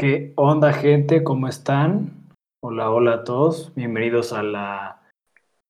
¿Qué 0.00 0.32
onda, 0.36 0.72
gente? 0.72 1.24
¿Cómo 1.24 1.48
están? 1.48 2.28
Hola, 2.62 2.92
hola 2.92 3.14
a 3.14 3.24
todos. 3.24 3.74
Bienvenidos 3.74 4.32
a 4.32 4.44
la 4.44 5.02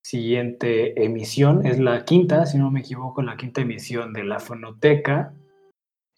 siguiente 0.04 1.02
emisión. 1.02 1.64
Es 1.64 1.78
la 1.78 2.04
quinta, 2.04 2.44
si 2.44 2.58
no 2.58 2.70
me 2.70 2.80
equivoco, 2.80 3.22
la 3.22 3.38
quinta 3.38 3.62
emisión 3.62 4.12
de 4.12 4.24
la 4.24 4.38
Fonoteca. 4.38 5.32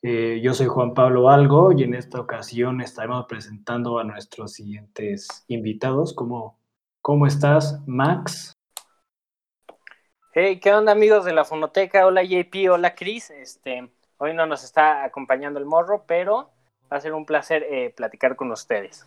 Eh, 0.03 0.41
yo 0.43 0.55
soy 0.55 0.67
Juan 0.67 0.93
Pablo 0.93 1.31
Algo 1.31 1.71
y 1.71 1.85
en 1.85 1.95
esta 1.95 2.19
ocasión 2.19 2.81
estaremos 2.81 3.27
presentando 3.27 4.01
a 4.01 4.03
nuestros 4.03 4.55
siguientes 4.55 5.45
invitados. 5.47 6.13
¿Cómo, 6.13 6.59
cómo 7.01 7.29
estás, 7.29 7.81
Max? 7.87 8.53
Hey, 10.33 10.59
¿qué 10.59 10.75
onda 10.75 10.91
amigos 10.91 11.25
de 11.25 11.33
la 11.33 11.45
Fonoteca? 11.45 12.05
Hola 12.07 12.25
JP, 12.25 12.71
hola 12.73 12.97
Chris. 12.97 13.31
Este, 13.31 13.89
hoy 14.17 14.35
no 14.35 14.47
nos 14.47 14.65
está 14.65 15.05
acompañando 15.05 15.61
el 15.61 15.67
morro, 15.67 16.03
pero 16.09 16.51
va 16.93 16.97
a 16.97 17.01
ser 17.01 17.13
un 17.13 17.25
placer 17.25 17.65
eh, 17.71 17.93
platicar 17.97 18.37
con 18.37 18.51
ustedes. 18.51 19.07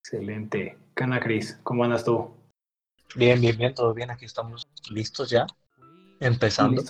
Excelente. 0.00 0.78
Cana 0.94 1.20
Cris, 1.20 1.58
¿cómo 1.62 1.84
andas 1.84 2.04
tú? 2.04 2.30
Bien, 3.16 3.40
bien, 3.40 3.56
bien, 3.56 3.74
todo 3.74 3.92
bien. 3.92 4.10
Aquí 4.10 4.24
estamos 4.24 4.66
listos 4.90 5.30
ya. 5.30 5.46
Empezando. 6.20 6.82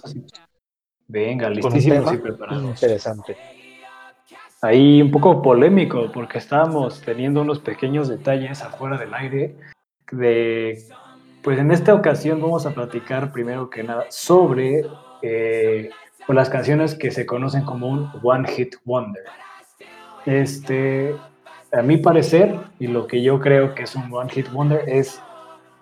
Venga, 1.09 1.49
listísimos 1.49 2.13
y 2.13 2.17
preparados. 2.19 2.65
Interesante. 2.65 3.37
Ahí 4.61 5.01
un 5.01 5.11
poco 5.11 5.43
polémico, 5.43 6.11
porque 6.13 6.39
estábamos 6.39 7.01
teniendo 7.01 7.43
unos 7.43 7.61
pequeños 7.61 8.09
detalles 8.09 8.63
afuera 8.63 8.99
del 8.99 9.15
aire. 9.15 9.57
De, 10.11 10.87
pues 11.43 11.59
en 11.59 11.71
esta 11.71 11.95
ocasión 11.95 12.41
vamos 12.41 12.67
a 12.67 12.75
platicar 12.75 13.33
primero 13.33 13.71
que 13.71 13.83
nada 13.83 14.07
sobre 14.11 14.85
eh, 15.23 15.91
o 16.29 16.33
las 16.33 16.51
canciones 16.51 16.95
que 16.95 17.11
se 17.11 17.27
conocen 17.27 17.65
como 17.65 17.89
un 17.89 18.11
One 18.23 18.49
Hit 18.49 18.77
Wonder. 18.85 19.25
Este, 20.25 21.15
a 21.73 21.83
mi 21.83 21.97
parecer, 21.99 22.57
y 22.79 22.89
lo 22.89 23.07
que 23.07 23.23
yo 23.23 23.41
creo 23.41 23.75
que 23.75 23.85
es 23.85 23.95
un 23.95 24.13
One 24.13 24.31
Hit 24.31 24.51
Wonder, 24.51 24.83
es 24.89 25.21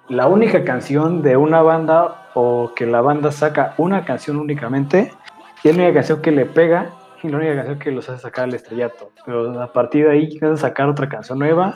la 0.09 0.27
única 0.27 0.65
canción 0.65 1.23
de 1.23 1.37
una 1.37 1.63
banda 1.63 2.31
o 2.35 2.73
que 2.75 2.87
la 2.87 3.01
banda 3.01 3.33
saca 3.33 3.75
una 3.79 4.05
canción 4.05 4.37
únicamente, 4.37 5.13
y 5.63 5.69
es 5.69 5.77
la 5.77 5.85
única 5.85 6.01
canción 6.01 6.21
que 6.21 6.31
le 6.31 6.47
pega 6.47 6.91
y 7.23 7.29
la 7.29 7.39
única 7.39 7.55
canción 7.57 7.79
que 7.79 7.91
los 7.91 8.09
hace 8.09 8.21
sacar 8.21 8.45
al 8.45 8.55
estrellato. 8.55 9.11
Pero 9.25 9.63
a 9.63 9.73
partir 9.73 10.07
de 10.07 10.13
ahí, 10.13 10.39
a 10.43 10.57
sacar 10.57 10.89
otra 10.89 11.09
canción 11.09 11.39
nueva 11.39 11.75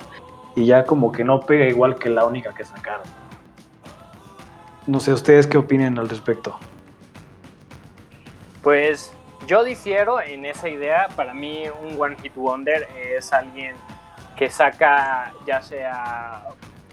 y 0.55 0.67
ya 0.67 0.85
como 0.85 1.11
que 1.11 1.25
no 1.25 1.41
pega 1.41 1.67
igual 1.67 1.95
que 1.95 2.11
la 2.11 2.27
única 2.27 2.53
que 2.53 2.65
sacaron. 2.65 3.07
No 4.87 5.01
sé, 5.01 5.13
¿ustedes 5.13 5.47
qué 5.47 5.57
opinan 5.57 5.99
al 5.99 6.09
respecto? 6.09 6.59
Pues 8.63 9.13
yo 9.47 9.65
difiero 9.65 10.21
en 10.21 10.45
esa 10.45 10.69
idea. 10.69 11.09
Para 11.15 11.35
mí 11.35 11.65
un 11.83 12.01
One 12.01 12.17
Hit 12.23 12.35
Wonder 12.35 12.89
es 12.97 13.33
alguien 13.33 13.77
que 14.37 14.51
saca 14.51 15.33
ya 15.47 15.63
sea 15.63 16.43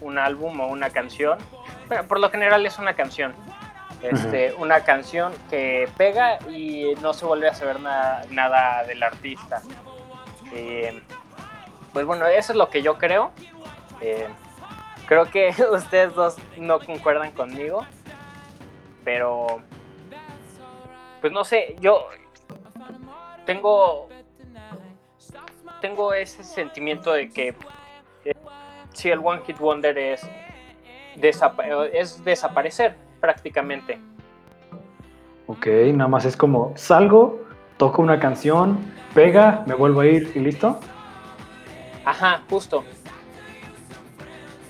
un 0.01 0.17
álbum 0.17 0.59
o 0.59 0.67
una 0.67 0.89
canción. 0.89 1.37
Pero 1.87 2.07
por 2.07 2.19
lo 2.19 2.29
general 2.29 2.65
es 2.65 2.79
una 2.79 2.95
canción. 2.95 3.33
Este, 4.01 4.53
Una 4.59 4.81
canción 4.81 5.33
que 5.49 5.89
pega 5.97 6.37
y 6.49 6.93
no 7.01 7.13
se 7.13 7.25
vuelve 7.25 7.47
a 7.47 7.55
saber 7.55 7.79
nada 7.79 8.83
del 8.83 9.01
artista. 9.01 9.61
Eh, 10.53 11.01
pues 11.91 12.05
bueno, 12.05 12.27
eso 12.27 12.51
es 12.51 12.57
lo 12.57 12.69
que 12.69 12.83
yo 12.83 12.97
creo. 12.97 13.31
Eh, 14.01 14.27
creo 15.07 15.25
que 15.31 15.55
ustedes 15.71 16.13
dos 16.13 16.35
no 16.57 16.79
concuerdan 16.79 17.31
conmigo. 17.31 17.85
Pero 19.03 19.61
pues 21.25 21.33
no 21.33 21.43
sé, 21.43 21.75
yo 21.79 22.05
tengo 23.47 24.07
tengo 25.81 26.13
ese 26.13 26.43
sentimiento 26.43 27.13
de 27.13 27.31
que 27.31 27.55
eh, 28.25 28.35
si 28.93 29.09
el 29.09 29.17
One 29.23 29.41
Hit 29.47 29.57
Wonder 29.57 29.97
es, 29.97 30.21
es 31.93 32.23
desaparecer 32.23 32.95
prácticamente. 33.19 33.97
Ok, 35.47 35.65
nada 35.95 36.07
más 36.07 36.25
es 36.25 36.37
como 36.37 36.73
salgo, 36.75 37.43
toco 37.77 38.03
una 38.03 38.19
canción, 38.19 38.77
pega, 39.15 39.63
me 39.65 39.73
vuelvo 39.73 40.01
a 40.01 40.05
ir 40.05 40.31
y 40.35 40.39
listo. 40.41 40.79
Ajá, 42.05 42.43
justo. 42.47 42.83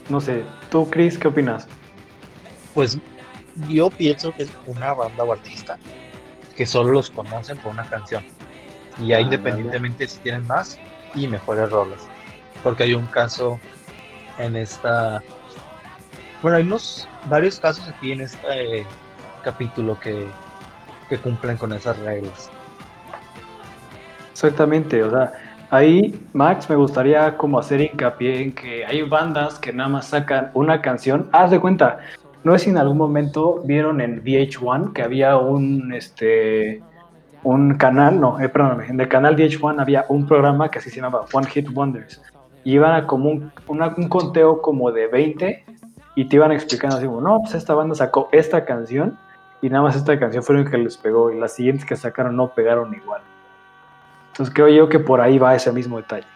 No 0.08 0.22
sé, 0.22 0.46
tú, 0.70 0.90
Chris, 0.90 1.18
¿qué 1.18 1.28
opinas? 1.28 1.68
Pues 2.74 2.98
yo 3.68 3.90
pienso 3.90 4.34
que 4.34 4.44
es 4.44 4.54
una 4.68 4.94
banda 4.94 5.22
o 5.26 5.34
artista 5.34 5.78
que 6.56 6.66
solo 6.66 6.92
los 6.92 7.10
conocen 7.10 7.58
por 7.58 7.72
una 7.72 7.86
canción. 7.86 8.24
Y 9.00 9.08
ya 9.08 9.20
independientemente 9.20 10.08
si 10.08 10.20
tienen 10.20 10.48
más 10.48 10.80
y 11.14 11.28
mejores 11.28 11.70
roles. 11.70 12.00
Porque 12.64 12.84
hay 12.84 12.94
un 12.94 13.06
caso 13.08 13.60
en 14.38 14.56
esta. 14.56 15.22
Bueno, 16.42 16.58
hay 16.58 16.64
unos 16.64 17.08
varios 17.30 17.60
casos 17.60 17.88
aquí 17.88 18.12
en 18.12 18.22
este 18.22 18.86
capítulo 19.44 20.00
que, 20.00 20.28
que 21.10 21.18
cumplen 21.18 21.58
con 21.58 21.74
esas 21.74 21.98
reglas. 22.00 22.50
Exactamente, 24.32 25.02
o 25.02 25.10
sea, 25.10 25.34
ahí 25.70 26.20
Max 26.34 26.70
me 26.70 26.76
gustaría 26.76 27.38
como 27.38 27.60
hacer 27.60 27.82
hincapié 27.82 28.42
en 28.42 28.54
que 28.54 28.86
hay 28.86 29.02
bandas 29.04 29.60
que 29.60 29.72
nada 29.72 29.90
más 29.90 30.08
sacan 30.08 30.52
una 30.54 30.82
canción. 30.82 31.30
Haz 31.32 31.52
de 31.52 31.60
cuenta, 31.60 32.00
no 32.45 32.53
sé 32.53 32.66
si 32.66 32.69
en 32.69 32.78
algún 32.78 33.00
momento 33.00 33.63
vieron 33.66 34.01
en 34.01 34.23
VH1 34.23 34.94
que 34.94 35.01
había 35.01 35.35
un, 35.35 35.91
este, 35.94 36.79
un 37.41 37.73
canal, 37.73 38.22
no, 38.22 38.39
eh, 38.39 38.50
perdóname, 38.50 38.85
en 38.85 39.01
el 39.01 39.07
canal 39.07 39.35
VH1 39.35 39.81
había 39.81 40.06
un 40.09 40.28
programa 40.28 40.69
que 40.69 40.78
así 40.78 40.91
se 40.91 40.97
llamaba 40.97 41.25
One 41.33 41.47
Hit 41.47 41.69
Wonders. 41.73 42.22
Y 42.63 42.73
iban 42.73 42.94
a 42.94 43.07
como 43.07 43.31
un, 43.31 43.51
un 43.67 44.09
conteo 44.09 44.61
como 44.61 44.91
de 44.91 45.07
20 45.07 45.66
y 46.13 46.25
te 46.25 46.35
iban 46.35 46.51
explicando 46.51 46.97
así, 46.97 47.07
no, 47.07 47.39
pues 47.41 47.56
esta 47.56 47.73
banda 47.73 47.95
sacó 47.95 48.29
esta 48.31 48.63
canción 48.63 49.17
y 49.63 49.69
nada 49.69 49.81
más 49.83 49.95
esta 49.95 50.19
canción 50.19 50.44
fue 50.44 50.56
la 50.56 50.69
que 50.69 50.77
les 50.77 50.97
pegó 50.97 51.31
y 51.31 51.39
las 51.39 51.53
siguientes 51.53 51.83
que 51.83 51.95
sacaron 51.95 52.35
no 52.35 52.50
pegaron 52.50 52.94
igual. 52.94 53.22
Entonces 54.33 54.53
creo 54.53 54.69
yo 54.69 54.88
que 54.88 55.00
por 55.00 55.19
ahí 55.19 55.39
va 55.39 55.56
ese 55.56 55.72
mismo 55.72 55.97
detalle. 55.97 56.27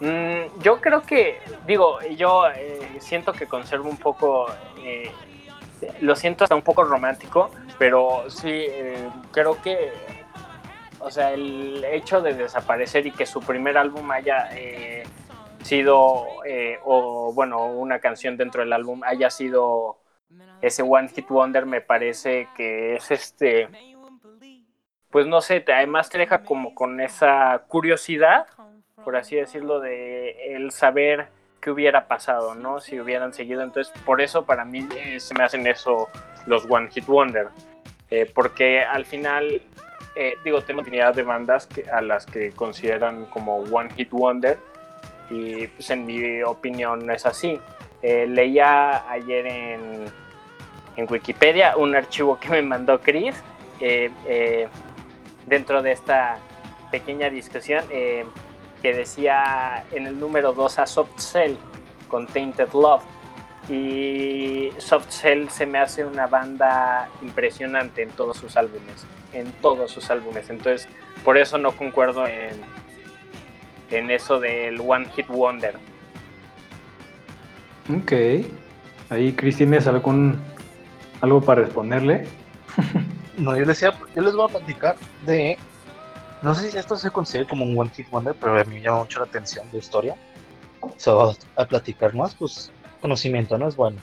Mm, 0.00 0.60
yo 0.60 0.80
creo 0.80 1.02
que, 1.02 1.40
digo, 1.66 2.00
yo 2.16 2.48
eh, 2.48 2.96
siento 3.00 3.32
que 3.32 3.46
conservo 3.46 3.88
un 3.88 3.96
poco, 3.96 4.46
eh, 4.82 5.10
lo 6.00 6.14
siento 6.16 6.44
hasta 6.44 6.54
un 6.54 6.62
poco 6.62 6.84
romántico, 6.84 7.50
pero 7.78 8.28
sí, 8.28 8.50
eh, 8.50 9.08
creo 9.32 9.60
que, 9.62 9.92
o 11.00 11.10
sea, 11.10 11.32
el 11.32 11.82
hecho 11.84 12.20
de 12.20 12.34
desaparecer 12.34 13.06
y 13.06 13.10
que 13.10 13.24
su 13.24 13.40
primer 13.40 13.78
álbum 13.78 14.10
haya 14.10 14.50
sido, 15.62 16.26
o 16.84 17.32
bueno, 17.32 17.66
una 17.66 17.98
canción 17.98 18.36
dentro 18.36 18.62
del 18.62 18.72
álbum 18.72 19.02
haya 19.04 19.30
sido 19.30 19.98
ese 20.60 20.82
One 20.82 21.08
Hit 21.08 21.28
Wonder, 21.28 21.64
me 21.64 21.80
parece 21.80 22.48
que 22.56 22.96
es 22.96 23.10
este, 23.10 23.68
pues 25.10 25.26
no 25.26 25.40
sé, 25.40 25.64
además 25.68 26.10
te 26.10 26.18
deja 26.18 26.42
como 26.42 26.74
con 26.74 27.00
esa 27.00 27.64
curiosidad 27.68 28.46
por 29.06 29.14
así 29.14 29.36
decirlo, 29.36 29.78
de 29.78 30.56
el 30.56 30.72
saber 30.72 31.28
qué 31.60 31.70
hubiera 31.70 32.08
pasado, 32.08 32.56
¿no? 32.56 32.80
Si 32.80 32.98
hubieran 32.98 33.32
seguido. 33.32 33.62
Entonces, 33.62 33.94
por 34.04 34.20
eso 34.20 34.44
para 34.44 34.64
mí 34.64 34.84
eh, 34.96 35.20
se 35.20 35.32
me 35.32 35.44
hacen 35.44 35.64
eso 35.68 36.08
los 36.46 36.68
One 36.68 36.88
Hit 36.90 37.06
Wonder. 37.06 37.46
Eh, 38.10 38.28
porque 38.34 38.82
al 38.82 39.04
final, 39.04 39.62
eh, 40.16 40.34
digo, 40.44 40.60
tengo 40.62 40.80
infinidad 40.80 41.14
de 41.14 41.22
bandas 41.22 41.68
que, 41.68 41.88
a 41.88 42.00
las 42.00 42.26
que 42.26 42.50
consideran 42.50 43.26
como 43.26 43.58
One 43.58 43.90
Hit 43.94 44.10
Wonder. 44.10 44.58
Y 45.30 45.68
pues 45.68 45.88
en 45.90 46.04
mi 46.04 46.42
opinión 46.42 47.06
no 47.06 47.12
es 47.12 47.26
así. 47.26 47.60
leía 48.02 49.08
ayer 49.08 49.46
en, 49.46 50.06
en, 50.96 51.06
Wikipedia 51.08 51.76
un 51.76 51.94
archivo 51.94 52.40
que 52.40 52.48
me 52.48 52.62
mandó 52.62 53.00
Chris 53.00 53.40
dentro 55.46 55.80
de 55.80 55.92
esta 55.92 56.38
pequeña 56.90 57.30
discusión 57.30 57.84
que 58.82 58.94
decía 58.94 59.84
en 59.92 60.06
el 60.06 60.18
número 60.18 60.52
2 60.52 60.78
a 60.78 60.86
Soft 60.86 61.18
Cell 61.18 61.54
con 62.08 62.26
Tainted 62.26 62.72
Love. 62.72 63.02
Y 63.68 64.70
Soft 64.78 65.10
Cell 65.10 65.48
se 65.48 65.66
me 65.66 65.78
hace 65.78 66.04
una 66.04 66.26
banda 66.28 67.08
impresionante 67.20 68.02
en 68.02 68.10
todos 68.10 68.36
sus 68.36 68.56
álbumes, 68.56 69.04
en 69.32 69.50
todos 69.60 69.90
sus 69.90 70.08
álbumes. 70.10 70.50
Entonces, 70.50 70.88
por 71.24 71.36
eso 71.36 71.58
no 71.58 71.72
concuerdo 71.72 72.26
en, 72.26 72.60
en 73.90 74.10
eso 74.10 74.38
del 74.38 74.80
One 74.80 75.06
Hit 75.16 75.26
Wonder. 75.28 75.74
Ok. 77.92 78.12
Ahí, 79.10 79.32
Chris, 79.32 79.56
¿tienes 79.56 79.86
algún, 79.86 80.40
algo 81.20 81.40
para 81.40 81.62
responderle? 81.62 82.26
no, 83.36 83.52
yo 83.52 83.64
les, 83.64 83.80
decía, 83.80 83.94
yo 84.14 84.22
les 84.22 84.34
voy 84.34 84.44
a 84.48 84.58
platicar 84.58 84.96
de 85.24 85.56
no 86.46 86.54
sé 86.54 86.70
si 86.70 86.78
esto 86.78 86.94
se 86.94 87.10
considera 87.10 87.48
como 87.48 87.64
un 87.64 87.76
One 87.76 87.90
Hit 87.90 88.08
Wonder, 88.08 88.36
pero 88.38 88.56
a 88.60 88.62
mí 88.62 88.76
me 88.76 88.80
llama 88.80 89.00
mucho 89.00 89.18
la 89.18 89.26
atención 89.26 89.68
de 89.72 89.78
historia. 89.78 90.16
Se 90.96 91.10
va 91.10 91.34
a 91.56 91.64
platicar 91.66 92.14
más, 92.14 92.36
pues 92.36 92.70
conocimiento, 93.00 93.58
¿no? 93.58 93.66
Es 93.66 93.74
bueno. 93.74 94.00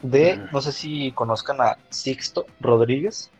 De, 0.00 0.36
no 0.52 0.60
sé 0.60 0.70
si 0.70 1.10
conozcan 1.10 1.60
a 1.60 1.76
Sixto 1.88 2.46
Rodríguez. 2.60 3.32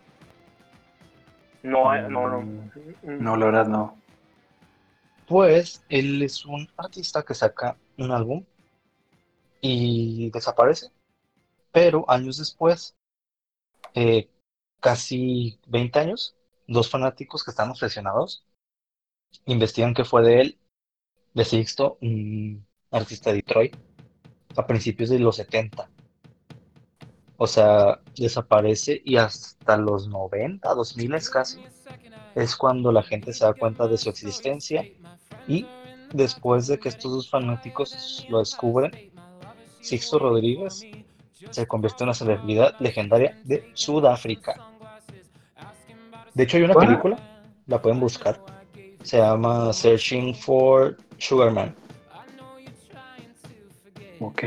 No, 1.62 1.94
no, 2.08 2.28
no. 2.28 2.40
Mm, 2.42 3.22
No, 3.22 3.36
la 3.36 3.46
verdad 3.46 3.66
no. 3.68 3.96
Pues 5.28 5.84
él 5.88 6.20
es 6.20 6.44
un 6.44 6.68
artista 6.76 7.22
que 7.22 7.34
saca 7.34 7.76
un 7.96 8.10
álbum 8.10 8.44
y 9.60 10.30
desaparece. 10.32 10.88
Pero 11.70 12.04
años 12.08 12.38
después, 12.38 12.96
eh, 13.94 14.28
casi 14.80 15.60
20 15.68 16.00
años, 16.00 16.34
dos 16.66 16.90
fanáticos 16.90 17.44
que 17.44 17.50
están 17.50 17.70
obsesionados 17.70 18.44
investigan 19.44 19.94
qué 19.94 20.04
fue 20.04 20.22
de 20.22 20.40
él, 20.40 20.58
de 21.34 21.44
Sixto, 21.44 21.98
un 22.00 22.66
artista 22.90 23.30
de 23.30 23.36
Detroit, 23.36 23.76
a 24.56 24.66
principios 24.66 25.10
de 25.10 25.18
los 25.18 25.36
70. 25.36 25.88
O 27.36 27.46
sea, 27.46 28.00
desaparece 28.16 29.02
y 29.04 29.16
hasta 29.16 29.76
los 29.76 30.08
90, 30.08 30.74
2000 30.74 31.30
casi, 31.30 31.62
es 32.34 32.56
cuando 32.56 32.90
la 32.90 33.02
gente 33.02 33.32
se 33.32 33.44
da 33.44 33.52
cuenta 33.52 33.86
de 33.86 33.98
su 33.98 34.08
existencia 34.08 34.84
y 35.46 35.66
después 36.14 36.66
de 36.66 36.78
que 36.78 36.88
estos 36.88 37.12
dos 37.12 37.30
fanáticos 37.30 38.26
lo 38.30 38.38
descubren, 38.38 39.12
Sixto 39.80 40.18
Rodríguez 40.18 40.86
se 41.50 41.66
convierte 41.66 42.02
en 42.02 42.08
una 42.08 42.14
celebridad 42.14 42.74
legendaria 42.80 43.38
de 43.44 43.70
Sudáfrica. 43.74 44.75
De 46.36 46.42
hecho, 46.42 46.58
hay 46.58 46.64
una 46.64 46.74
¿Cuál? 46.74 46.86
película, 46.88 47.16
la 47.66 47.80
pueden 47.80 47.98
buscar, 47.98 48.38
se 49.02 49.16
llama 49.16 49.72
Searching 49.72 50.34
for 50.34 50.94
Sugarman. 51.16 51.74
Ok. 54.20 54.42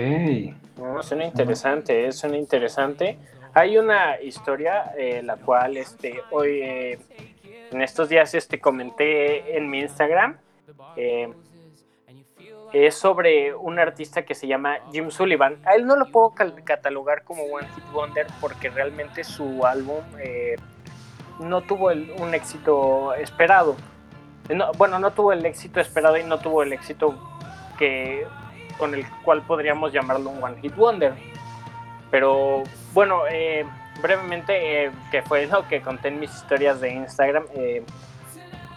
No, 0.78 1.02
suena 1.02 1.26
interesante, 1.26 2.06
eh, 2.06 2.12
suena 2.12 2.38
interesante. 2.38 3.18
Hay 3.56 3.80
una 3.80 4.22
historia, 4.22 4.94
eh, 5.00 5.24
la 5.24 5.38
cual 5.38 5.78
este, 5.78 6.22
hoy, 6.30 6.62
eh, 6.62 7.00
en 7.72 7.82
estos 7.82 8.08
días, 8.08 8.36
este, 8.36 8.60
comenté 8.60 9.58
en 9.58 9.68
mi 9.68 9.80
Instagram. 9.80 10.38
eh, 10.96 11.34
es 12.72 12.94
sobre 12.96 13.56
un 13.56 13.80
artista 13.80 14.24
que 14.24 14.36
se 14.36 14.46
llama 14.48 14.78
Jim 14.92 15.10
Sullivan. 15.10 15.58
A 15.66 15.74
él 15.74 15.88
no 15.88 15.96
lo 15.96 16.12
puedo 16.12 16.36
catalogar 16.64 17.24
como 17.24 17.42
One 17.44 17.68
Hit 17.74 17.84
Wonder 17.92 18.28
porque 18.40 18.70
realmente 18.70 19.24
su 19.24 19.66
álbum 19.66 20.04
eh, 20.20 20.56
no 21.40 21.62
tuvo 21.62 21.92
el- 21.92 22.12
un 22.20 22.34
éxito 22.34 23.14
esperado. 23.16 23.76
No, 24.50 24.72
bueno, 24.74 25.00
no 25.00 25.12
tuvo 25.12 25.32
el 25.34 25.46
éxito 25.46 25.80
esperado 25.80 26.18
y 26.18 26.24
no 26.24 26.40
tuvo 26.40 26.64
el 26.64 26.74
éxito 26.74 27.16
que 27.78 28.26
con 28.78 28.94
el 28.96 29.06
cual 29.24 29.42
podríamos 29.44 29.92
llamarlo 29.92 30.30
un 30.30 30.44
One 30.44 30.60
Hit 30.62 30.76
Wonder. 30.76 31.14
Pero 32.12 32.64
bueno, 32.94 33.22
eh, 33.30 33.66
brevemente, 34.02 34.86
eh, 34.86 34.92
que 35.12 35.22
fue 35.22 35.46
lo 35.48 35.68
que 35.68 35.82
conté 35.82 36.08
en 36.08 36.20
mis 36.20 36.34
historias 36.34 36.80
de 36.82 36.90
Instagram, 36.94 37.44
eh, 37.54 37.84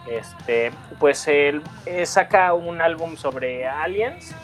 este, 0.09 0.71
pues 0.99 1.27
él 1.27 1.63
eh, 1.85 2.05
saca 2.05 2.53
un 2.53 2.81
álbum 2.81 3.15
sobre 3.15 3.65
aliens 3.67 4.35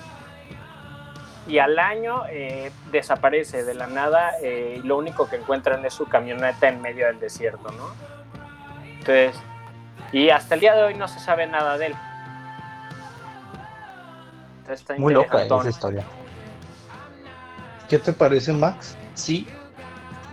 y 1.50 1.58
al 1.58 1.80
año 1.80 2.24
eh, 2.30 2.72
desaparece 2.92 3.64
de 3.64 3.74
la 3.74 3.88
nada 3.88 4.34
eh, 4.42 4.80
y 4.84 4.88
lo 4.88 4.98
único 4.98 5.28
que 5.28 5.36
encuentran 5.38 5.84
es 5.84 5.96
su 5.96 6.06
camioneta 6.06 6.70
en 6.70 6.80
medio 6.80 7.08
del 7.08 7.20
desierto, 7.20 7.72
¿no? 7.72 7.88
Entonces, 8.84 9.36
y 10.12 10.30
hasta 10.30 10.54
el 10.54 10.62
día 10.62 10.76
de 10.76 10.84
hoy 10.84 10.94
no 10.94 11.08
se 11.08 11.20
sabe 11.20 11.48
nada 11.48 11.78
de 11.80 11.88
él. 11.88 11.96
Entonces, 14.60 14.82
está 14.82 14.96
Muy 14.98 15.12
loca 15.12 15.44
esa 15.44 15.70
historia. 15.70 16.04
¿Qué 17.90 17.98
te 17.98 18.14
parece, 18.14 18.54
Max? 18.54 18.96
Si 19.16 19.48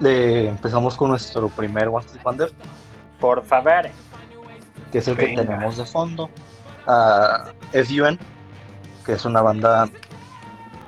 le 0.00 0.48
empezamos 0.48 0.96
con 0.96 1.08
nuestro 1.08 1.48
primer 1.48 1.88
One 1.88 2.04
Hit 2.12 2.22
Wonder, 2.22 2.52
Por 3.18 3.42
favor. 3.42 3.88
que 4.92 4.98
es 4.98 5.08
el 5.08 5.16
que 5.16 5.34
tenemos 5.34 5.78
de 5.78 5.86
fondo, 5.86 6.28
a 6.86 7.52
FUN, 7.72 8.18
que 9.06 9.12
es 9.12 9.24
una 9.24 9.40
banda 9.40 9.88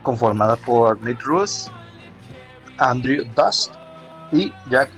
conformada 0.08 0.56
por 0.56 0.98
Nick 1.02 1.22
Russ, 1.22 1.70
Andrew 2.78 3.26
Dust 3.36 3.74
y 4.32 4.50
Jack 4.70 4.88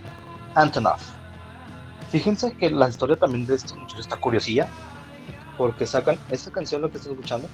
Antonoff. 0.54 1.02
Fíjense 2.10 2.52
que 2.52 2.70
la 2.70 2.88
historia 2.88 3.16
también 3.16 3.44
de 3.44 3.56
estos 3.56 3.76
muchachos 3.76 4.06
está 4.06 4.14
curiosilla, 4.14 4.68
porque 5.58 5.84
sacan 5.84 6.16
esta 6.30 6.52
canción, 6.52 6.82
lo 6.82 6.92
que 6.92 6.98
estás 6.98 7.10
escuchando, 7.10 7.48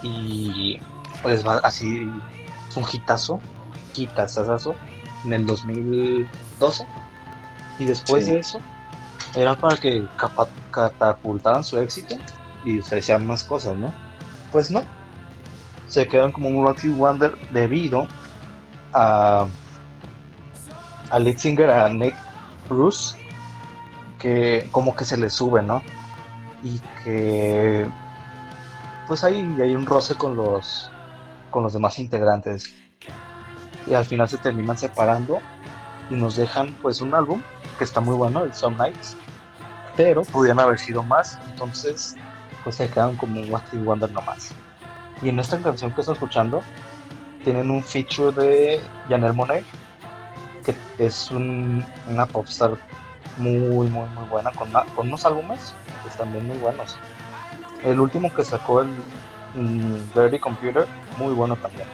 y 0.00 0.80
pues 1.24 1.44
va 1.44 1.56
así, 1.64 2.08
es 2.68 2.76
un 2.76 2.84
hitazo, 2.92 3.40
hitazazazo, 3.96 4.76
en 5.24 5.32
el 5.32 5.44
2012, 5.44 6.86
y 7.80 7.84
después 7.84 8.26
Sí. 8.26 8.30
de 8.30 8.38
eso, 8.38 8.60
era 9.34 9.56
para 9.56 9.76
que 9.76 10.06
catapultaran 10.70 11.64
su 11.64 11.80
éxito 11.80 12.14
y 12.64 12.80
se 12.80 12.94
decían 12.94 13.26
más 13.26 13.42
cosas, 13.42 13.76
¿no? 13.76 13.92
Pues 14.52 14.70
no. 14.70 14.84
Se 15.88 16.06
quedan 16.06 16.32
como 16.32 16.48
un 16.48 16.64
Rocky 16.64 16.88
Wonder 16.88 17.36
debido 17.50 18.06
a 18.92 19.46
al 21.10 21.24
lead 21.24 21.70
a 21.70 21.88
Nick 21.88 22.14
Bruce, 22.68 23.16
que 24.18 24.68
como 24.70 24.94
que 24.94 25.04
se 25.04 25.16
le 25.16 25.30
sube, 25.30 25.62
¿no? 25.62 25.82
Y 26.62 26.80
que 27.02 27.88
pues 29.06 29.24
hay, 29.24 29.36
hay 29.60 29.74
un 29.74 29.86
roce 29.86 30.14
con 30.14 30.36
los 30.36 30.90
con 31.50 31.62
los 31.62 31.72
demás 31.72 31.98
integrantes. 31.98 32.74
Y 33.86 33.94
al 33.94 34.04
final 34.04 34.28
se 34.28 34.36
terminan 34.36 34.76
separando 34.76 35.40
y 36.10 36.14
nos 36.14 36.36
dejan 36.36 36.74
pues 36.82 37.00
un 37.00 37.14
álbum 37.14 37.42
que 37.78 37.84
está 37.84 38.00
muy 38.00 38.14
bueno, 38.14 38.44
el 38.44 38.52
Some 38.52 38.76
Nights, 38.76 39.16
pero 39.96 40.22
pudieran 40.22 40.60
haber 40.60 40.78
sido 40.78 41.02
más, 41.02 41.38
entonces 41.50 42.16
pues 42.64 42.76
se 42.76 42.88
quedan 42.90 43.16
como 43.16 43.40
un 43.40 43.54
One 43.54 43.84
Wonder 43.84 44.10
nomás. 44.10 44.52
Y 45.22 45.28
en 45.28 45.38
esta 45.38 45.58
canción 45.58 45.92
que 45.92 46.00
estoy 46.00 46.14
escuchando, 46.14 46.62
tienen 47.44 47.70
un 47.70 47.82
feature 47.82 48.32
de 48.32 48.80
Janelle 49.08 49.32
Monáe, 49.32 49.64
que 50.64 50.74
es 50.98 51.30
un- 51.30 51.84
una 52.08 52.26
popstar 52.26 52.72
muy, 53.36 53.56
muy, 53.58 53.88
muy 53.88 54.24
buena, 54.30 54.50
con, 54.52 54.68
una- 54.70 54.84
con 54.84 55.08
unos 55.08 55.24
álbumes 55.24 55.74
pues, 56.02 56.16
también 56.16 56.46
muy 56.46 56.56
buenos. 56.58 56.96
El 57.84 58.00
último 58.00 58.32
que 58.32 58.44
sacó 58.44 58.82
el 58.82 58.88
mm, 59.54 60.12
Dirty 60.14 60.38
Computer, 60.38 60.86
muy 61.16 61.32
bueno 61.32 61.56
también. 61.56 61.86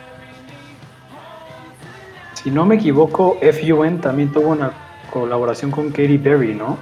Si 2.34 2.50
no 2.50 2.66
me 2.66 2.74
equivoco, 2.74 3.38
FUN 3.40 4.00
también 4.00 4.32
tuvo 4.32 4.48
una 4.48 4.72
colaboración 5.12 5.70
con 5.70 5.90
Katy 5.90 6.18
Perry, 6.18 6.54
¿no? 6.54 6.76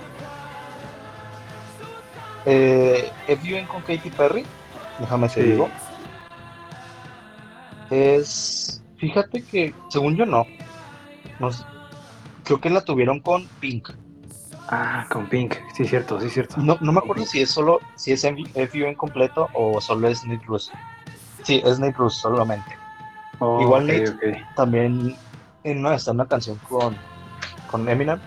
Eh, 2.47 3.11
FUN 3.29 3.67
con 3.67 3.83
Katy 3.83 4.11
Perry, 4.11 4.45
déjame 4.99 5.29
te 5.29 5.35
Sí. 5.43 5.51
digo. 5.51 5.69
Es. 7.93 8.83
Fíjate 8.97 9.43
que, 9.43 9.75
según 9.91 10.17
yo, 10.17 10.25
no. 10.25 10.47
creo 12.45 12.61
que 12.61 12.71
la 12.71 12.81
tuvieron 12.83 13.21
con 13.21 13.47
Pink. 13.61 13.91
Ah, 14.69 15.07
con 15.11 15.29
Pink. 15.29 15.57
Sí, 15.77 15.85
cierto, 15.85 16.19
sí, 16.19 16.31
cierto. 16.31 16.57
No, 16.57 16.79
no 16.81 16.93
me 16.93 17.01
acuerdo 17.01 17.27
si 17.27 17.43
es 17.43 17.51
solo. 17.51 17.81
Si 17.97 18.13
es 18.13 18.23
FUN 18.23 18.95
completo 18.95 19.49
o 19.53 19.79
solo 19.81 20.09
es 20.09 20.25
Nick 20.25 20.47
Russ. 20.47 20.71
Sí, 21.43 21.61
es 21.65 21.79
Nick 21.79 21.99
Russ 21.99 22.15
solamente. 22.15 22.71
Oh, 23.41 23.61
Igual 23.61 23.87
Nate. 23.87 24.09
ok. 24.09 24.55
También 24.57 25.15
en 25.65 25.79
una, 25.79 25.97
está 25.97 26.13
una 26.13 26.27
canción 26.27 26.59
con, 26.69 26.97
con 27.71 27.87
Eminem. 27.87 28.19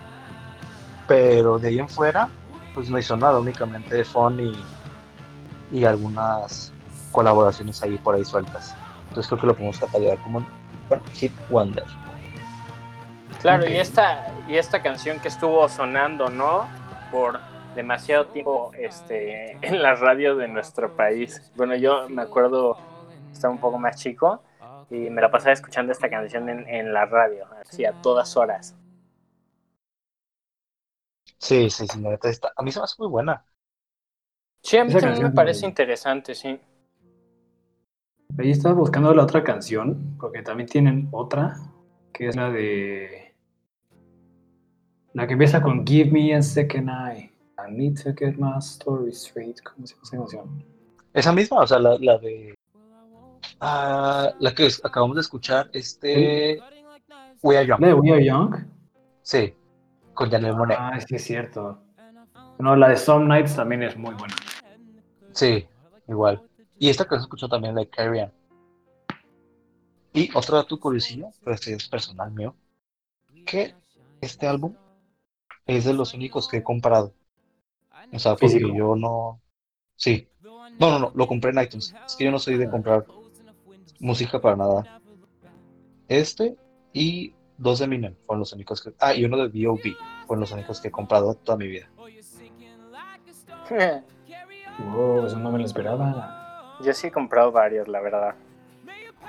Pero 1.08 1.58
de 1.58 1.68
ahí 1.68 1.78
en 1.80 1.88
fuera, 1.88 2.28
pues 2.74 2.88
no 2.88 2.98
hizo 2.98 3.16
nada, 3.16 3.40
únicamente 3.40 4.04
Fon 4.04 4.38
y, 4.38 4.56
y 5.72 5.84
algunas 5.84 6.72
colaboraciones 7.10 7.82
ahí 7.82 7.96
por 7.98 8.14
ahí 8.14 8.24
sueltas. 8.24 8.76
Entonces 9.16 9.28
creo 9.30 9.40
que 9.40 9.46
lo 9.46 9.54
podemos 9.54 9.78
catalogar 9.78 10.20
como 10.20 10.38
un 10.38 10.46
bueno, 10.90 11.02
hit 11.14 11.32
wonder. 11.48 11.84
Claro, 13.38 13.66
y 13.68 13.76
esta, 13.76 14.42
y 14.46 14.56
esta 14.56 14.82
canción 14.82 15.20
que 15.20 15.28
estuvo 15.28 15.68
sonando, 15.68 16.30
¿no? 16.30 16.74
Por 17.08 17.40
demasiado 17.74 18.28
tiempo 18.28 18.72
este, 18.74 19.58
en 19.66 19.82
la 19.82 19.94
radio 19.94 20.36
de 20.36 20.48
nuestro 20.48 20.94
país. 20.94 21.42
Bueno, 21.54 21.76
yo 21.76 22.08
me 22.08 22.22
acuerdo, 22.22 22.78
estaba 23.32 23.52
un 23.52 23.60
poco 23.60 23.78
más 23.78 23.96
chico 23.96 24.42
y 24.90 25.10
me 25.10 25.20
la 25.22 25.30
pasaba 25.30 25.52
escuchando 25.52 25.92
esta 25.92 26.08
canción 26.10 26.48
en, 26.48 26.68
en 26.68 26.92
la 26.92 27.06
radio, 27.06 27.46
así 27.62 27.84
a 27.84 27.92
todas 27.92 28.36
horas. 28.36 28.76
Sí, 31.38 31.70
sí, 31.70 31.86
sí, 31.88 32.00
la 32.00 32.10
neta 32.10 32.28
está. 32.28 32.52
A 32.56 32.62
mí 32.62 32.70
se 32.72 32.78
me 32.80 32.84
hace 32.84 32.96
muy 32.98 33.08
buena. 33.08 33.44
Sí, 34.62 34.76
a 34.76 34.84
mí 34.84 34.94
Esa 34.94 34.98
también 34.98 35.22
me 35.22 35.30
parece 35.30 35.64
interesante, 35.64 36.34
sí. 36.34 36.60
Ahí 38.38 38.50
estaba 38.50 38.74
buscando 38.74 39.14
la 39.14 39.22
otra 39.22 39.42
canción, 39.42 40.16
porque 40.20 40.42
también 40.42 40.68
tienen 40.68 41.08
otra, 41.10 41.56
que 42.12 42.28
es 42.28 42.36
la 42.36 42.50
de... 42.50 43.34
La 45.14 45.26
que 45.26 45.32
empieza 45.32 45.62
con 45.62 45.86
Give 45.86 46.10
me 46.10 46.34
a 46.34 46.42
second 46.42 46.90
eye. 46.90 47.32
I 47.58 47.70
need 47.70 47.98
to 48.02 48.12
get 48.12 48.36
my 48.36 48.58
story 48.58 49.12
straight. 49.12 49.58
¿Cómo 49.62 49.86
se 49.86 49.94
llama 49.94 50.02
esa 50.04 50.16
canción? 50.18 50.64
Esa 51.14 51.32
misma, 51.32 51.60
o 51.60 51.66
sea, 51.66 51.78
la, 51.78 51.96
la 51.98 52.18
de. 52.18 52.54
Ah, 53.60 54.30
la 54.38 54.54
que 54.54 54.68
acabamos 54.84 55.16
de 55.16 55.22
escuchar, 55.22 55.70
este. 55.72 56.60
We 57.42 57.56
Are 57.56 57.66
Young. 57.66 57.80
¿La 57.80 57.86
de 57.86 57.94
We 57.94 58.12
Are 58.12 58.22
Young? 58.22 58.56
Sí, 59.22 59.54
con 60.12 60.30
Janelle 60.30 60.54
Monáe. 60.54 60.76
Ah, 60.78 61.00
sí, 61.00 61.14
es 61.14 61.24
cierto. 61.24 61.78
No, 62.58 62.76
la 62.76 62.90
de 62.90 62.96
Some 62.98 63.24
Nights 63.24 63.56
también 63.56 63.82
es 63.84 63.96
muy 63.96 64.14
buena. 64.14 64.34
Sí, 65.32 65.66
igual. 66.08 66.42
Y 66.78 66.88
esta 66.90 67.04
que 67.04 67.16
se 67.16 67.22
escuchó 67.22 67.48
también, 67.48 67.74
la 67.74 67.82
de 67.82 67.88
Carrion. 67.88 68.32
Y 70.12 70.30
otro 70.34 70.56
dato 70.56 70.78
curiosillo, 70.78 71.30
pero 71.42 71.54
este 71.54 71.74
es 71.74 71.88
personal 71.88 72.30
mío, 72.30 72.54
que 73.44 73.74
este 74.20 74.46
álbum 74.46 74.74
es 75.66 75.84
de 75.84 75.92
los 75.92 76.14
únicos 76.14 76.48
que 76.48 76.58
he 76.58 76.62
comprado. 76.62 77.14
O 78.12 78.18
sea, 78.18 78.32
porque 78.32 78.48
Físico. 78.48 78.74
yo 78.74 78.96
no... 78.96 79.40
Sí. 79.94 80.28
No, 80.42 80.90
no, 80.90 80.98
no, 80.98 81.12
lo 81.14 81.26
compré 81.26 81.50
en 81.50 81.62
iTunes. 81.62 81.94
Es 82.06 82.16
que 82.16 82.24
yo 82.24 82.30
no 82.30 82.38
soy 82.38 82.56
de 82.56 82.70
comprar 82.70 83.06
música 83.98 84.40
para 84.40 84.56
nada. 84.56 85.00
Este 86.08 86.56
y 86.92 87.34
dos 87.58 87.78
de 87.78 87.86
Eminem 87.86 88.14
fueron 88.26 88.40
los 88.40 88.52
únicos 88.52 88.82
que... 88.82 88.92
Ah, 89.00 89.14
y 89.14 89.24
uno 89.24 89.36
de 89.36 89.48
B.O.B. 89.48 89.94
fueron 90.26 90.40
los 90.40 90.52
únicos 90.52 90.80
que 90.80 90.88
he 90.88 90.90
comprado 90.90 91.34
toda 91.34 91.58
mi 91.58 91.66
vida. 91.66 91.90
Wow, 94.78 95.24
eso 95.24 95.38
no 95.38 95.50
me 95.50 95.58
lo 95.58 95.64
esperaba. 95.64 96.45
Yo 96.80 96.92
sí 96.92 97.06
he 97.08 97.10
comprado 97.10 97.52
varios, 97.52 97.88
la 97.88 98.00
verdad. 98.00 98.34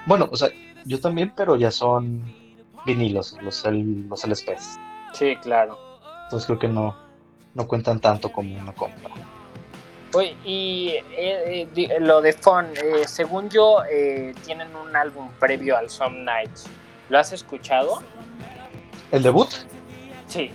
Bueno, 0.05 0.27
o 0.31 0.35
sea, 0.35 0.49
yo 0.85 0.99
también, 0.99 1.31
pero 1.35 1.55
ya 1.55 1.71
son 1.71 2.21
vinilos, 2.85 3.37
los, 3.41 3.63
L- 3.65 4.05
los 4.09 4.23
LPs. 4.23 4.77
Sí, 5.13 5.35
claro. 5.37 5.77
Entonces 6.25 6.45
creo 6.45 6.59
que 6.59 6.67
no, 6.67 6.95
no 7.53 7.67
cuentan 7.67 7.99
tanto 7.99 8.31
como 8.31 8.57
una 8.57 8.73
compra. 8.73 9.09
Oye, 10.13 10.35
y 10.45 10.89
eh, 10.89 11.03
eh, 11.17 11.67
di- 11.73 11.89
lo 11.99 12.21
de 12.21 12.33
Fun, 12.33 12.67
eh, 12.81 13.05
según 13.05 13.49
yo, 13.49 13.83
eh, 13.89 14.33
tienen 14.45 14.73
un 14.75 14.95
álbum 14.95 15.29
previo 15.39 15.77
al 15.77 15.89
Some 15.89 16.23
Nights. 16.23 16.65
¿Lo 17.09 17.19
has 17.19 17.31
escuchado? 17.33 18.01
El 19.11 19.23
debut, 19.23 19.49
Sí. 20.27 20.51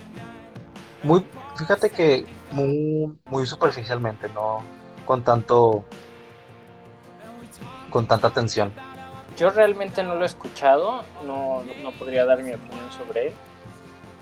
muy, 1.03 1.25
fíjate 1.57 1.89
que 1.89 2.25
muy, 2.51 3.11
muy 3.25 3.45
superficialmente, 3.47 4.27
no 4.29 4.63
con 5.05 5.23
tanto, 5.23 5.83
con 7.93 8.07
tanta 8.07 8.27
atención. 8.27 8.73
Yo 9.37 9.51
realmente 9.51 10.03
no 10.03 10.15
lo 10.15 10.23
he 10.23 10.25
escuchado, 10.25 11.03
no, 11.27 11.61
no 11.83 11.91
podría 11.91 12.25
dar 12.25 12.41
mi 12.41 12.51
opinión 12.51 12.91
sobre 12.91 13.27
él, 13.27 13.33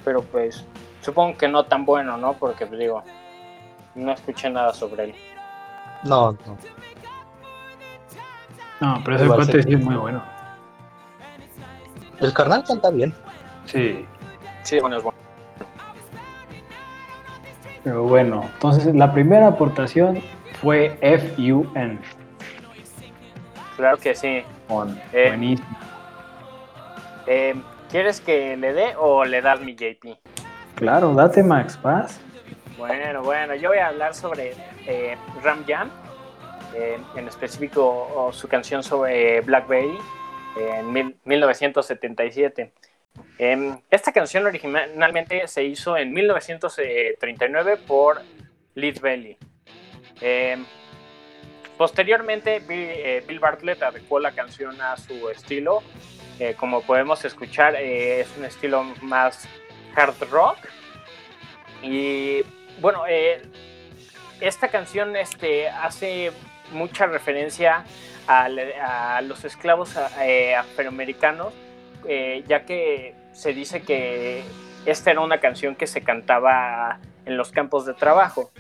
pero 0.04 0.22
pues 0.22 0.66
supongo 1.02 1.38
que 1.38 1.48
no 1.48 1.64
tan 1.64 1.86
bueno, 1.86 2.18
¿no? 2.18 2.34
Porque 2.34 2.66
pues, 2.66 2.78
digo, 2.78 3.02
no 3.96 4.12
escuché 4.12 4.50
nada 4.50 4.74
sobre 4.74 5.06
él. 5.06 5.16
No, 6.04 6.34
no. 6.34 6.58
No, 8.82 9.02
pero 9.06 9.16
ese 9.16 9.28
cuate 9.28 9.64
sí 9.64 9.74
es 9.74 9.80
muy 9.80 9.96
bueno. 9.96 10.22
El 12.20 12.34
carnal 12.34 12.64
canta 12.66 12.90
bien. 12.90 13.14
Sí. 13.66 14.06
Sí, 14.64 14.80
bueno, 14.80 14.98
es 14.98 15.04
bueno. 15.04 15.18
Pero 17.84 18.04
bueno, 18.04 18.50
entonces 18.54 18.94
la 18.94 19.14
primera 19.14 19.48
aportación 19.48 20.22
fue 20.62 21.00
FUN. 21.02 22.00
Claro 23.76 23.98
que 23.98 24.16
sí. 24.16 24.44
Eh. 25.14 25.28
buenísimo. 25.30 25.68
Eh, 27.28 27.56
¿Quieres 27.90 28.22
que 28.22 28.56
le 28.58 28.74
dé 28.74 28.96
o 28.98 29.26
le 29.26 29.42
das 29.42 29.60
mi 29.60 29.76
JP? 29.76 30.18
Claro, 30.76 31.14
date 31.14 31.44
Max, 31.44 31.80
vas. 31.82 32.20
Bueno, 32.78 33.22
bueno, 33.22 33.54
yo 33.56 33.70
voy 33.70 33.78
a 33.78 33.88
hablar 33.88 34.16
sobre 34.16 34.54
eh, 34.88 35.16
Ram 35.44 35.64
Jam, 35.68 35.90
eh, 36.76 36.98
en 37.16 37.28
específico 37.28 38.30
su 38.34 38.48
canción 38.48 38.82
sobre 38.82 39.42
Blackberry 39.42 39.98
eh, 40.58 40.76
en 40.80 40.92
mil- 40.92 41.16
1977. 41.26 42.72
Em, 43.38 43.78
esta 43.90 44.12
canción 44.12 44.46
originalmente 44.46 45.48
se 45.48 45.64
hizo 45.64 45.98
en 45.98 46.14
1939 46.14 47.78
por 47.86 48.22
Lead 48.76 49.00
Belly. 49.02 49.38
Posteriormente, 51.82 52.60
Bill, 52.60 52.90
eh, 52.92 53.40
Bartlett 53.40 53.82
adecuó 53.82 54.20
la 54.20 54.34
canción 54.34 54.80
a 54.82 54.98
su 54.98 55.32
estilo. 55.32 55.82
Eh, 56.38 56.54
como 56.56 56.84
podemos 56.84 57.26
escuchar, 57.26 57.76
eh, 57.76 58.20
es 58.20 58.28
un 58.38 58.46
estilo 58.46 58.84
más 59.02 59.48
hard 59.96 60.30
rock. 60.30 60.58
Y 61.82 62.44
bueno, 62.82 63.02
esta 64.40 64.68
canción 64.68 65.16
este, 65.16 65.70
hace 65.70 66.32
mucha 66.72 67.08
referencia 67.08 67.84
a, 68.28 68.48
los 69.24 69.44
esclavos 69.44 69.98
afroamericanos, 69.98 71.52
ya 72.48 72.64
que 72.64 73.16
se 73.34 73.54
dice 73.54 73.82
que 73.82 74.44
esta 74.86 75.10
era 75.10 75.22
una 75.22 75.40
canción 75.40 75.76
que 75.76 75.88
se 75.88 76.04
cantaba 76.04 77.00
en 77.26 77.38
los 77.38 77.52
campos 77.52 77.88
de 77.88 77.96
trabajo. 77.96 78.52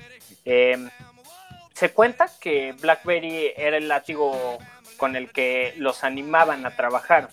Se 1.81 1.93
cuenta 1.93 2.29
que 2.39 2.73
Blackberry 2.73 3.53
era 3.57 3.77
el 3.77 3.87
látigo 3.87 4.59
con 4.97 5.15
el 5.15 5.31
que 5.31 5.73
los 5.77 6.03
animaban 6.03 6.63
a 6.67 6.75
trabajar. 6.75 7.29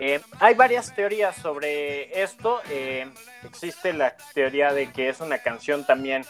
Eh, 0.00 0.20
hay 0.40 0.54
varias 0.56 0.92
teorías 0.96 1.36
sobre 1.36 2.20
esto. 2.20 2.60
Eh, 2.70 3.06
existe 3.44 3.92
la 3.92 4.16
teoría 4.34 4.72
de 4.72 4.90
que 4.90 5.10
es 5.10 5.20
una 5.20 5.38
canción 5.38 5.86
también 5.86 6.24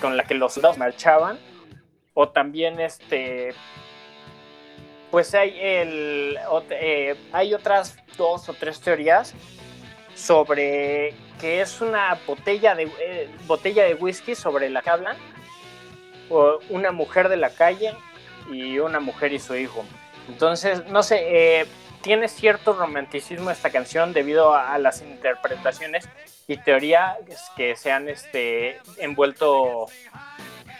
con 0.00 0.16
la 0.16 0.22
que 0.22 0.34
los 0.34 0.54
soldados 0.54 0.78
marchaban. 0.78 1.40
O 2.14 2.28
también 2.28 2.78
este. 2.78 3.52
Pues 5.10 5.34
hay 5.34 5.58
el. 5.60 6.38
eh, 6.70 7.16
hay 7.32 7.52
otras 7.52 7.96
dos 8.16 8.48
o 8.48 8.54
tres 8.54 8.80
teorías 8.80 9.34
sobre 10.14 11.14
que 11.40 11.62
es 11.62 11.80
una 11.80 12.16
botella 12.28 12.76
de 12.76 13.28
botella 13.48 13.82
de 13.86 13.94
whisky 13.94 14.36
sobre 14.36 14.70
la 14.70 14.82
que 14.82 14.90
hablan. 14.90 15.16
Una 16.30 16.92
mujer 16.92 17.28
de 17.28 17.36
la 17.36 17.50
calle 17.50 17.94
y 18.50 18.78
una 18.78 19.00
mujer 19.00 19.32
y 19.32 19.38
su 19.38 19.56
hijo. 19.56 19.84
Entonces, 20.28 20.86
no 20.86 21.02
sé, 21.02 21.60
eh, 21.60 21.66
tiene 22.02 22.28
cierto 22.28 22.72
romanticismo 22.72 23.50
esta 23.50 23.70
canción 23.70 24.12
debido 24.12 24.54
a, 24.54 24.74
a 24.74 24.78
las 24.78 25.02
interpretaciones 25.02 26.08
y 26.46 26.56
teorías 26.58 27.16
que 27.56 27.76
se 27.76 27.92
han 27.92 28.08
este, 28.08 28.78
envuelto 28.98 29.86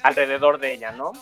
alrededor 0.02 0.58
de 0.58 0.74
ella, 0.74 0.92
¿no? 0.92 1.12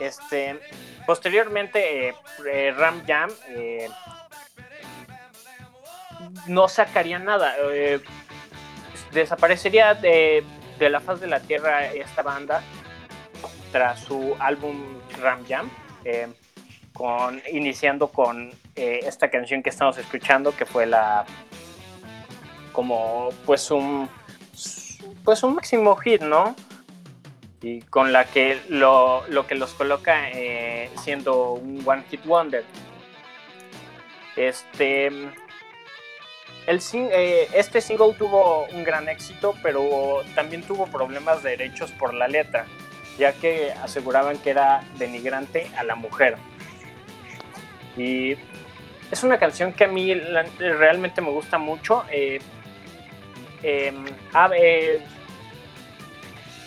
Este, 0.00 0.60
posteriormente, 1.06 2.08
eh, 2.08 2.14
eh, 2.46 2.74
Ram 2.76 3.04
Jam 3.06 3.30
eh, 3.48 3.88
no 6.46 6.68
sacaría 6.68 7.18
nada. 7.18 7.54
eh, 7.72 8.00
desaparecería 9.12 9.94
de, 9.94 10.44
de 10.78 10.90
la 10.90 11.00
faz 11.00 11.20
de 11.20 11.26
la 11.26 11.40
tierra 11.40 11.86
esta 11.86 12.22
banda 12.22 12.62
tras 13.72 14.00
su 14.00 14.34
álbum 14.38 14.76
Ram 15.20 15.46
Jam. 15.46 15.70
eh, 16.04 16.28
con, 16.92 17.40
iniciando 17.52 18.08
con 18.08 18.50
eh, 18.74 19.00
esta 19.04 19.30
canción 19.30 19.62
que 19.62 19.70
estamos 19.70 19.96
escuchando, 19.98 20.54
que 20.56 20.66
fue 20.66 20.84
la 20.84 21.24
como 22.72 23.30
pues 23.46 23.70
un 23.70 24.08
pues 25.24 25.42
un 25.42 25.54
máximo 25.54 25.94
hit, 25.96 26.22
¿no? 26.22 26.56
Y 27.62 27.82
con 27.82 28.12
la 28.12 28.24
que 28.24 28.60
lo, 28.68 29.26
lo 29.28 29.46
que 29.46 29.54
los 29.54 29.74
coloca 29.74 30.30
eh, 30.30 30.90
siendo 31.02 31.52
un 31.52 31.82
one 31.86 32.02
hit 32.10 32.24
wonder. 32.24 32.64
Este 34.36 35.10
eh, 36.68 37.48
este 37.54 37.80
single 37.80 38.12
tuvo 38.12 38.66
un 38.66 38.84
gran 38.84 39.08
éxito, 39.08 39.54
pero 39.62 40.22
también 40.34 40.62
tuvo 40.62 40.86
problemas 40.86 41.42
de 41.42 41.50
derechos 41.50 41.90
por 41.92 42.12
la 42.12 42.28
letra, 42.28 42.66
ya 43.18 43.32
que 43.32 43.72
aseguraban 43.72 44.36
que 44.38 44.50
era 44.50 44.84
denigrante 44.98 45.70
a 45.78 45.84
la 45.84 45.94
mujer. 45.94 46.36
Y 47.96 48.36
es 49.10 49.22
una 49.22 49.38
canción 49.38 49.72
que 49.72 49.84
a 49.84 49.88
mí 49.88 50.12
realmente 50.58 51.22
me 51.22 51.30
gusta 51.30 51.56
mucho. 51.56 52.04
eh, 52.10 52.38
eh, 53.62 55.02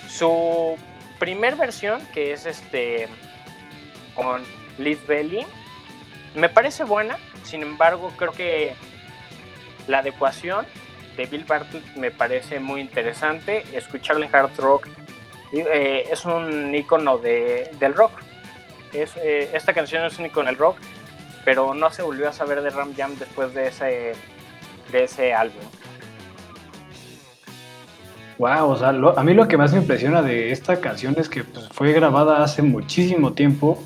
su 0.10 0.78
primer 1.20 1.56
versión, 1.56 2.06
que 2.08 2.34
es 2.34 2.48
este 2.48 3.08
con 4.16 4.44
Lead 4.80 4.98
Belly, 5.08 5.46
me 6.34 6.50
parece 6.50 6.84
buena. 6.84 7.18
Sin 7.44 7.62
embargo, 7.62 8.12
creo 8.18 8.32
que 8.32 8.74
la 9.88 10.00
adecuación 10.00 10.66
de 11.18 11.26
Bill 11.26 11.46
Bartlett 11.46 11.96
me 11.96 12.12
parece 12.12 12.60
muy 12.60 12.82
interesante. 12.82 13.64
Escucharle 13.74 14.30
hard 14.32 14.56
rock 14.58 14.88
eh, 15.54 16.08
es 16.12 16.26
un 16.26 16.74
icono 16.74 17.18
de, 17.18 17.70
del 17.80 17.94
rock. 17.94 18.12
Eh, 18.94 19.50
esta 19.54 19.74
canción 19.74 20.04
es 20.06 20.18
un 20.20 20.26
icono 20.26 20.48
del 20.48 20.58
rock, 20.58 20.78
pero 21.46 21.74
no 21.74 21.90
se 21.92 22.02
volvió 22.02 22.30
a 22.30 22.34
saber 22.34 22.62
de 22.62 22.70
Ram 22.70 22.94
Jam 22.96 23.16
después 23.18 23.54
de 23.54 23.68
ese, 23.68 24.14
de 24.92 25.04
ese 25.04 25.34
álbum. 25.34 25.64
Wow, 28.38 28.70
o 28.72 28.76
sea, 28.78 28.92
lo- 28.92 29.18
a 29.18 29.24
mí 29.24 29.34
lo 29.34 29.48
que 29.48 29.56
más 29.58 29.72
me 29.72 29.80
impresiona 29.80 30.22
de 30.22 30.52
esta 30.52 30.80
canción 30.82 31.16
es 31.18 31.30
que 31.30 31.44
pues, 31.44 31.68
fue 31.70 31.92
grabada 31.94 32.44
hace 32.44 32.62
muchísimo 32.64 33.34
tiempo 33.34 33.82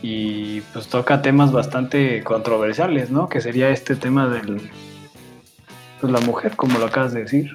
y 0.00 0.60
pues 0.72 0.88
toca 0.88 1.20
temas 1.20 1.52
bastante 1.52 2.22
controversiales, 2.24 3.10
¿no? 3.10 3.28
Que 3.28 3.40
sería 3.40 3.68
este 3.70 3.94
tema 3.96 4.26
del 4.28 4.70
pues 6.00 6.12
la 6.12 6.20
mujer, 6.20 6.56
como 6.56 6.78
lo 6.78 6.86
acabas 6.86 7.12
de 7.12 7.22
decir. 7.22 7.52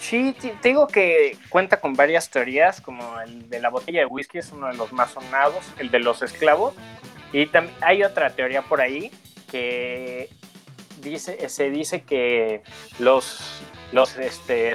Sí, 0.00 0.36
te 0.38 0.68
digo 0.68 0.86
que 0.86 1.36
cuenta 1.48 1.80
con 1.80 1.94
varias 1.94 2.30
teorías, 2.30 2.80
como 2.80 3.20
el 3.20 3.50
de 3.50 3.60
la 3.60 3.70
botella 3.70 4.00
de 4.00 4.06
whisky 4.06 4.38
es 4.38 4.52
uno 4.52 4.68
de 4.68 4.74
los 4.74 4.92
más 4.92 5.10
sonados, 5.10 5.64
el 5.78 5.90
de 5.90 5.98
los 5.98 6.22
esclavos, 6.22 6.74
y 7.32 7.46
también 7.46 7.76
hay 7.80 8.04
otra 8.04 8.30
teoría 8.30 8.62
por 8.62 8.80
ahí 8.80 9.10
que 9.50 10.30
dice, 11.02 11.48
se 11.48 11.70
dice 11.70 12.02
que 12.02 12.62
los, 13.00 13.60
los, 13.90 14.16
este, 14.16 14.74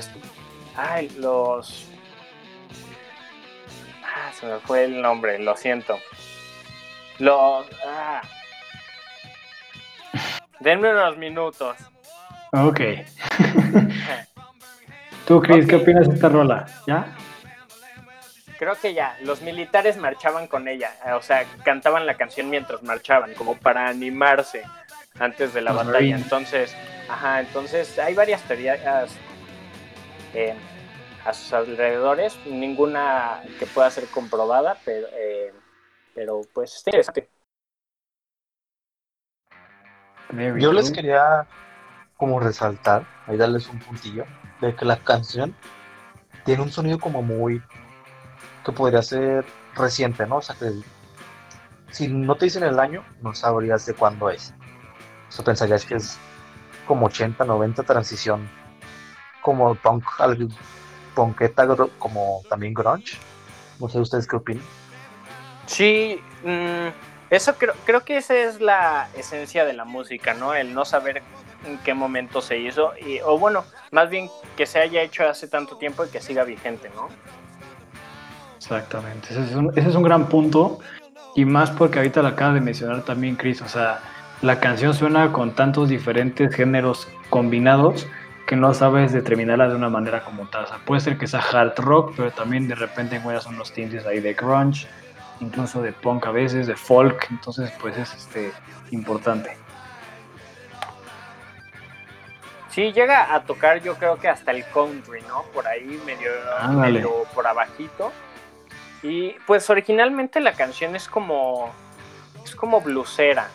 ay, 0.76 1.10
los, 1.18 1.88
ah, 4.04 4.32
se 4.38 4.48
me 4.48 4.60
fue 4.60 4.84
el 4.84 5.02
nombre, 5.02 5.40
lo 5.40 5.56
siento, 5.56 5.98
los, 7.20 7.66
ah, 7.88 8.22
denme 10.60 10.92
unos 10.92 11.18
minutos. 11.18 11.78
Ok. 12.54 12.80
Tú, 15.28 15.42
Chris, 15.42 15.66
¿qué 15.66 15.78
opinas 15.78 16.08
de 16.08 16.16
esta 16.16 16.30
rola? 16.30 16.66
¿Ya? 16.86 17.16
Creo 18.60 18.76
que 18.76 18.94
ya, 18.94 19.18
los 19.24 19.42
militares 19.42 19.98
marchaban 19.98 20.48
con 20.48 20.68
ella, 20.68 20.92
o 21.16 21.22
sea, 21.22 21.46
cantaban 21.64 22.06
la 22.06 22.16
canción 22.16 22.50
mientras 22.50 22.84
marchaban, 22.84 23.34
como 23.34 23.56
para 23.56 23.88
animarse 23.88 24.64
antes 25.18 25.54
de 25.54 25.62
la 25.62 25.72
batalla. 25.72 26.16
Entonces, 26.16 26.76
ajá, 27.10 27.40
entonces 27.40 27.98
hay 27.98 28.14
varias 28.14 28.42
teorías 28.44 29.18
eh, 30.34 30.54
a 31.26 31.34
sus 31.34 31.54
alrededores, 31.54 32.38
ninguna 32.46 33.42
que 33.58 33.66
pueda 33.66 33.90
ser 33.90 34.06
comprobada, 34.08 34.78
pero, 34.86 35.08
eh, 35.14 35.54
pero 36.14 36.42
pues 36.54 36.76
está 36.76 36.92
interesante. 36.92 37.30
Yo 40.60 40.72
les 40.72 40.92
quería 40.92 41.48
como 42.22 42.40
resaltar, 42.40 43.08
ahí 43.26 43.36
darles 43.36 43.68
un 43.68 43.80
puntillo, 43.80 44.26
de 44.62 44.76
que 44.76 44.86
la 44.86 44.98
canción 44.98 45.56
tiene 46.46 46.62
un 46.62 46.72
sonido 46.72 47.00
como 47.00 47.24
muy 47.24 47.64
que 48.64 48.72
podría 48.72 49.02
ser 49.02 49.44
reciente, 49.74 50.28
¿no? 50.28 50.36
O 50.36 50.42
sea 50.44 50.56
que 50.56 50.72
si 51.90 52.10
no 52.10 52.36
te 52.36 52.46
dicen 52.46 52.62
el 52.62 52.80
año, 52.80 53.04
no 53.24 53.34
sabrías 53.34 53.88
de 53.88 53.96
cuándo 53.96 54.30
es. 54.30 54.54
Eso 55.30 55.44
pensarías 55.44 55.84
que 55.84 55.96
es 55.96 56.20
como 56.86 57.08
80, 57.08 57.44
90 57.44 57.82
transición, 57.82 58.48
como 59.42 59.74
punk, 59.74 60.06
punketa, 61.16 61.66
como 61.98 62.44
también 62.48 62.76
grunge. 62.76 63.18
No 63.80 63.90
sé 63.90 64.00
ustedes 64.00 64.28
qué 64.28 64.36
opinan. 64.36 64.64
Sí, 65.66 66.22
mm, 66.44 66.90
eso 67.32 67.56
creo, 67.56 67.74
creo 67.84 68.02
que 68.02 68.18
esa 68.18 68.36
es 68.36 68.62
la 68.62 69.10
esencia 69.16 69.66
de 69.66 69.74
la 69.74 69.86
música, 69.86 70.36
¿no? 70.36 70.54
El 70.54 70.76
no 70.76 70.86
saber 70.86 71.24
en 71.66 71.78
qué 71.80 71.94
momento 71.94 72.42
se 72.42 72.58
hizo, 72.58 72.94
y, 72.98 73.20
o 73.22 73.38
bueno, 73.38 73.64
más 73.92 74.10
bien 74.10 74.30
que 74.58 74.66
se 74.66 74.80
haya 74.80 75.02
hecho 75.02 75.28
hace 75.28 75.48
tanto 75.48 75.78
tiempo 75.78 76.06
y 76.06 76.10
que 76.10 76.22
siga 76.22 76.44
vigente, 76.44 76.90
¿no? 76.96 77.10
Exactamente, 78.58 79.30
ese 79.32 79.44
es 79.44 79.52
un, 79.54 79.72
ese 79.78 79.90
es 79.90 79.96
un 79.96 80.04
gran 80.04 80.28
punto, 80.28 80.80
y 81.36 81.46
más 81.46 81.72
porque 81.72 82.00
ahorita 82.00 82.22
lo 82.22 82.30
acaba 82.30 82.54
de 82.54 82.62
mencionar 82.62 83.04
también 83.04 83.36
Chris, 83.36 83.62
o 83.62 83.68
sea, 83.68 84.00
la 84.42 84.60
canción 84.60 84.94
suena 84.94 85.32
con 85.32 85.52
tantos 85.52 85.88
diferentes 85.88 86.56
géneros 86.56 87.08
combinados 87.30 88.08
que 88.48 88.56
no 88.56 88.74
sabes 88.74 89.14
determinarla 89.14 89.70
de 89.70 89.76
una 89.76 89.90
manera 89.90 90.26
como 90.26 90.48
tal. 90.50 90.66
O 90.66 90.68
sea, 90.68 90.78
puede 90.80 91.00
ser 91.00 91.18
que 91.18 91.28
sea 91.28 91.40
hard 91.40 91.78
rock, 91.78 92.14
pero 92.18 92.32
también 92.32 92.68
de 92.68 92.76
repente 92.76 93.16
encuentras 93.16 93.46
unos 93.46 93.72
tintes 93.72 94.06
ahí 94.06 94.20
de 94.20 94.34
grunge, 94.34 94.88
incluso 95.40 95.82
de 95.82 95.94
punk 95.94 96.26
a 96.26 96.32
veces, 96.32 96.68
de 96.68 96.76
folk, 96.76 97.28
entonces 97.30 97.72
pues 97.80 97.98
es 97.98 98.14
este 98.14 98.52
importante. 98.90 99.56
Sí, 102.72 102.94
llega 102.94 103.34
a 103.34 103.44
tocar 103.44 103.82
yo 103.82 103.96
creo 103.96 104.18
que 104.18 104.30
hasta 104.30 104.52
el 104.52 104.66
country, 104.66 105.22
¿no? 105.28 105.44
Por 105.54 105.68
ahí 105.68 106.02
medio, 106.06 106.32
medio 106.70 107.24
por 107.36 107.46
abajito. 107.46 108.12
Y 109.04 109.32
pues 109.46 109.70
originalmente 109.70 110.40
la 110.40 110.54
canción 110.54 110.96
es 110.96 111.08
como 111.08 111.70
es 112.46 112.56
como 112.56 112.80
blusera. 112.80 113.50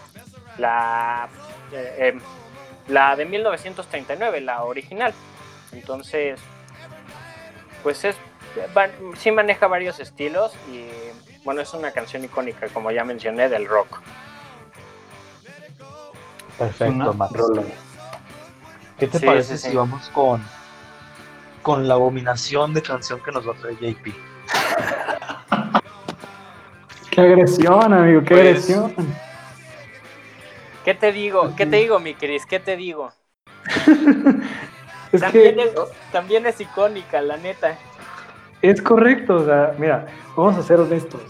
La 0.59 1.29
eh, 1.72 2.09
em, 2.09 2.20
la 2.88 3.16
de 3.16 3.24
1939, 3.24 4.40
la 4.42 4.64
original. 4.64 5.14
Entonces, 5.72 6.38
pues 7.83 8.05
es 8.05 8.16
sí 9.18 9.31
maneja 9.31 9.66
varios 9.66 10.00
estilos 10.00 10.52
y 10.70 10.87
bueno, 11.44 11.61
es 11.61 11.72
una 11.74 11.92
canción 11.92 12.24
icónica 12.24 12.68
como 12.68 12.90
ya 12.90 13.05
mencioné 13.05 13.48
del 13.48 13.66
rock. 13.66 14.00
Perfecto, 16.59 17.14
¿Qué 18.99 19.07
te 19.07 19.21
parece 19.21 19.59
si 19.59 19.77
vamos 19.77 20.09
con, 20.11 20.43
con 21.63 21.87
la 21.87 21.95
abominación 21.95 22.73
de 22.73 22.83
canción 22.83 23.21
que 23.23 23.31
nos 23.31 23.47
va 23.47 23.53
a 23.53 23.57
traer 23.57 23.77
JP? 23.77 24.07
qué 27.11 27.21
agresión, 27.21 27.93
amigo, 27.93 28.23
qué 28.23 28.35
pues, 28.35 28.41
agresión. 28.41 28.95
¿Qué 30.85 30.95
te 30.95 31.13
digo? 31.13 31.55
¿Qué 31.57 31.67
te 31.67 31.77
digo, 31.77 31.99
mi 31.99 32.15
Cris? 32.15 32.47
¿Qué 32.47 32.59
te 32.59 32.77
digo? 32.77 33.13
también, 35.21 35.61
es, 35.61 35.75
también 36.11 36.47
es 36.47 36.61
icónica, 36.61 37.21
la 37.21 37.37
neta. 37.37 37.77
Es 38.63 38.81
correcto, 38.81 39.35
o 39.35 39.45
sea, 39.45 39.75
mira, 39.79 40.07
vamos 40.35 40.57
a 40.57 40.63
ser 40.63 40.81
honestos. 40.81 41.21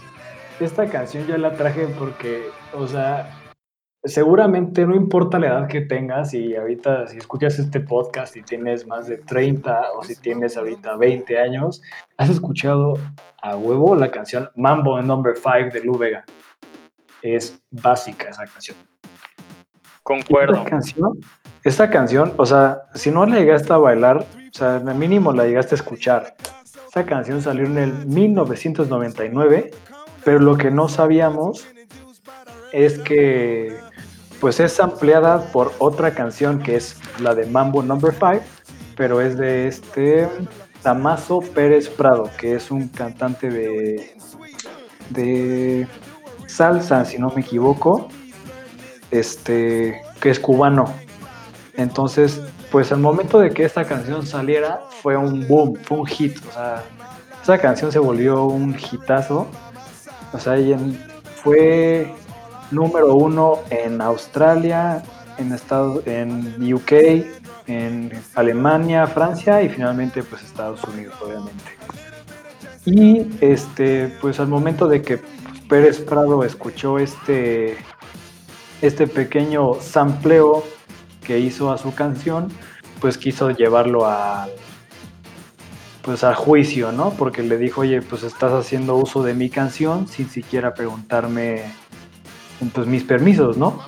Esta 0.59 0.87
canción 0.87 1.27
yo 1.27 1.37
la 1.37 1.53
traje 1.55 1.87
porque, 1.99 2.49
o 2.73 2.87
sea, 2.87 3.29
seguramente 4.07 4.85
no 4.85 4.95
importa 4.95 5.39
la 5.39 5.47
edad 5.47 5.67
que 5.67 5.81
tengas, 5.81 6.33
y 6.33 6.55
ahorita 6.55 7.07
si 7.07 7.17
escuchas 7.17 7.59
este 7.59 7.79
podcast 7.79 8.35
y 8.35 8.41
tienes 8.41 8.87
más 8.87 9.07
de 9.07 9.17
30 9.17 9.91
o 9.97 10.03
si 10.03 10.15
tienes 10.15 10.57
ahorita 10.57 10.95
20 10.97 11.39
años, 11.39 11.81
has 12.17 12.29
escuchado 12.29 12.95
a 13.41 13.55
huevo 13.55 13.95
la 13.95 14.11
canción 14.11 14.49
Mambo 14.55 15.01
Number 15.01 15.35
5 15.35 15.73
de 15.73 15.83
Lu 15.83 15.97
Vega. 15.97 16.25
Es 17.21 17.61
básica 17.71 18.29
esa 18.29 18.45
canción. 18.45 18.77
Concuerdo. 20.03 20.55
Esta 20.55 20.69
canción, 20.69 21.19
esta 21.63 21.89
canción, 21.89 22.33
o 22.37 22.45
sea, 22.45 22.83
si 22.93 23.11
no 23.11 23.25
la 23.25 23.37
llegaste 23.37 23.73
a 23.73 23.77
bailar, 23.77 24.19
o 24.19 24.57
sea, 24.57 24.77
al 24.77 24.95
mínimo 24.95 25.33
la 25.33 25.45
llegaste 25.45 25.75
a 25.75 25.77
escuchar. 25.77 26.35
Esta 26.85 27.05
canción 27.05 27.41
salió 27.41 27.65
en 27.65 27.77
el 27.77 28.05
1999, 28.05 29.71
pero 30.23 30.39
lo 30.39 30.57
que 30.57 30.71
no 30.71 30.87
sabíamos 30.87 31.67
es 32.71 32.99
que 32.99 33.75
pues 34.39 34.59
es 34.59 34.79
ampliada 34.79 35.51
por 35.51 35.73
otra 35.79 36.11
canción 36.11 36.59
que 36.59 36.75
es 36.75 36.97
la 37.19 37.33
de 37.33 37.45
Mambo 37.45 37.81
Number 37.81 38.13
5, 38.13 38.41
pero 38.95 39.21
es 39.21 39.37
de 39.37 39.67
este 39.67 40.27
Damaso 40.83 41.39
Pérez 41.39 41.89
Prado, 41.89 42.29
que 42.37 42.55
es 42.55 42.71
un 42.71 42.87
cantante 42.87 43.49
de, 43.49 44.15
de 45.09 45.87
salsa, 46.47 47.05
si 47.05 47.17
no 47.17 47.31
me 47.31 47.41
equivoco, 47.41 48.09
este, 49.11 50.01
que 50.19 50.29
es 50.29 50.39
cubano. 50.39 50.93
Entonces, 51.75 52.41
pues 52.71 52.91
al 52.91 52.99
momento 52.99 53.39
de 53.39 53.51
que 53.51 53.63
esta 53.63 53.85
canción 53.85 54.25
saliera, 54.25 54.81
fue 55.01 55.15
un 55.15 55.47
boom, 55.47 55.75
fue 55.83 55.99
un 55.99 56.05
hit. 56.05 56.37
O 56.49 56.51
sea, 56.51 56.83
esa 57.41 57.57
canción 57.57 57.91
se 57.91 57.99
volvió 57.99 58.45
un 58.45 58.75
hitazo. 58.75 59.47
O 60.33 60.39
sea, 60.39 60.55
fue 61.43 62.13
número 62.71 63.15
uno 63.15 63.59
en 63.69 64.01
Australia, 64.01 65.03
en, 65.37 65.51
Estados, 65.51 66.05
en 66.05 66.73
UK, 66.73 66.91
en 67.67 68.11
Alemania, 68.35 69.07
Francia 69.07 69.61
y 69.61 69.69
finalmente 69.69 70.23
pues 70.23 70.43
Estados 70.43 70.83
Unidos, 70.83 71.15
obviamente. 71.21 71.77
Y 72.85 73.27
este, 73.41 74.07
pues 74.21 74.39
al 74.39 74.47
momento 74.47 74.87
de 74.87 75.01
que 75.01 75.19
Pérez 75.67 75.99
Prado 75.99 76.43
escuchó 76.43 76.99
este, 76.99 77.77
este 78.81 79.07
pequeño 79.07 79.75
sampleo 79.81 80.63
que 81.25 81.39
hizo 81.39 81.71
a 81.71 81.77
su 81.77 81.93
canción, 81.93 82.49
pues 83.01 83.17
quiso 83.17 83.51
llevarlo 83.51 84.05
a 84.05 84.47
pues 86.01 86.23
al 86.23 86.35
juicio, 86.35 86.93
¿no? 86.93 87.09
Porque 87.11 87.43
le 87.43 87.57
dijo, 87.57 87.81
oye, 87.81 88.01
pues 88.01 88.23
estás 88.23 88.53
haciendo 88.53 88.95
uso 88.95 89.23
de 89.23 89.33
mi 89.33 89.49
canción 89.49 90.07
sin 90.07 90.29
siquiera 90.29 90.73
preguntarme 90.73 91.63
pues 92.73 92.87
mis 92.87 93.03
permisos, 93.03 93.57
¿no? 93.57 93.79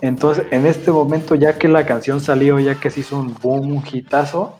Entonces, 0.00 0.46
en 0.50 0.66
este 0.66 0.90
momento, 0.90 1.34
ya 1.34 1.58
que 1.58 1.68
la 1.68 1.86
canción 1.86 2.20
salió, 2.20 2.58
ya 2.58 2.74
que 2.78 2.90
se 2.90 3.00
hizo 3.00 3.18
un 3.18 3.34
boom, 3.34 3.72
un 3.72 3.82
hitazo, 3.90 4.58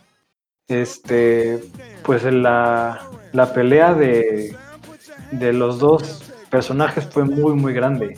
este, 0.69 1.63
pues 2.03 2.25
la, 2.25 3.03
la 3.33 3.53
pelea 3.53 3.95
de, 3.95 4.57
de 5.31 5.53
los 5.53 5.79
dos 5.79 6.25
personajes 6.51 7.07
fue 7.07 7.25
muy, 7.25 7.55
muy 7.55 7.73
grande. 7.73 8.17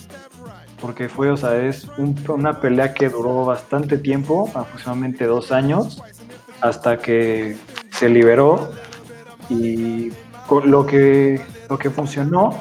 Porque 0.80 1.08
fue, 1.08 1.30
o 1.30 1.36
sea, 1.36 1.56
es 1.56 1.88
una 2.28 2.60
pelea 2.60 2.94
que 2.94 3.08
duró 3.08 3.44
bastante 3.44 3.98
tiempo, 3.98 4.48
aproximadamente 4.54 5.26
dos 5.26 5.50
años, 5.50 6.00
hasta 6.60 6.98
que 6.98 7.56
se 7.90 8.08
liberó. 8.08 8.70
Y 9.48 10.12
lo 10.64 10.86
que, 10.86 11.40
lo 11.68 11.78
que 11.78 11.90
funcionó 11.90 12.58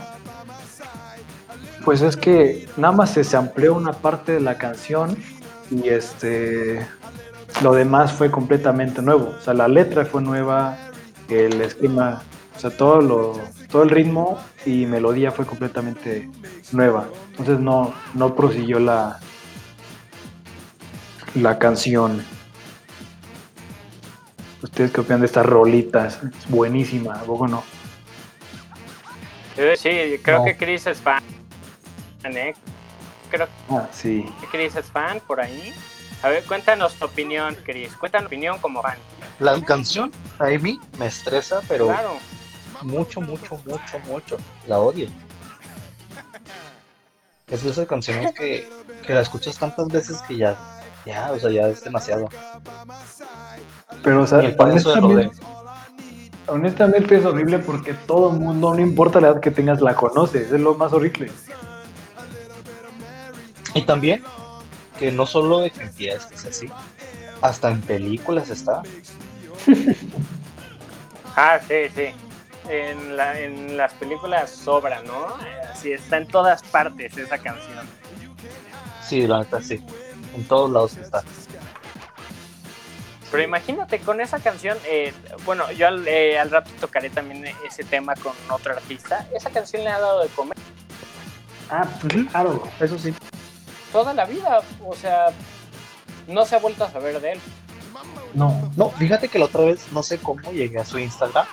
pues 1.87 2.01
es 2.01 2.17
que 2.17 2.67
nada 2.75 2.93
más 2.93 3.11
se 3.11 3.37
amplió 3.37 3.73
una 3.73 3.93
parte 3.93 4.33
de 4.33 4.41
la 4.41 4.57
canción 4.57 5.17
y 5.71 5.87
este 5.87 6.85
lo 7.61 7.73
demás 7.73 8.11
fue 8.11 8.29
completamente 8.29 9.01
nuevo. 9.01 9.33
O 9.39 9.41
sea, 9.41 9.53
la 9.53 9.69
letra 9.69 10.03
fue 10.03 10.21
nueva, 10.21 10.77
el 11.29 11.61
esquema, 11.61 12.23
o 12.57 12.59
sea, 12.59 12.71
todo, 12.71 12.99
lo, 12.99 13.39
todo 13.71 13.83
el 13.83 13.89
ritmo 13.89 14.37
y 14.65 14.85
melodía 14.85 15.31
fue 15.31 15.45
completamente 15.45 16.29
nueva. 16.73 17.07
Entonces 17.29 17.57
no, 17.61 17.93
no 18.15 18.35
prosiguió 18.35 18.79
la, 18.79 19.21
la 21.35 21.57
canción. 21.57 22.21
¿Ustedes 24.61 24.91
qué 24.91 24.99
opinan 24.99 25.21
de 25.21 25.27
estas 25.27 25.45
rolitas? 25.45 26.19
Es 26.37 26.49
buenísima, 26.49 27.13
¿a 27.13 27.23
poco 27.23 27.47
no? 27.47 27.63
Eh, 29.55 29.75
Sí, 29.77 30.19
creo 30.21 30.39
No. 30.39 30.43
que 30.43 30.57
Chris 30.57 30.85
es 30.87 30.99
fan. 30.99 31.23
Creo 33.29 33.47
Ah, 33.69 33.87
sí. 33.91 34.25
que 34.41 34.47
Chris 34.47 34.75
es 34.75 34.85
fan 34.87 35.19
por 35.27 35.39
ahí. 35.41 35.73
A 36.23 36.29
ver, 36.29 36.43
cuéntanos 36.45 36.93
tu 36.95 37.05
opinión, 37.05 37.55
Chris. 37.63 37.93
Cuéntanos 37.95 38.23
tu 38.25 38.27
opinión 38.35 38.57
como 38.59 38.81
fan. 38.81 38.97
La 39.39 39.59
canción 39.61 40.11
a 40.39 40.45
mí 40.45 40.79
me 40.97 41.07
estresa, 41.07 41.61
pero 41.67 41.87
Claro. 41.87 42.13
mucho, 42.81 43.21
mucho, 43.21 43.59
mucho, 43.65 43.99
mucho. 44.07 44.37
La 44.67 44.79
odio. 44.79 45.09
Es 47.47 47.63
de 47.63 47.69
esas 47.69 47.87
canciones 47.87 48.33
que, 48.33 48.67
que 49.05 49.13
la 49.13 49.21
escuchas 49.21 49.57
tantas 49.57 49.87
veces 49.87 50.21
que 50.23 50.35
ya, 50.37 50.57
ya, 51.05 51.31
o 51.31 51.39
sea, 51.39 51.49
ya 51.51 51.67
es 51.67 51.81
demasiado. 51.83 52.27
Pero, 54.03 54.23
o 54.23 54.27
sea, 54.27 54.39
honestamente, 54.39 55.31
honestamente 56.47 57.15
es 57.17 57.25
horrible 57.25 57.59
porque 57.59 57.93
todo 57.93 58.31
el 58.33 58.39
mundo, 58.39 58.73
no 58.73 58.79
importa 58.81 59.21
la 59.21 59.29
edad 59.29 59.39
que 59.39 59.51
tengas, 59.51 59.79
la 59.81 59.95
conoces. 59.95 60.51
Es 60.51 60.59
lo 60.59 60.75
más 60.75 60.91
horrible. 60.93 61.31
Y 63.73 63.81
también 63.83 64.23
que 64.97 65.11
no 65.11 65.25
solo 65.25 65.59
de 65.59 65.71
cantidades 65.71 66.25
que 66.25 66.35
es 66.35 66.45
así, 66.45 66.69
hasta 67.41 67.69
en 67.69 67.81
películas 67.81 68.49
está. 68.49 68.81
Ah, 71.39 71.59
sí, 71.67 71.75
sí. 71.95 72.07
En, 72.67 73.15
la, 73.15 73.39
en 73.39 73.77
las 73.77 73.93
películas 73.93 74.49
sobra, 74.49 75.03
¿no? 75.03 75.39
Eh, 75.45 75.61
Así 75.71 75.91
está 75.91 76.17
en 76.17 76.27
todas 76.27 76.63
partes 76.63 77.15
esa 77.15 77.37
canción. 77.37 77.85
Sí, 79.07 79.27
la 79.27 79.39
neta 79.41 79.61
sí. 79.61 79.79
En 80.35 80.43
todos 80.45 80.71
lados 80.71 80.97
está. 80.97 81.23
Pero 83.29 83.43
imagínate 83.43 83.99
con 83.99 84.19
esa 84.19 84.39
canción, 84.39 84.79
eh, 84.87 85.13
bueno, 85.45 85.71
yo 85.73 85.87
al, 85.87 86.07
eh, 86.07 86.39
al 86.39 86.49
rato 86.49 86.71
tocaré 86.81 87.11
también 87.11 87.45
ese 87.63 87.83
tema 87.83 88.15
con 88.15 88.33
otro 88.49 88.73
artista. 88.73 89.27
Esa 89.35 89.51
canción 89.51 89.83
le 89.83 89.91
ha 89.91 89.99
dado 89.99 90.23
de 90.23 90.29
comer 90.29 90.57
Ah, 91.69 91.85
pues 92.01 92.25
claro. 92.31 92.63
Eso 92.79 92.97
sí. 92.97 93.13
Toda 93.97 94.13
la 94.13 94.25
vida. 94.25 94.61
O 94.85 94.95
sea, 94.95 95.29
no 96.27 96.45
se 96.45 96.55
ha 96.55 96.59
vuelto 96.59 96.83
a 96.83 96.91
saber 96.91 97.19
de 97.19 97.31
él. 97.31 97.39
No. 98.35 98.71
No, 98.75 98.91
fíjate 98.91 99.27
que 99.27 99.39
la 99.39 99.45
otra 99.45 99.61
vez 99.61 99.91
no 99.91 100.03
sé 100.03 100.19
cómo 100.19 100.51
llegué 100.51 100.79
a 100.79 100.85
su 100.85 100.99
Instagram 100.99 101.47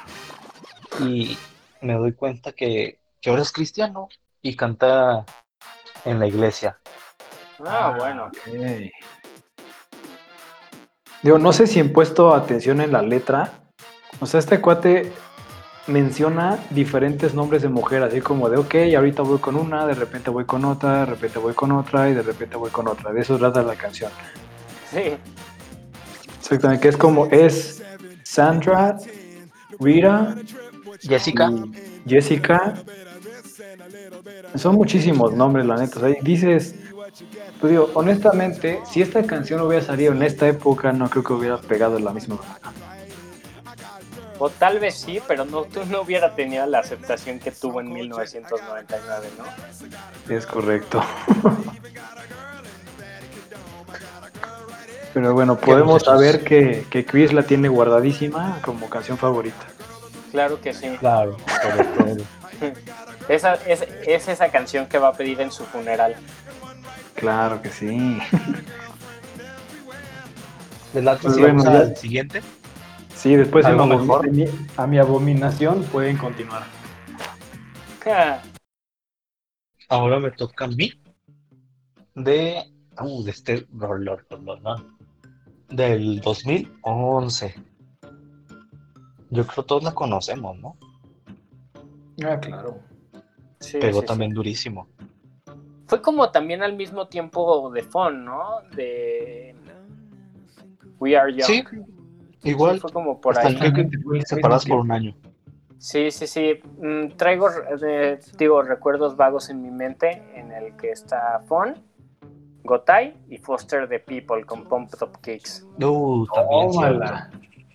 y 1.00 1.38
me 1.80 1.94
doy 1.94 2.12
cuenta 2.12 2.52
que, 2.52 2.98
que 3.22 3.30
ahora 3.30 3.40
es 3.40 3.50
cristiano 3.50 4.10
y 4.42 4.56
canta 4.56 5.24
en 6.04 6.18
la 6.18 6.26
iglesia. 6.26 6.78
Ah, 7.64 7.94
bueno. 7.96 8.26
ok. 8.26 8.90
Digo, 11.22 11.38
no 11.38 11.54
sé 11.54 11.66
si 11.66 11.80
han 11.80 11.94
puesto 11.94 12.34
atención 12.34 12.82
en 12.82 12.92
la 12.92 13.00
letra. 13.00 13.52
O 14.20 14.26
sea, 14.26 14.38
este 14.38 14.60
cuate 14.60 15.10
menciona 15.86 16.58
diferentes 16.70 17.34
nombres 17.34 17.62
de 17.62 17.68
mujer, 17.68 18.02
así 18.02 18.20
como 18.20 18.48
de, 18.48 18.56
ok, 18.56 18.74
ahorita 18.96 19.22
voy 19.22 19.38
con 19.38 19.56
una, 19.56 19.86
de 19.86 19.94
repente 19.94 20.30
voy 20.30 20.44
con 20.44 20.64
otra, 20.64 21.00
de 21.00 21.06
repente 21.06 21.38
voy 21.38 21.54
con 21.54 21.72
otra 21.72 22.08
y 22.08 22.14
de 22.14 22.22
repente 22.22 22.56
voy 22.56 22.70
con 22.70 22.88
otra. 22.88 23.12
De 23.12 23.20
eso 23.20 23.36
trata 23.38 23.62
la 23.62 23.74
canción. 23.74 24.10
Sí. 24.90 25.16
Exactamente, 26.38 26.82
que 26.82 26.88
es 26.88 26.96
como, 26.96 27.26
es 27.26 27.82
Sandra, 28.22 28.96
Rita, 29.78 30.36
Jessica, 31.00 31.50
y 31.50 32.10
Jessica. 32.10 32.74
Son 34.54 34.74
muchísimos 34.74 35.32
nombres, 35.32 35.66
la 35.66 35.76
neta. 35.76 35.98
O 35.98 36.00
sea, 36.00 36.14
dices, 36.22 36.74
pues 37.60 37.70
digo, 37.70 37.90
honestamente, 37.94 38.80
si 38.90 39.02
esta 39.02 39.22
canción 39.24 39.60
hubiera 39.60 39.84
salido 39.84 40.12
en 40.12 40.22
esta 40.22 40.48
época, 40.48 40.92
no 40.92 41.08
creo 41.08 41.24
que 41.24 41.32
hubiera 41.32 41.58
pegado 41.58 41.98
la 41.98 42.12
misma 42.12 42.36
manera. 42.36 42.83
O 44.44 44.50
tal 44.50 44.78
vez 44.78 44.94
sí, 44.96 45.22
pero 45.26 45.46
no, 45.46 45.62
tú 45.64 45.86
no 45.86 46.02
hubiera 46.02 46.34
tenido 46.34 46.66
la 46.66 46.80
aceptación 46.80 47.38
que 47.38 47.50
tuvo 47.50 47.80
en 47.80 47.90
1999, 47.90 49.28
¿no? 49.38 50.34
Es 50.34 50.44
correcto. 50.44 51.02
Pero 55.14 55.32
bueno, 55.32 55.56
podemos 55.56 56.02
saber 56.02 56.44
que, 56.44 56.84
que 56.90 57.06
Chris 57.06 57.32
la 57.32 57.44
tiene 57.44 57.68
guardadísima 57.68 58.58
como 58.62 58.90
canción 58.90 59.16
favorita. 59.16 59.64
Claro 60.30 60.60
que 60.60 60.74
sí. 60.74 60.94
claro. 61.00 61.38
Esa, 63.30 63.54
es, 63.66 63.82
es 64.06 64.28
esa 64.28 64.50
canción 64.50 64.84
que 64.88 64.98
va 64.98 65.08
a 65.08 65.12
pedir 65.14 65.40
en 65.40 65.50
su 65.50 65.64
funeral. 65.64 66.16
Claro 67.14 67.62
que 67.62 67.70
sí. 67.70 68.18
¿Les 70.92 71.02
late 71.02 71.22
Pues 71.22 71.34
si 71.34 71.40
bueno, 71.40 71.64
vamos 71.64 71.72
ya- 71.80 71.80
al 71.86 71.96
siguiente? 71.96 72.42
Sí, 73.24 73.36
después 73.36 73.64
de 73.64 73.70
¿Algo 73.72 73.86
mi- 74.30 74.44
a 74.76 74.86
mi 74.86 74.98
abominación 74.98 75.82
pueden 75.84 76.18
continuar. 76.18 76.64
Ah, 78.04 78.42
Ahora 79.88 80.20
me 80.20 80.30
toca 80.30 80.66
a 80.66 80.68
mí 80.68 80.92
de, 82.14 82.62
uh, 83.00 83.22
de 83.24 83.30
este 83.30 83.66
rollo, 83.78 84.18
del 85.70 86.20
2011. 86.20 87.54
Yo 89.30 89.46
creo 89.46 89.54
que 89.64 89.68
todos 89.68 89.82
la 89.84 89.94
conocemos, 89.94 90.58
¿no? 90.58 90.76
Ah, 92.28 92.38
claro. 92.38 92.78
sí, 93.58 93.78
Pegó 93.78 94.00
sí, 94.02 94.06
también 94.06 94.32
sí. 94.32 94.34
durísimo. 94.34 94.86
Fue 95.86 96.02
como 96.02 96.30
también 96.30 96.62
al 96.62 96.76
mismo 96.76 97.08
tiempo 97.08 97.70
de 97.70 97.82
Fon, 97.84 98.22
¿no? 98.22 98.60
De 98.76 99.54
We 100.98 101.16
Are 101.16 101.32
Young. 101.32 101.46
Sí, 101.46 101.64
igual. 102.44 102.74
Sí, 102.74 102.80
fue 102.80 102.92
como 102.92 103.20
por 103.20 103.36
hasta 103.36 103.48
ahí. 103.48 103.56
creo 103.56 103.72
que 103.72 104.22
separados 104.26 104.66
por 104.66 104.80
un 104.80 104.92
año. 104.92 105.14
Sí, 105.78 106.10
sí, 106.10 106.26
sí. 106.26 106.60
Mm, 106.78 107.16
traigo, 107.16 107.48
eh, 107.82 108.18
digo, 108.38 108.62
recuerdos 108.62 109.16
vagos 109.16 109.50
en 109.50 109.60
mi 109.60 109.70
mente 109.70 110.22
en 110.34 110.50
el 110.52 110.74
que 110.76 110.90
está 110.90 111.40
Fon, 111.46 111.74
Gotay 112.62 113.14
y 113.28 113.36
Foster 113.36 113.88
the 113.88 113.98
People 113.98 114.44
con 114.46 114.64
Pump 114.64 114.90
Top 114.98 115.20
Kicks. 115.20 115.66
Uh, 115.82 116.26
también 116.34 116.70
Tómala. 116.70 117.30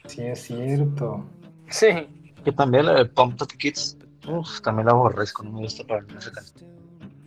Sí, 0.08 0.24
es 0.24 0.42
cierto. 0.42 1.24
Sí. 1.68 1.88
Que 2.44 2.52
también 2.52 2.88
la 2.88 2.94
de 2.94 3.06
Pump 3.06 3.38
Top 3.38 3.52
Kids. 3.60 3.98
Uf, 4.28 4.62
también 4.62 4.88
la 4.88 4.94
aborrezco, 4.94 5.44
no 5.44 5.52
me 5.52 5.60
gusta 5.62 5.84
para 5.84 6.02
nada 6.02 6.18
esa 6.18 6.32
canción. 6.32 6.70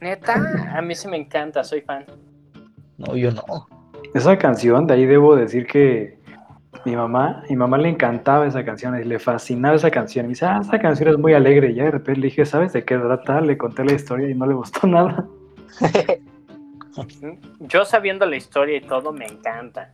Neta, 0.00 0.34
a 0.76 0.82
mí 0.82 0.96
sí 0.96 1.06
me 1.06 1.16
encanta, 1.16 1.62
soy 1.62 1.82
fan. 1.82 2.04
No, 2.98 3.16
yo 3.16 3.30
no. 3.30 3.68
Esa 4.14 4.36
canción, 4.36 4.86
de 4.88 4.94
ahí 4.94 5.06
debo 5.06 5.36
decir 5.36 5.66
que 5.66 6.18
mi 6.84 6.96
mamá, 6.96 7.42
mi 7.48 7.56
mamá 7.56 7.78
le 7.78 7.88
encantaba 7.88 8.46
esa 8.46 8.64
canción 8.64 8.98
y 9.00 9.04
le 9.04 9.18
fascinaba 9.18 9.76
esa 9.76 9.90
canción. 9.90 10.26
Y 10.26 10.30
dice, 10.30 10.46
ah, 10.46 10.60
esa 10.62 10.78
canción 10.78 11.08
es 11.10 11.18
muy 11.18 11.32
alegre. 11.34 11.70
Y 11.70 11.74
ya 11.74 11.84
de 11.84 11.90
repente 11.92 12.20
le 12.20 12.26
dije, 12.28 12.44
¿sabes 12.44 12.72
de 12.72 12.84
qué 12.84 12.96
trata? 12.98 13.40
Le 13.40 13.56
conté 13.58 13.84
la 13.84 13.92
historia 13.92 14.28
y 14.28 14.34
no 14.34 14.46
le 14.46 14.54
gustó 14.54 14.86
nada. 14.86 15.26
Yo 17.60 17.84
sabiendo 17.84 18.26
la 18.26 18.36
historia 18.36 18.76
y 18.76 18.80
todo, 18.82 19.12
me 19.12 19.24
encanta. 19.26 19.92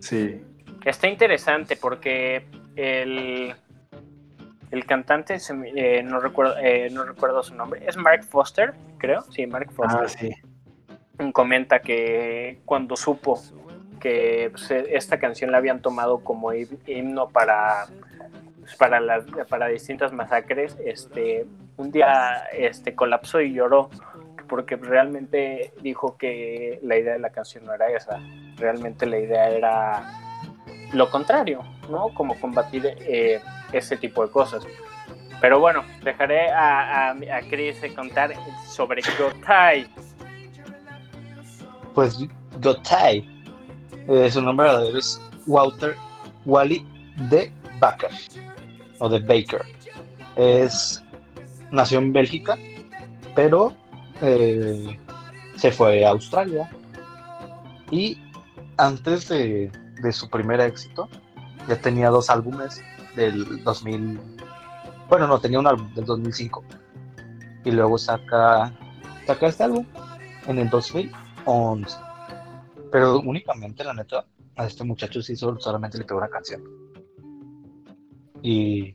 Sí. 0.00 0.40
Está 0.84 1.08
interesante 1.08 1.76
porque 1.76 2.44
el, 2.76 3.54
el 4.70 4.84
cantante, 4.86 5.38
me- 5.54 5.70
eh, 5.74 6.02
no, 6.02 6.20
recuerdo, 6.20 6.56
eh, 6.60 6.90
no 6.90 7.04
recuerdo 7.04 7.42
su 7.42 7.54
nombre, 7.54 7.82
es 7.86 7.96
Mark 7.96 8.24
Foster, 8.24 8.74
creo. 8.98 9.22
Sí, 9.30 9.46
Mark 9.46 9.72
Foster. 9.72 10.00
Ah, 10.04 10.08
sí. 10.08 10.30
comenta 11.32 11.80
que 11.80 12.60
cuando 12.66 12.96
supo 12.96 13.40
que 14.04 14.50
pues, 14.50 14.70
esta 14.70 15.18
canción 15.18 15.50
la 15.50 15.56
habían 15.56 15.80
tomado 15.80 16.18
como 16.18 16.52
him- 16.52 16.78
himno 16.86 17.30
para 17.30 17.86
para 19.48 19.66
distintas 19.68 20.12
masacres 20.12 20.76
este 20.84 21.46
un 21.78 21.90
día 21.90 22.44
este 22.52 22.94
colapsó 22.94 23.40
y 23.40 23.54
lloró 23.54 23.88
porque 24.46 24.76
realmente 24.76 25.72
dijo 25.80 26.16
que 26.18 26.78
la 26.82 26.98
idea 26.98 27.14
de 27.14 27.18
la 27.18 27.30
canción 27.30 27.64
no 27.64 27.72
era 27.72 27.88
esa 27.90 28.20
realmente 28.56 29.06
la 29.06 29.18
idea 29.18 29.48
era 29.48 30.02
lo 30.92 31.10
contrario 31.10 31.62
no 31.88 32.10
como 32.14 32.38
combatir 32.38 32.94
eh, 33.00 33.40
ese 33.72 33.96
tipo 33.96 34.24
de 34.24 34.30
cosas. 34.30 34.66
Pero 35.40 35.60
bueno 35.60 35.82
dejaré 36.02 36.50
a, 36.50 37.08
a, 37.08 37.10
a 37.10 37.40
Chris 37.48 37.80
contar 37.96 38.34
sobre 38.66 39.02
Gotai. 39.18 39.86
Pues 41.94 42.18
Gotay. 42.60 43.33
Eh, 44.08 44.30
su 44.30 44.42
nombre 44.42 44.66
verdadero 44.66 44.98
es 44.98 45.20
Walter 45.46 45.96
Wally 46.44 46.86
de 47.30 47.52
Baker. 47.80 48.10
O 48.98 49.08
de 49.08 49.20
Baker. 49.20 49.62
Es, 50.36 51.02
nació 51.70 51.98
en 51.98 52.12
Bélgica, 52.12 52.58
pero 53.34 53.72
eh, 54.20 54.98
se 55.56 55.70
fue 55.70 56.04
a 56.04 56.10
Australia. 56.10 56.70
Y 57.90 58.18
antes 58.76 59.28
de, 59.28 59.70
de 60.02 60.12
su 60.12 60.28
primer 60.28 60.60
éxito, 60.60 61.08
ya 61.68 61.76
tenía 61.76 62.10
dos 62.10 62.30
álbumes 62.30 62.82
del 63.16 63.62
2000. 63.64 64.20
Bueno, 65.08 65.26
no, 65.26 65.38
tenía 65.38 65.58
un 65.58 65.66
álbum 65.66 65.92
del 65.94 66.04
2005. 66.04 66.62
Y 67.64 67.70
luego 67.70 67.96
saca, 67.96 68.72
saca 69.26 69.46
este 69.46 69.64
álbum 69.64 69.86
en 70.46 70.58
el 70.58 70.68
2011. 70.68 71.96
Pero 72.94 73.18
únicamente, 73.18 73.82
la 73.82 73.92
neta, 73.92 74.24
a 74.54 74.66
este 74.66 74.84
muchacho 74.84 75.20
sí 75.20 75.34
solamente 75.34 75.98
le 75.98 76.04
pegó 76.04 76.18
una 76.20 76.28
canción. 76.28 76.62
Y, 78.40 78.94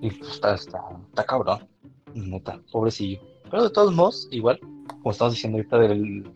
y 0.00 0.10
pues, 0.16 0.30
está, 0.30 0.54
está, 0.54 0.78
está 1.08 1.24
cabrón, 1.24 1.66
neta, 2.14 2.60
pobrecillo. 2.70 3.20
Pero 3.50 3.64
de 3.64 3.70
todos 3.70 3.92
modos, 3.92 4.28
igual, 4.30 4.60
como 4.86 5.10
estamos 5.10 5.34
diciendo 5.34 5.58
ahorita 5.58 5.78
del, 5.80 6.30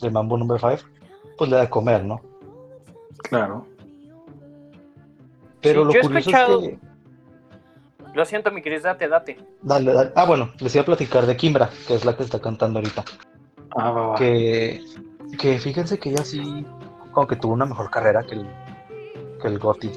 del 0.00 0.10
Mambo 0.10 0.38
Number 0.38 0.58
5, 0.58 0.76
pues 1.36 1.50
le 1.50 1.56
da 1.56 1.64
a 1.64 1.68
comer, 1.70 2.02
¿no? 2.02 2.22
Claro. 3.28 3.66
Pero 5.60 5.80
Sí, 5.82 5.86
lo 5.86 5.92
yo 5.92 5.98
he 5.98 6.02
curioso 6.02 6.30
escuchado- 6.30 6.60
es 6.62 6.68
que. 6.78 6.78
Lo 8.14 8.24
siento, 8.24 8.50
mi 8.52 8.62
Cris, 8.62 8.84
date, 8.84 9.06
date. 9.06 9.36
Dale, 9.60 9.92
dale. 9.92 10.12
Ah, 10.16 10.24
bueno, 10.24 10.50
les 10.60 10.74
iba 10.74 10.80
a 10.82 10.86
platicar 10.86 11.26
de 11.26 11.36
Kimbra, 11.36 11.68
que 11.86 11.94
es 11.94 12.06
la 12.06 12.16
que 12.16 12.22
está 12.22 12.40
cantando 12.40 12.78
ahorita. 12.78 13.04
Ah, 13.76 13.90
va, 13.90 14.06
va. 14.06 14.14
Que, 14.16 14.80
que 15.36 15.58
fíjense 15.58 15.98
que 15.98 16.10
ella 16.10 16.24
sí, 16.24 16.66
como 17.12 17.26
que 17.26 17.36
tuvo 17.36 17.52
una 17.54 17.66
mejor 17.66 17.90
carrera 17.90 18.22
que 18.22 18.34
el, 18.34 18.46
que 19.40 19.48
el 19.48 19.58
Gotti. 19.58 19.90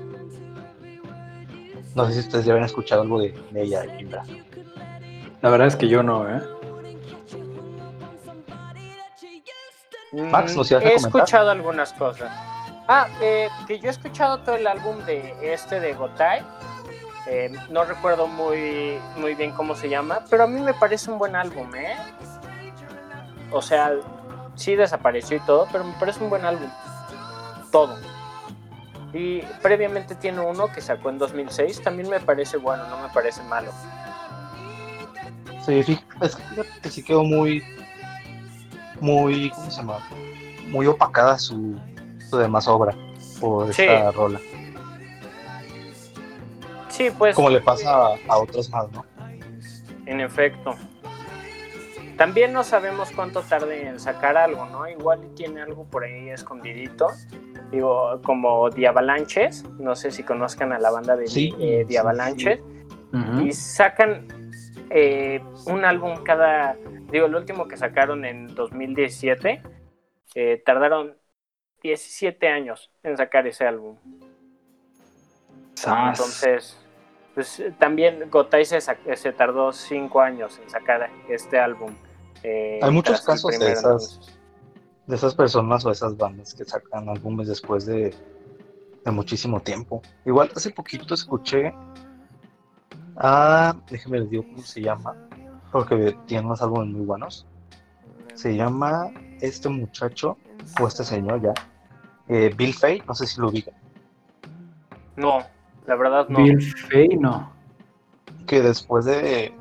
No 1.96 2.06
sé 2.06 2.14
si 2.14 2.20
ustedes 2.20 2.46
ya 2.46 2.54
habían 2.54 2.66
escuchado 2.66 3.02
algo 3.02 3.20
de, 3.20 3.32
de 3.52 3.62
ella, 3.64 3.82
de 3.82 3.98
Kimbra. 3.98 4.24
La 5.42 5.50
verdad 5.50 5.68
es 5.68 5.76
que 5.76 5.88
yo 5.88 6.04
no, 6.04 6.28
¿eh? 6.30 6.42
Max, 10.14 10.54
Mm, 10.54 10.58
¿nos 10.58 10.72
ibas 10.72 10.84
a 10.84 10.88
He 10.88 10.90
comentar? 10.96 11.22
escuchado 11.22 11.52
algunas 11.52 11.94
cosas. 11.94 12.32
Ah, 12.88 13.08
eh, 13.22 13.50
que 13.68 13.80
yo 13.80 13.88
he 13.88 13.92
escuchado 13.92 14.40
todo 14.40 14.56
el 14.56 14.66
álbum 14.66 14.98
de 15.06 15.34
este 15.54 15.80
de 15.80 15.94
Gotai. 15.94 16.42
Eh, 17.28 17.52
no 17.70 17.84
recuerdo 17.84 18.28
muy, 18.28 18.98
muy 19.18 19.36
bien 19.36 19.52
cómo 19.52 19.76
se 19.76 19.90
llama, 19.90 20.22
pero 20.30 20.44
a 20.44 20.48
mí 20.48 20.62
me 20.62 20.74
parece 20.74 21.12
un 21.12 21.20
buen 21.20 21.36
álbum, 21.36 21.76
¿eh? 21.76 21.98
O 23.52 23.62
sea, 23.62 23.92
sí 24.58 24.76
desapareció 24.76 25.38
y 25.38 25.40
todo, 25.42 25.68
pero 25.72 25.86
me 25.86 25.94
parece 25.94 26.22
un 26.22 26.30
buen 26.30 26.44
álbum. 26.44 26.70
Todo. 27.72 27.96
Y 29.14 29.40
previamente 29.62 30.16
tiene 30.16 30.42
uno 30.42 30.68
que 30.68 30.82
sacó 30.82 31.10
en 31.10 31.18
2006, 31.18 31.82
también 31.82 32.10
me 32.10 32.20
parece 32.20 32.58
bueno, 32.58 32.86
no 32.90 32.98
me 33.02 33.08
parece 33.10 33.42
malo. 33.44 33.72
Sí, 35.66 35.82
fí- 35.84 36.02
es 36.22 36.36
que 36.36 36.44
fíjate 36.44 36.80
que 36.82 36.90
sí 36.90 37.04
quedó 37.04 37.24
muy, 37.24 37.64
muy, 39.00 39.50
¿cómo 39.52 39.72
se 39.72 39.78
llama? 39.78 40.00
Muy 40.68 40.88
opacada 40.88 41.38
su, 41.40 41.80
su 42.30 42.38
demás 42.38 42.68
obra 42.68 42.94
por 43.40 43.74
Sí. 43.74 43.84
esta 43.84 44.12
rola. 44.12 44.40
Sí, 46.90 47.10
pues... 47.18 47.36
Como 47.36 47.50
le 47.50 47.62
pasa 47.62 47.90
a, 47.92 48.16
a 48.28 48.38
otros 48.38 48.70
más, 48.70 48.92
¿no? 48.92 49.06
En 50.06 50.22
efecto. 50.22 50.76
También 52.18 52.52
no 52.52 52.64
sabemos 52.64 53.12
cuánto 53.12 53.44
tarde 53.44 53.88
en 53.88 54.00
sacar 54.00 54.38
algo, 54.38 54.66
¿no? 54.66 54.88
Igual 54.90 55.22
tiene 55.36 55.62
algo 55.62 55.86
por 55.86 56.04
ahí 56.04 56.30
escondidito. 56.30 57.08
Digo, 57.72 58.20
como 58.24 58.70
The 58.72 58.88
Avalanches. 58.88 59.64
No 59.80 59.96
sé 59.96 60.10
si 60.12 60.24
conozcan 60.24 60.74
a 60.74 60.80
la 60.80 60.90
banda 60.90 61.16
de 61.16 61.28
Sí, 61.28 61.54
eh, 61.60 61.84
The 61.88 61.94
sí, 61.94 61.98
Avalanches. 61.98 62.60
Ujú. 63.14 63.42
Y 63.42 63.52
sacan 63.52 64.28
eh, 64.90 65.42
un 65.68 65.86
álbum 65.86 66.24
cada... 66.24 66.76
Digo, 67.12 67.28
el 67.28 67.36
último 67.36 67.68
que 67.68 67.78
sacaron 67.78 68.26
en 68.26 68.48
2017. 68.56 69.62
eh, 70.36 70.62
tardaron 70.66 71.16
17 71.84 72.48
años 72.48 72.92
en 73.04 73.16
sacar 73.16 73.46
ese 73.46 73.66
álbum. 73.68 73.96
Sas. 75.76 76.20
Entonces, 76.20 76.78
pues 77.36 77.64
también 77.78 78.30
Gotay 78.32 78.66
se, 78.66 78.82
se 78.82 79.32
tardó 79.34 79.72
cinco 79.72 80.22
años 80.22 80.60
en 80.64 80.70
sacar 80.70 81.10
este 81.30 81.60
álbum. 81.60 81.94
Eh, 82.44 82.80
Hay 82.82 82.92
muchos 82.92 83.22
casos 83.22 83.58
de 83.58 83.72
esas-. 83.72 84.20
De 85.08 85.16
esas 85.16 85.34
personas 85.36 85.86
o 85.86 85.92
esas 85.92 86.18
bandas 86.18 86.54
que 86.54 86.66
sacan 86.66 87.08
álbumes 87.08 87.48
después 87.48 87.86
de, 87.86 88.14
de 89.06 89.12
muchísimo 89.12 89.62
tiempo. 89.62 90.02
Igual 90.26 90.52
hace 90.54 90.70
poquito 90.70 91.14
escuché 91.14 91.74
a, 93.16 93.74
déjenme 93.90 94.20
les 94.20 94.30
digo 94.30 94.44
cómo 94.44 94.62
se 94.64 94.82
llama, 94.82 95.16
porque 95.72 96.14
tiene 96.26 96.46
unos 96.46 96.62
álbumes 96.62 96.90
muy 96.90 97.06
buenos. 97.06 97.46
Se 98.34 98.54
llama 98.56 99.10
este 99.40 99.70
muchacho, 99.70 100.38
o 100.80 100.88
este 100.88 101.06
señor 101.06 101.42
ya, 101.42 101.54
eh, 102.28 102.54
Bill 102.56 102.74
Fay, 102.74 103.02
no 103.08 103.16
sé 103.16 103.26
si 103.28 103.40
lo 103.40 103.48
ubican. 103.48 103.74
No, 105.16 105.40
la 105.86 105.96
verdad 105.96 106.28
no. 106.28 106.44
Bill 106.44 106.62
Fay, 106.62 107.08
no. 107.18 107.50
que 108.46 108.62
después 108.62 109.06
de, 109.06 109.54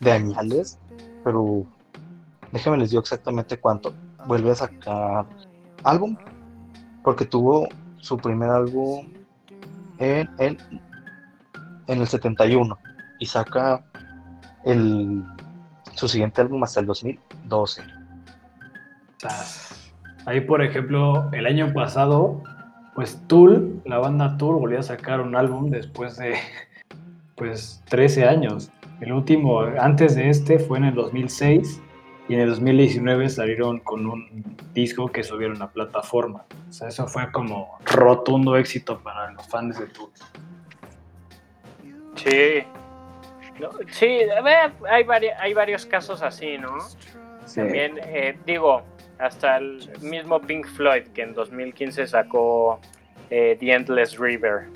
de 0.00 0.12
añales, 0.12 0.78
pero 1.22 1.64
déjenme 2.52 2.78
les 2.78 2.90
digo 2.90 3.00
exactamente 3.00 3.58
cuánto, 3.58 3.94
vuelve 4.26 4.50
a 4.50 4.54
sacar 4.54 5.26
álbum, 5.84 6.16
porque 7.02 7.24
tuvo 7.24 7.68
su 7.98 8.16
primer 8.16 8.50
álbum 8.50 9.08
en, 9.98 10.28
en, 10.38 10.58
en 11.86 12.00
el 12.00 12.06
71 12.06 12.78
y 13.18 13.26
saca 13.26 13.84
el, 14.64 15.24
su 15.94 16.08
siguiente 16.08 16.40
álbum 16.40 16.62
hasta 16.64 16.80
el 16.80 16.86
2012. 16.86 17.82
Sas. 19.18 19.92
Ahí, 20.26 20.40
por 20.40 20.62
ejemplo, 20.62 21.30
el 21.32 21.46
año 21.46 21.72
pasado, 21.72 22.42
pues 22.94 23.20
Tool, 23.26 23.80
la 23.84 23.98
banda 23.98 24.36
Tool, 24.36 24.56
volvió 24.56 24.78
a 24.78 24.82
sacar 24.82 25.20
un 25.20 25.34
álbum 25.34 25.70
después 25.70 26.16
de, 26.16 26.34
pues, 27.36 27.82
13 27.88 28.26
años. 28.26 28.70
El 29.00 29.12
último, 29.12 29.60
antes 29.60 30.14
de 30.14 30.28
este, 30.28 30.58
fue 30.58 30.78
en 30.78 30.84
el 30.84 30.94
2006 30.94 31.80
y 32.30 32.34
en 32.34 32.40
el 32.42 32.50
2019 32.50 33.28
salieron 33.28 33.80
con 33.80 34.06
un 34.06 34.44
disco 34.72 35.08
que 35.08 35.24
subieron 35.24 35.60
a 35.62 35.70
plataforma. 35.70 36.44
O 36.68 36.72
sea, 36.72 36.86
eso 36.86 37.08
fue 37.08 37.30
como 37.32 37.76
rotundo 37.84 38.56
éxito 38.56 39.00
para 39.00 39.32
los 39.32 39.48
fans 39.48 39.80
de 39.80 39.86
Tool. 39.88 40.10
Sí. 42.14 42.62
No, 43.58 43.70
sí, 43.88 44.06
hay, 44.06 45.02
vari- 45.04 45.34
hay 45.40 45.54
varios 45.54 45.84
casos 45.84 46.22
así, 46.22 46.56
¿no? 46.56 46.78
También, 47.52 47.98
eh, 48.04 48.38
digo, 48.46 48.82
hasta 49.18 49.56
el 49.56 49.90
mismo 50.00 50.40
Pink 50.40 50.68
Floyd, 50.68 51.08
que 51.12 51.22
en 51.22 51.34
2015 51.34 52.06
sacó 52.06 52.80
eh, 53.28 53.56
The 53.58 53.72
Endless 53.72 54.16
River. 54.18 54.68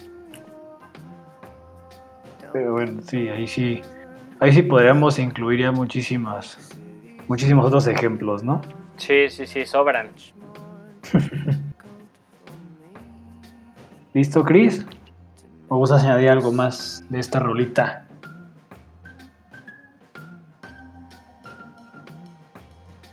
Pero 2.53 2.73
bueno, 2.73 3.01
sí, 3.03 3.29
ahí 3.29 3.47
sí, 3.47 3.81
ahí 4.41 4.53
sí 4.53 4.63
podríamos 4.63 5.19
incluir 5.21 5.61
ya 5.61 5.73
muchísimas, 5.73 6.59
muchísimos 7.29 7.67
otros 7.67 7.87
ejemplos, 7.87 8.43
¿no? 8.43 8.61
Sí, 8.97 9.29
sí, 9.29 9.47
sí, 9.47 9.67
sobran. 9.67 10.11
¿Listo, 14.15 14.45
Chris? 14.45 14.87
¿O 15.69 15.79
gustas 15.79 16.05
añadir 16.05 16.31
algo 16.31 16.53
más 16.53 17.05
de 17.09 17.19
esta 17.19 17.41
rolita? 17.41 18.05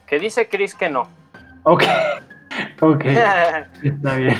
Que 0.05 0.19
dice 0.19 0.47
Chris 0.49 0.75
que 0.75 0.89
no. 0.89 1.07
Ok, 1.63 1.83
ok, 2.81 3.05
está 3.83 4.15
bien. 4.15 4.37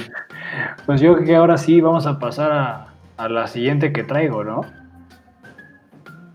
Pues 0.86 1.02
yo 1.02 1.14
creo 1.16 1.26
que 1.26 1.36
ahora 1.36 1.58
sí 1.58 1.82
vamos 1.82 2.06
a 2.06 2.20
pasar 2.20 2.52
a, 2.52 2.88
a 3.18 3.30
la 3.30 3.48
siguiente 3.48 3.94
que 3.94 4.04
traigo, 4.04 4.44
¿no? 4.44 4.62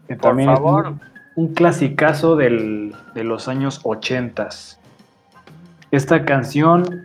Que 0.09 0.17
Por 0.17 0.41
es 0.41 0.47
favor. 0.47 0.95
Un, 1.37 1.55
clasicazo 1.55 2.35
del- 2.37 2.95
de 3.15 3.25
los 3.25 3.49
años 3.49 3.81
80. 3.85 4.49
Esta 5.91 6.25
canción 6.25 7.05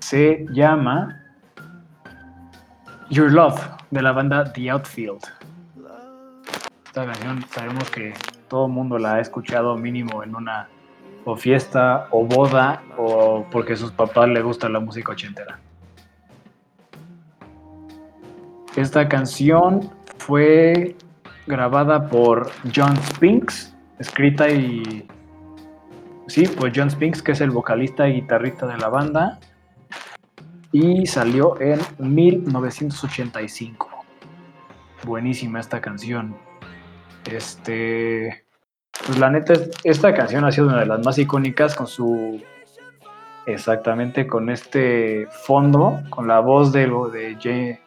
se 0.00 0.46
llama 0.52 1.20
Your 3.08 3.32
Love, 3.32 3.60
de 3.90 4.02
la 4.02 4.12
banda 4.12 4.52
The 4.52 4.70
Outfield. 4.70 5.20
Esta 6.86 7.06
canción 7.06 7.44
sabemos 7.50 7.90
que 7.90 8.12
todo 8.48 8.66
el 8.66 8.72
mundo 8.72 8.98
la 8.98 9.14
ha 9.14 9.20
escuchado 9.20 9.76
mínimo 9.76 10.22
en 10.22 10.34
una 10.34 10.68
o 11.24 11.36
fiesta 11.36 12.08
o 12.10 12.24
boda 12.26 12.82
o 12.98 13.46
porque 13.50 13.74
a 13.74 13.76
sus 13.76 13.92
papás 13.92 14.28
le 14.28 14.42
gusta 14.42 14.68
la 14.68 14.80
música 14.80 15.12
ochentera. 15.12 15.58
Esta 18.76 19.08
canción 19.08 19.90
fue 20.18 20.96
grabada 21.46 22.08
por 22.08 22.50
John 22.74 22.96
Spinks, 22.96 23.74
escrita 23.98 24.48
y 24.50 25.06
sí, 26.26 26.46
por 26.46 26.72
John 26.74 26.90
Spinks, 26.90 27.22
que 27.22 27.32
es 27.32 27.40
el 27.40 27.50
vocalista 27.50 28.08
y 28.08 28.14
guitarrista 28.14 28.66
de 28.66 28.78
la 28.78 28.88
banda, 28.88 29.38
y 30.72 31.06
salió 31.06 31.60
en 31.60 31.80
1985. 31.98 33.88
Buenísima 35.04 35.60
esta 35.60 35.80
canción. 35.80 36.36
Este, 37.30 38.44
pues 39.06 39.18
la 39.18 39.30
neta, 39.30 39.54
esta 39.84 40.14
canción 40.14 40.44
ha 40.44 40.52
sido 40.52 40.68
una 40.68 40.80
de 40.80 40.86
las 40.86 41.04
más 41.04 41.18
icónicas 41.18 41.74
con 41.74 41.86
su 41.86 42.42
exactamente 43.46 44.26
con 44.26 44.50
este 44.50 45.26
fondo, 45.44 46.00
con 46.10 46.28
la 46.28 46.40
voz 46.40 46.72
de, 46.72 46.86
de 47.12 47.80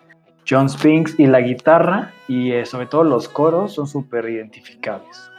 John 0.48 0.70
Spinks 0.70 1.20
y 1.20 1.26
la 1.26 1.42
guitarra 1.42 2.14
y 2.28 2.52
eh, 2.52 2.66
sobre 2.66 2.86
todo 2.86 3.04
los 3.04 3.28
coros 3.28 3.74
son 3.74 3.88
súper 3.88 4.30
identificables. 4.30 5.32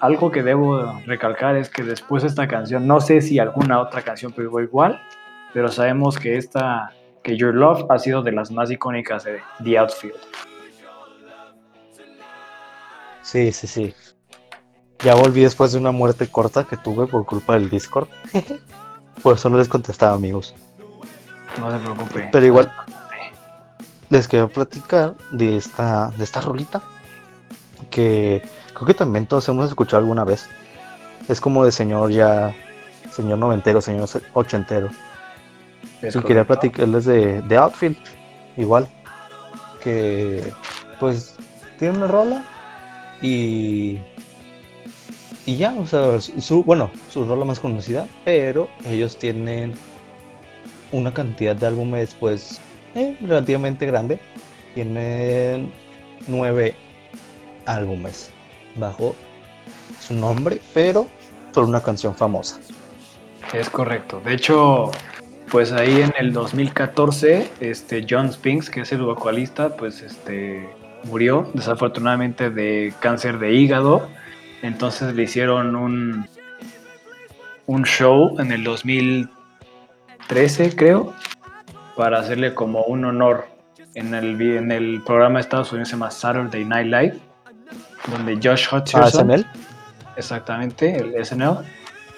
Algo 0.00 0.30
que 0.30 0.42
debo 0.42 1.00
recalcar 1.06 1.56
es 1.56 1.68
que 1.68 1.82
después 1.82 2.22
de 2.22 2.28
esta 2.28 2.48
canción, 2.48 2.86
no 2.86 3.00
sé 3.00 3.20
si 3.20 3.38
alguna 3.38 3.80
otra 3.80 4.02
canción 4.02 4.32
pegó 4.32 4.60
igual, 4.60 5.00
pero 5.52 5.68
sabemos 5.68 6.18
que 6.18 6.36
esta, 6.36 6.92
que 7.22 7.36
Your 7.36 7.54
Love 7.54 7.86
ha 7.88 7.98
sido 7.98 8.22
de 8.22 8.32
las 8.32 8.50
más 8.50 8.70
icónicas 8.70 9.24
de 9.24 9.40
The 9.62 9.78
Outfield. 9.78 10.16
Sí, 13.22 13.52
sí, 13.52 13.66
sí. 13.66 13.94
Ya 15.04 15.14
volví 15.14 15.42
después 15.42 15.72
de 15.72 15.78
una 15.78 15.92
muerte 15.92 16.26
corta 16.26 16.64
que 16.64 16.76
tuve 16.76 17.06
por 17.06 17.24
culpa 17.24 17.54
del 17.54 17.70
Discord. 17.70 18.08
por 19.22 19.36
eso 19.36 19.50
no 19.50 19.58
les 19.58 19.68
contestaba, 19.68 20.14
amigos. 20.14 20.54
No 21.58 21.70
se 21.70 21.78
preocupe. 21.78 22.28
Pero 22.32 22.46
igual, 22.46 22.72
les 24.12 24.28
quiero 24.28 24.48
platicar 24.48 25.14
de 25.30 25.56
esta, 25.56 26.12
de 26.18 26.24
esta 26.24 26.42
rolita. 26.42 26.82
Que 27.90 28.42
creo 28.74 28.86
que 28.86 28.94
también 28.94 29.26
todos 29.26 29.48
hemos 29.48 29.68
escuchado 29.68 30.02
alguna 30.02 30.24
vez. 30.24 30.48
Es 31.28 31.40
como 31.40 31.64
de 31.64 31.72
señor 31.72 32.10
ya, 32.10 32.54
señor 33.10 33.38
noventero, 33.38 33.80
señor 33.80 34.08
ochentero. 34.34 34.90
Yo 36.02 36.22
quería 36.22 36.44
platicarles 36.44 37.06
de, 37.06 37.40
de 37.40 37.56
Outfield, 37.56 37.96
igual. 38.58 38.86
Que 39.82 40.52
pues 41.00 41.34
tiene 41.78 41.96
una 41.96 42.06
rola 42.06 42.44
y, 43.22 43.98
y 45.46 45.56
ya, 45.56 45.72
o 45.72 45.86
sea, 45.86 46.20
su, 46.20 46.62
bueno, 46.64 46.90
su 47.10 47.24
rola 47.24 47.46
más 47.46 47.60
conocida, 47.60 48.06
pero 48.26 48.68
ellos 48.84 49.16
tienen 49.18 49.74
una 50.92 51.14
cantidad 51.14 51.56
de 51.56 51.66
álbumes, 51.66 52.14
pues, 52.20 52.60
relativamente 52.94 53.86
grande. 53.86 54.18
Tienen 54.74 55.72
nueve 56.26 56.74
álbumes 57.66 58.30
bajo 58.76 59.14
su 60.00 60.14
nombre, 60.14 60.60
pero 60.74 61.06
por 61.52 61.64
una 61.64 61.82
canción 61.82 62.14
famosa. 62.14 62.58
Es 63.52 63.68
correcto. 63.68 64.22
De 64.24 64.34
hecho, 64.34 64.92
pues 65.50 65.72
ahí 65.72 66.00
en 66.00 66.14
el 66.18 66.32
2014, 66.32 67.50
este 67.60 68.06
John 68.08 68.32
Spinks, 68.32 68.70
que 68.70 68.80
es 68.80 68.92
el 68.92 69.02
vocalista, 69.02 69.76
pues 69.76 70.00
este 70.00 70.66
murió 71.04 71.50
desafortunadamente 71.52 72.48
de 72.50 72.94
cáncer 73.00 73.38
de 73.38 73.52
hígado. 73.52 74.08
Entonces 74.62 75.14
le 75.14 75.24
hicieron 75.24 75.76
un, 75.76 76.26
un 77.66 77.84
show 77.84 78.40
en 78.40 78.52
el 78.52 78.64
2013, 78.64 80.74
creo, 80.76 81.12
para 81.96 82.18
hacerle 82.18 82.54
como 82.54 82.82
un 82.84 83.04
honor 83.04 83.46
en 83.94 84.14
el, 84.14 84.40
en 84.40 84.72
el 84.72 85.02
programa 85.04 85.38
de 85.38 85.42
Estados 85.42 85.72
Unidos 85.72 85.88
se 85.88 85.94
llama 85.94 86.10
Saturday 86.10 86.64
Night 86.64 86.86
Live, 86.86 87.18
donde 88.08 88.36
Josh 88.36 88.68
Hutcherson. 88.72 89.30
¿Ah, 89.30 89.36
SNL? 89.36 89.46
Exactamente, 90.16 90.96
el 90.96 91.24
SNL. 91.24 91.58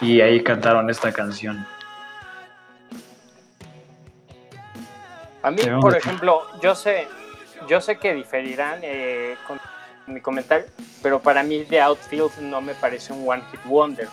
Y 0.00 0.20
ahí 0.20 0.42
cantaron 0.42 0.88
esta 0.90 1.12
canción. 1.12 1.66
A 5.42 5.50
mí, 5.50 5.60
por 5.80 5.96
ejemplo, 5.96 6.42
yo 6.62 6.74
sé, 6.74 7.06
yo 7.68 7.80
sé 7.80 7.98
que 7.98 8.14
diferirán 8.14 8.78
eh, 8.82 9.36
con 9.46 9.60
mi 10.06 10.20
comentario, 10.20 10.66
pero 11.02 11.20
para 11.20 11.42
mí 11.42 11.64
The 11.68 11.80
Outfield 11.80 12.40
no 12.40 12.60
me 12.60 12.74
parece 12.74 13.12
un 13.12 13.28
One 13.28 13.42
Hit 13.50 13.60
Wonder. 13.64 14.08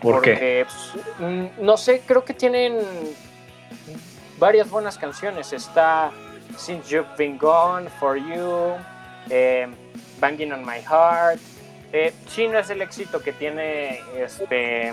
¿Por 0.00 0.14
porque, 0.14 0.34
qué? 0.34 0.66
Pues, 0.66 1.04
mm, 1.18 1.64
no 1.64 1.76
sé, 1.76 2.02
creo 2.06 2.24
que 2.24 2.34
tienen 2.34 2.78
varias 4.38 4.70
buenas 4.70 4.98
canciones. 4.98 5.52
Está 5.52 6.10
Since 6.56 6.88
You've 6.88 7.08
Been 7.16 7.38
Gone, 7.38 7.88
For 7.98 8.16
You, 8.16 8.76
eh, 9.30 9.66
Banging 10.20 10.52
on 10.52 10.64
My 10.64 10.80
Heart. 10.80 11.40
Eh, 11.92 12.12
sí, 12.26 12.48
no 12.48 12.58
es 12.58 12.68
el 12.70 12.82
éxito 12.82 13.20
que 13.20 13.32
tiene 13.32 14.00
este, 14.16 14.92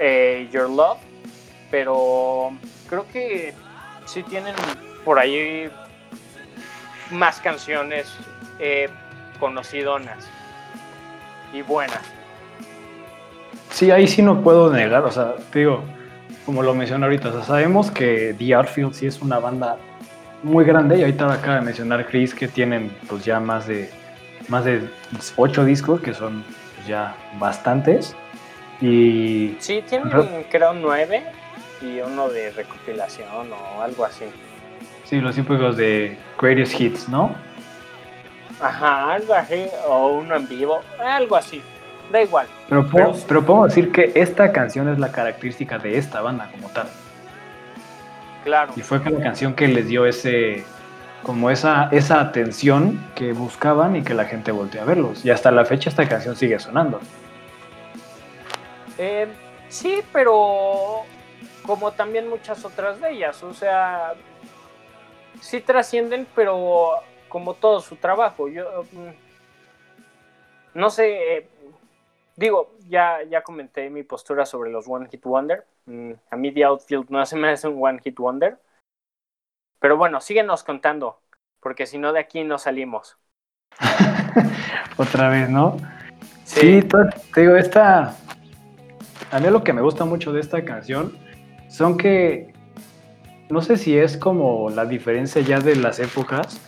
eh, 0.00 0.48
Your 0.50 0.70
Love, 0.70 0.98
pero 1.70 2.52
creo 2.88 3.06
que 3.12 3.52
sí 4.06 4.22
tienen 4.22 4.54
por 5.04 5.18
ahí 5.18 5.70
más 7.10 7.40
canciones 7.40 8.10
eh, 8.58 8.88
conocidonas 9.38 10.26
y 11.52 11.60
buenas. 11.60 12.00
Sí, 13.70 13.90
ahí 13.90 14.08
sí 14.08 14.22
no 14.22 14.40
puedo 14.40 14.72
negar, 14.72 15.04
o 15.04 15.10
sea, 15.10 15.34
te 15.52 15.58
digo, 15.58 15.84
como 16.46 16.62
lo 16.62 16.74
mencioné 16.74 17.04
ahorita, 17.04 17.28
o 17.28 17.32
sea, 17.32 17.42
sabemos 17.42 17.90
que 17.90 18.34
The 18.38 18.54
Artfield 18.54 18.94
sí 18.94 19.06
es 19.06 19.20
una 19.20 19.40
banda 19.40 19.76
muy 20.44 20.64
grande 20.64 20.96
y 20.96 21.00
ahorita 21.00 21.32
acaba 21.32 21.56
de 21.56 21.62
mencionar 21.62 22.06
Chris 22.06 22.32
que 22.32 22.46
tienen 22.46 22.96
pues 23.08 23.24
ya 23.24 23.40
más 23.40 23.66
de 23.66 23.90
más 24.48 24.64
de 24.64 24.88
ocho 25.36 25.64
discos 25.64 26.00
que 26.00 26.14
son 26.14 26.44
pues, 26.76 26.86
ya 26.86 27.16
bastantes 27.40 28.14
y 28.80 29.56
sí 29.58 29.82
tienen 29.88 30.08
creo 30.48 30.72
nueve 30.72 31.24
y 31.82 31.98
uno 31.98 32.28
de 32.28 32.50
recopilación 32.52 33.52
o 33.52 33.82
algo 33.82 34.04
así. 34.04 34.26
Sí, 35.04 35.20
los 35.20 35.34
típicos 35.34 35.76
de 35.76 36.16
Greatest 36.40 36.80
Hits, 36.80 37.08
¿no? 37.08 37.34
Ajá, 38.60 39.14
algo 39.14 39.34
así, 39.34 39.66
o 39.86 40.18
uno 40.18 40.36
en 40.36 40.48
vivo, 40.48 40.80
algo 40.98 41.36
así, 41.36 41.62
da 42.10 42.22
igual. 42.22 42.46
Pero, 42.68 42.88
pero, 42.92 43.14
pero 43.26 43.44
podemos 43.44 43.68
decir 43.68 43.92
que 43.92 44.12
esta 44.14 44.52
canción 44.52 44.88
es 44.88 44.98
la 44.98 45.12
característica 45.12 45.78
de 45.78 45.98
esta 45.98 46.20
banda 46.20 46.50
como 46.50 46.68
tal. 46.70 46.88
Claro. 48.44 48.72
Y 48.76 48.80
fue 48.82 48.98
la 48.98 49.22
canción 49.22 49.54
que 49.54 49.66
les 49.66 49.88
dio 49.88 50.06
ese, 50.06 50.64
como 51.22 51.50
esa, 51.50 51.88
esa 51.90 52.20
atención 52.20 53.04
que 53.16 53.32
buscaban 53.32 53.96
y 53.96 54.02
que 54.02 54.14
la 54.14 54.26
gente 54.26 54.52
voltea 54.52 54.82
a 54.82 54.84
verlos. 54.84 55.24
Y 55.24 55.30
hasta 55.30 55.50
la 55.50 55.64
fecha 55.64 55.90
esta 55.90 56.08
canción 56.08 56.36
sigue 56.36 56.58
sonando. 56.60 57.00
Eh, 58.98 59.26
sí, 59.68 60.02
pero 60.12 61.02
como 61.66 61.90
también 61.92 62.28
muchas 62.28 62.64
otras 62.64 63.00
de 63.00 63.10
ellas, 63.10 63.42
o 63.42 63.52
sea, 63.52 64.14
sí 65.40 65.60
trascienden, 65.60 66.26
pero 66.34 66.92
como 67.28 67.54
todo 67.54 67.80
su 67.80 67.96
trabajo. 67.96 68.48
Yo 68.48 68.84
mm, 68.92 69.10
no 70.78 70.90
sé, 70.90 71.38
eh, 71.38 71.48
digo, 72.36 72.76
ya, 72.88 73.22
ya 73.24 73.42
comenté 73.42 73.90
mi 73.90 74.02
postura 74.02 74.46
sobre 74.46 74.70
los 74.70 74.86
One 74.86 75.08
Hit 75.08 75.24
Wonder. 75.24 75.66
Mm, 75.86 76.12
a 76.30 76.36
mí 76.36 76.52
The 76.52 76.64
Outfield 76.64 77.10
no 77.10 77.24
se 77.26 77.36
me 77.36 77.48
hace 77.48 77.68
un 77.68 77.82
One 77.82 78.00
Hit 78.02 78.18
Wonder. 78.18 78.58
Pero 79.80 79.96
bueno, 79.96 80.20
síguenos 80.20 80.62
contando, 80.62 81.20
porque 81.60 81.86
si 81.86 81.98
no 81.98 82.12
de 82.12 82.20
aquí 82.20 82.44
no 82.44 82.58
salimos. 82.58 83.18
Otra 84.96 85.28
vez, 85.28 85.50
¿no? 85.50 85.76
Sí, 86.44 86.82
te 86.82 87.40
digo, 87.40 87.56
esta... 87.56 88.16
A 89.30 89.40
mí 89.40 89.50
lo 89.50 89.64
que 89.64 89.72
me 89.72 89.82
gusta 89.82 90.04
mucho 90.04 90.32
de 90.32 90.40
esta 90.40 90.64
canción 90.64 91.18
son 91.68 91.96
que 91.96 92.54
no 93.50 93.60
sé 93.60 93.76
si 93.76 93.96
es 93.96 94.16
como 94.16 94.70
la 94.70 94.86
diferencia 94.86 95.42
ya 95.42 95.58
de 95.60 95.76
las 95.76 95.98
épocas, 95.98 96.60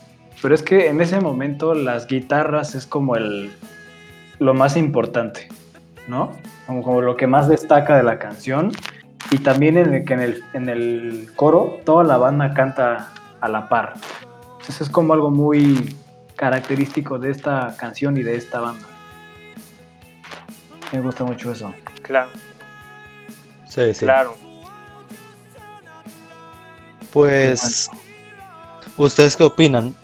pero 0.42 0.54
es 0.54 0.62
que 0.62 0.88
en 0.88 1.00
ese 1.00 1.20
momento 1.20 1.74
las 1.74 2.06
guitarras 2.06 2.74
es 2.74 2.86
como 2.86 3.16
el 3.16 3.52
lo 4.38 4.54
más 4.54 4.76
importante, 4.76 5.48
¿no? 6.06 6.32
Como, 6.66 6.82
como 6.82 7.00
lo 7.00 7.16
que 7.16 7.26
más 7.26 7.48
destaca 7.48 7.96
de 7.96 8.02
la 8.02 8.18
canción. 8.18 8.72
Y 9.30 9.38
también 9.38 9.76
en 9.76 9.92
el 9.92 10.04
que 10.04 10.14
en 10.14 10.20
el, 10.20 10.44
en 10.54 10.68
el 10.68 11.30
coro 11.36 11.80
toda 11.84 12.02
la 12.04 12.16
banda 12.16 12.54
canta 12.54 13.12
a 13.40 13.48
la 13.48 13.68
par. 13.68 13.94
Entonces 14.52 14.82
es 14.82 14.90
como 14.90 15.12
algo 15.12 15.30
muy 15.30 15.96
característico 16.36 17.18
de 17.18 17.30
esta 17.30 17.74
canción 17.76 18.16
y 18.16 18.22
de 18.22 18.36
esta 18.36 18.60
banda. 18.60 18.86
Me 20.92 21.00
gusta 21.00 21.24
mucho 21.24 21.52
eso. 21.52 21.74
Claro. 22.02 22.30
Sí, 23.68 23.92
sí. 23.92 24.06
Claro. 24.06 24.34
Pues, 27.12 27.90
¿ustedes 28.96 29.36
qué 29.36 29.44
opinan? 29.44 29.94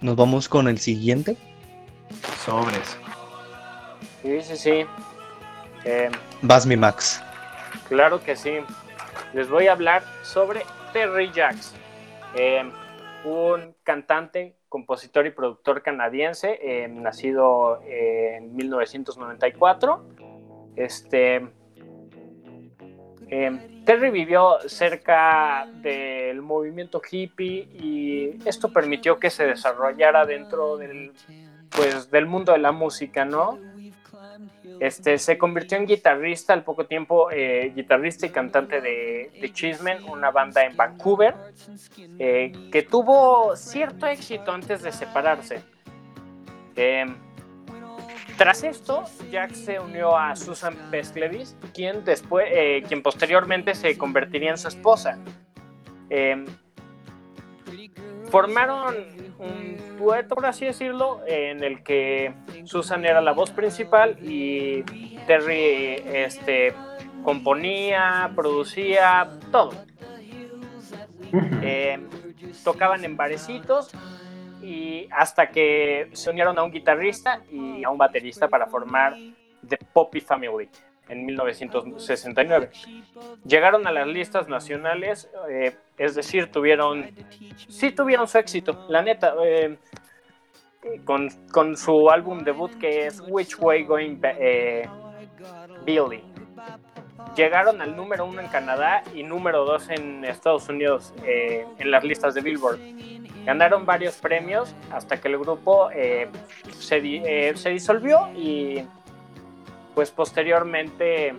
¿Nos 0.00 0.16
vamos 0.16 0.48
con 0.48 0.66
el 0.66 0.78
siguiente? 0.78 1.36
Sobres. 2.44 3.01
Sí, 4.22 4.40
sí, 4.42 4.56
sí. 4.56 4.86
Eh, 5.84 6.10
Vas 6.42 6.64
mi 6.64 6.76
Max. 6.76 7.22
Claro 7.88 8.22
que 8.22 8.36
sí. 8.36 8.58
Les 9.32 9.48
voy 9.48 9.66
a 9.66 9.72
hablar 9.72 10.02
sobre 10.22 10.62
Terry 10.92 11.32
Jacks, 11.32 11.74
eh, 12.36 12.62
un 13.24 13.74
cantante, 13.82 14.54
compositor 14.68 15.26
y 15.26 15.30
productor 15.30 15.82
canadiense, 15.82 16.58
eh, 16.62 16.88
nacido 16.88 17.80
en 17.84 18.54
1994. 18.54 20.06
Este, 20.76 21.46
Terry 23.84 24.10
vivió 24.10 24.58
cerca 24.66 25.66
del 25.82 26.42
movimiento 26.42 27.02
hippie 27.10 27.68
y 27.74 28.38
esto 28.46 28.72
permitió 28.72 29.18
que 29.18 29.30
se 29.30 29.46
desarrollara 29.46 30.24
dentro 30.24 30.76
del, 30.76 31.12
pues, 31.70 32.10
del 32.10 32.26
mundo 32.26 32.52
de 32.52 32.58
la 32.58 32.72
música, 32.72 33.24
¿no? 33.24 33.58
Este, 34.82 35.16
se 35.18 35.38
convirtió 35.38 35.78
en 35.78 35.86
guitarrista 35.86 36.52
al 36.52 36.64
poco 36.64 36.86
tiempo, 36.86 37.30
eh, 37.30 37.72
guitarrista 37.72 38.26
y 38.26 38.30
cantante 38.30 38.80
de, 38.80 39.30
de 39.40 39.52
Chismen, 39.52 40.02
una 40.02 40.32
banda 40.32 40.64
en 40.64 40.76
Vancouver, 40.76 41.36
eh, 42.18 42.50
que 42.72 42.82
tuvo 42.82 43.54
cierto 43.54 44.08
éxito 44.08 44.50
antes 44.50 44.82
de 44.82 44.90
separarse. 44.90 45.62
Em, 46.74 47.14
tras 48.36 48.64
esto, 48.64 49.04
Jack 49.30 49.52
se 49.52 49.78
unió 49.78 50.16
a 50.16 50.34
Susan 50.34 50.74
Pesclevis, 50.90 51.56
quien, 51.72 52.04
después, 52.04 52.48
eh, 52.50 52.82
quien 52.88 53.04
posteriormente 53.04 53.76
se 53.76 53.96
convertiría 53.96 54.50
en 54.50 54.58
su 54.58 54.66
esposa. 54.66 55.16
Formaron 58.32 58.94
un 59.38 59.98
dueto, 59.98 60.36
por 60.36 60.46
así 60.46 60.64
decirlo, 60.64 61.20
en 61.26 61.62
el 61.62 61.82
que 61.82 62.32
Susan 62.64 63.04
era 63.04 63.20
la 63.20 63.32
voz 63.32 63.50
principal 63.50 64.16
y 64.22 64.82
Terry 65.26 66.02
este, 66.06 66.72
componía, 67.22 68.32
producía, 68.34 69.28
todo. 69.50 69.72
Eh, 71.62 72.00
tocaban 72.64 73.04
en 73.04 73.18
barecitos 73.18 73.90
y 74.62 75.08
hasta 75.10 75.50
que 75.50 76.08
se 76.14 76.30
unieron 76.30 76.58
a 76.58 76.62
un 76.62 76.72
guitarrista 76.72 77.42
y 77.50 77.84
a 77.84 77.90
un 77.90 77.98
baterista 77.98 78.48
para 78.48 78.66
formar 78.66 79.14
The 79.68 79.78
Poppy 79.92 80.22
Family 80.22 80.70
en 81.08 81.26
1969. 81.26 82.70
Llegaron 83.44 83.86
a 83.86 83.92
las 83.92 84.06
listas 84.06 84.48
nacionales, 84.48 85.30
eh, 85.48 85.76
es 85.98 86.14
decir, 86.14 86.50
tuvieron, 86.50 87.10
sí 87.68 87.90
tuvieron 87.92 88.28
su 88.28 88.38
éxito, 88.38 88.86
la 88.88 89.02
neta, 89.02 89.34
eh, 89.44 89.76
con, 91.04 91.28
con, 91.52 91.76
su 91.76 92.10
álbum 92.10 92.40
debut 92.40 92.72
que 92.78 93.06
es 93.06 93.20
Which 93.20 93.58
Way 93.58 93.84
Going 93.84 94.18
eh, 94.22 94.88
Billy. 95.84 96.24
Llegaron 97.36 97.80
al 97.80 97.94
número 97.96 98.26
uno 98.26 98.40
en 98.40 98.48
Canadá 98.48 99.02
y 99.14 99.22
número 99.22 99.64
dos 99.64 99.88
en 99.90 100.24
Estados 100.24 100.68
Unidos 100.68 101.14
en 101.24 101.90
las 101.90 102.04
listas 102.04 102.34
de 102.34 102.40
Billboard. 102.40 102.78
Ganaron 103.44 103.86
varios 103.86 104.16
premios 104.16 104.74
hasta 104.90 105.20
que 105.20 105.28
el 105.28 105.38
grupo 105.38 105.88
se, 106.78 107.54
se 107.54 107.70
disolvió 107.70 108.28
y 108.34 108.84
pues 109.94 110.10
posteriormente 110.10 111.34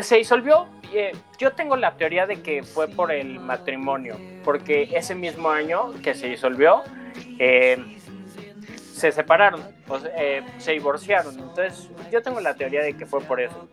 se 0.00 0.16
disolvió. 0.16 0.66
Eh, 0.92 1.12
yo 1.38 1.52
tengo 1.52 1.76
la 1.76 1.96
teoría 1.96 2.26
de 2.26 2.40
que 2.40 2.62
fue 2.62 2.88
por 2.88 3.12
el 3.12 3.40
matrimonio, 3.40 4.16
porque 4.44 4.90
ese 4.94 5.14
mismo 5.14 5.50
año 5.50 5.92
que 6.02 6.14
se 6.14 6.28
disolvió, 6.28 6.82
eh, 7.38 7.98
se 8.92 9.12
separaron, 9.12 9.62
eh, 10.16 10.42
se 10.58 10.72
divorciaron. 10.72 11.38
Entonces, 11.38 11.88
yo 12.10 12.22
tengo 12.22 12.40
la 12.40 12.54
teoría 12.54 12.82
de 12.82 12.96
que 12.96 13.06
fue 13.06 13.20
por 13.20 13.40
eso. 13.40 13.68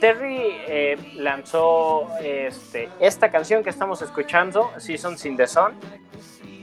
Terry 0.00 0.96
lanzó 1.16 2.08
este, 2.22 2.88
esta 3.00 3.30
canción 3.30 3.62
que 3.62 3.70
estamos 3.70 4.00
escuchando, 4.02 4.70
Seasons 4.78 5.24
in 5.26 5.36
the 5.36 5.46
Sun, 5.46 5.74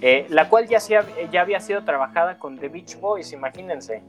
eh, 0.01 0.27
la 0.29 0.47
cual 0.49 0.67
ya, 0.67 0.79
había 1.39 1.59
sido 1.59 1.83
trabajada 1.83 2.37
con 2.37 2.57
The 2.57 2.69
Beach 2.69 2.99
Boys, 2.99 3.33
imagínense, 3.33 4.03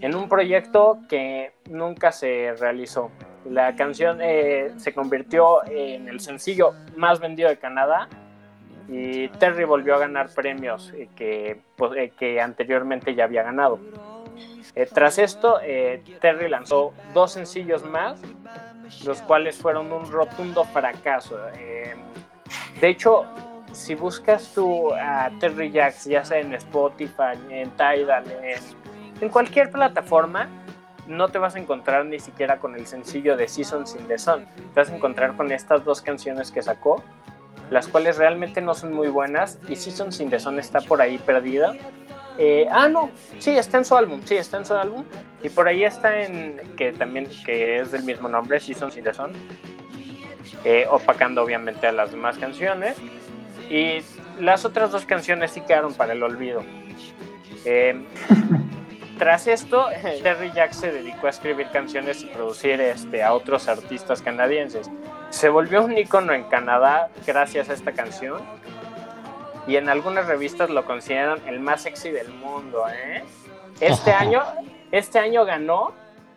en 0.00 0.14
un 0.14 0.28
proyecto 0.28 0.98
que 1.08 1.52
nunca 1.68 2.12
se 2.12 2.54
realizó. 2.58 3.10
La 3.44 3.76
canción 3.76 4.20
eh, 4.22 4.72
se 4.78 4.94
convirtió 4.94 5.66
en 5.66 6.08
el 6.08 6.20
sencillo 6.20 6.72
más 6.96 7.20
vendido 7.20 7.50
de 7.50 7.58
Canadá 7.58 8.08
y 8.88 9.28
Terry 9.28 9.64
volvió 9.64 9.96
a 9.96 9.98
ganar 9.98 10.30
premios 10.34 10.92
eh, 10.94 11.08
que, 11.14 11.60
pues, 11.76 12.12
que 12.14 12.40
anteriormente 12.40 13.14
ya 13.14 13.24
había 13.24 13.42
ganado. 13.42 13.78
tras 14.94 15.18
esto, 15.18 15.58
Terry 16.20 16.48
lanzó 16.48 16.94
dos 17.12 17.32
sencillos 17.32 17.84
más, 17.84 18.18
los 19.04 19.20
cuales 19.20 19.58
fueron 19.58 19.92
un 19.92 20.10
rotundo 20.10 20.64
fracaso. 20.64 21.38
de 22.80 22.88
hecho, 22.88 23.26
si 23.74 23.94
buscas 23.94 24.52
tú 24.54 24.92
a 24.94 25.30
Terry 25.40 25.70
Jacks, 25.70 26.04
ya 26.04 26.24
sea 26.24 26.38
en 26.38 26.54
Spotify, 26.54 27.36
en 27.50 27.70
Tidal, 27.70 28.24
en, 29.20 29.28
cualquier 29.28 29.70
plataforma, 29.70 30.48
no 31.06 31.28
te 31.28 31.38
vas 31.38 31.54
a 31.54 31.58
encontrar 31.58 32.06
ni 32.06 32.18
siquiera 32.18 32.58
con 32.58 32.74
el 32.74 32.86
sencillo 32.86 33.36
de 33.36 33.48
Seasons 33.48 33.96
in 33.98 34.06
the 34.06 34.18
Sun. 34.18 34.46
Te 34.46 34.80
vas 34.80 34.90
a 34.90 34.94
encontrar 34.96 35.36
con 35.36 35.52
estas 35.52 35.84
dos 35.84 36.00
canciones 36.00 36.50
que 36.50 36.62
sacó, 36.62 37.02
las 37.70 37.88
cuales 37.88 38.16
realmente 38.16 38.60
no 38.60 38.74
son 38.74 38.92
muy 38.92 39.08
buenas 39.08 39.58
y 39.68 39.76
Seasons 39.76 40.20
in 40.20 40.30
the 40.30 40.38
Sun 40.38 40.58
está 40.58 40.80
por 40.80 41.00
ahí 41.02 41.18
perdida. 41.18 41.74
Eh, 42.38 42.66
ah, 42.70 42.88
no, 42.88 43.10
sí, 43.38 43.50
está 43.50 43.78
en 43.78 43.84
su 43.84 43.96
álbum, 43.96 44.20
sí, 44.24 44.36
está 44.36 44.58
en 44.58 44.66
su 44.66 44.74
álbum. 44.74 45.04
Y 45.42 45.48
por 45.50 45.68
ahí 45.68 45.84
está 45.84 46.22
en, 46.22 46.60
que 46.76 46.92
también 46.92 47.28
que 47.44 47.80
es 47.80 47.92
del 47.92 48.04
mismo 48.04 48.28
nombre, 48.28 48.60
Seasons 48.60 48.96
in 48.96 49.04
the 49.04 49.14
Sun. 49.14 49.32
Eh, 50.64 50.86
opacando 50.90 51.42
obviamente 51.42 51.86
a 51.86 51.92
las 51.92 52.10
demás 52.10 52.38
canciones. 52.38 52.96
Y 53.70 54.02
las 54.40 54.64
otras 54.64 54.92
dos 54.92 55.04
canciones 55.04 55.52
sí 55.52 55.60
quedaron 55.60 55.94
para 55.94 56.12
el 56.12 56.22
olvido. 56.22 56.62
Eh, 57.64 58.04
tras 59.18 59.46
esto, 59.46 59.86
Terry 60.22 60.52
Jack 60.52 60.72
se 60.72 60.92
dedicó 60.92 61.26
a 61.26 61.30
escribir 61.30 61.68
canciones 61.70 62.22
y 62.22 62.26
producir 62.26 62.80
este, 62.80 63.22
a 63.22 63.32
otros 63.32 63.68
artistas 63.68 64.22
canadienses. 64.22 64.90
Se 65.30 65.48
volvió 65.48 65.84
un 65.84 65.96
icono 65.96 66.32
en 66.32 66.44
Canadá 66.44 67.08
gracias 67.26 67.68
a 67.70 67.74
esta 67.74 67.92
canción 67.92 68.42
y 69.66 69.76
en 69.76 69.88
algunas 69.88 70.26
revistas 70.26 70.70
lo 70.70 70.84
consideran 70.84 71.40
el 71.46 71.60
más 71.60 71.82
sexy 71.82 72.10
del 72.10 72.28
mundo. 72.28 72.84
¿eh? 72.88 73.24
Este, 73.80 74.12
año, 74.12 74.42
este 74.90 75.18
año 75.18 75.44
ganó 75.44 75.92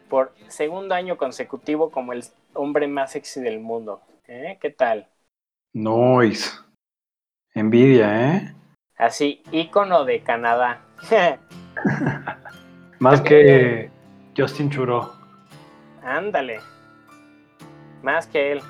por 0.09 0.33
segundo 0.47 0.95
año 0.95 1.17
consecutivo 1.17 1.91
como 1.91 2.13
el 2.13 2.23
hombre 2.53 2.87
más 2.87 3.11
sexy 3.11 3.41
del 3.41 3.59
mundo. 3.59 4.01
¿eh? 4.27 4.57
¿Qué 4.61 4.69
tal? 4.69 5.07
Noise. 5.73 6.66
Envidia, 7.57 8.35
¿eh? 8.35 8.53
Así, 8.99 9.41
ícono 9.51 10.05
de 10.05 10.21
Canadá. 10.21 10.81
Más 12.99 13.21
que 13.21 13.89
Justin 14.37 14.69
Churó. 14.69 15.11
Ándale. 16.03 16.59
Más 18.03 18.27
que 18.27 18.51
él. 18.51 18.61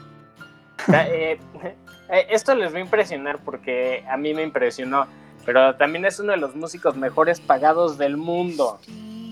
Eh, 0.93 1.37
eh, 2.09 2.27
esto 2.29 2.55
les 2.55 2.73
va 2.73 2.77
a 2.77 2.81
impresionar 2.81 3.39
porque 3.43 4.05
a 4.09 4.15
mí 4.15 4.33
me 4.33 4.43
impresionó, 4.43 5.05
pero 5.45 5.75
también 5.75 6.05
es 6.05 6.21
uno 6.21 6.31
de 6.31 6.37
los 6.37 6.55
músicos 6.55 6.95
mejores 6.95 7.41
pagados 7.41 7.97
del 7.97 8.15
mundo. 8.15 8.79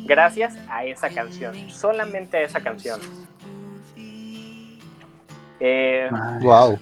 Gracias 0.05 0.57
a 0.67 0.83
esa 0.83 1.09
canción, 1.09 1.69
solamente 1.69 2.35
a 2.35 2.41
esa 2.41 2.59
canción. 2.59 2.99
Eh, 5.61 6.09
wow. 6.41 6.77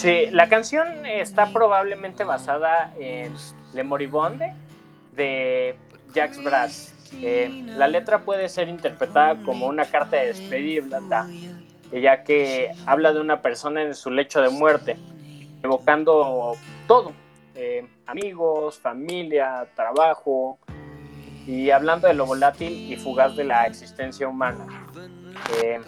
Sí, 0.00 0.28
la 0.30 0.48
canción 0.48 1.04
está 1.04 1.52
probablemente 1.52 2.24
basada 2.24 2.90
en 2.98 3.34
Le 3.74 3.84
Moribonde 3.84 4.54
de 5.12 5.76
Jacques 6.14 6.42
Brass. 6.42 6.94
Eh, 7.20 7.64
la 7.66 7.86
letra 7.86 8.20
puede 8.20 8.48
ser 8.48 8.70
interpretada 8.70 9.42
como 9.42 9.66
una 9.66 9.84
carta 9.84 10.16
de 10.16 10.28
despedida, 10.28 11.02
ya 11.92 12.24
que 12.24 12.70
habla 12.86 13.12
de 13.12 13.20
una 13.20 13.42
persona 13.42 13.82
en 13.82 13.94
su 13.94 14.10
lecho 14.10 14.40
de 14.40 14.48
muerte, 14.48 14.96
evocando 15.62 16.56
todo, 16.86 17.12
eh, 17.54 17.86
amigos, 18.06 18.78
familia, 18.78 19.66
trabajo, 19.76 20.58
y 21.46 21.68
hablando 21.72 22.08
de 22.08 22.14
lo 22.14 22.24
volátil 22.24 22.90
y 22.90 22.96
fugaz 22.96 23.36
de 23.36 23.44
la 23.44 23.66
existencia 23.66 24.26
humana. 24.26 24.66
Eh, 25.62 25.78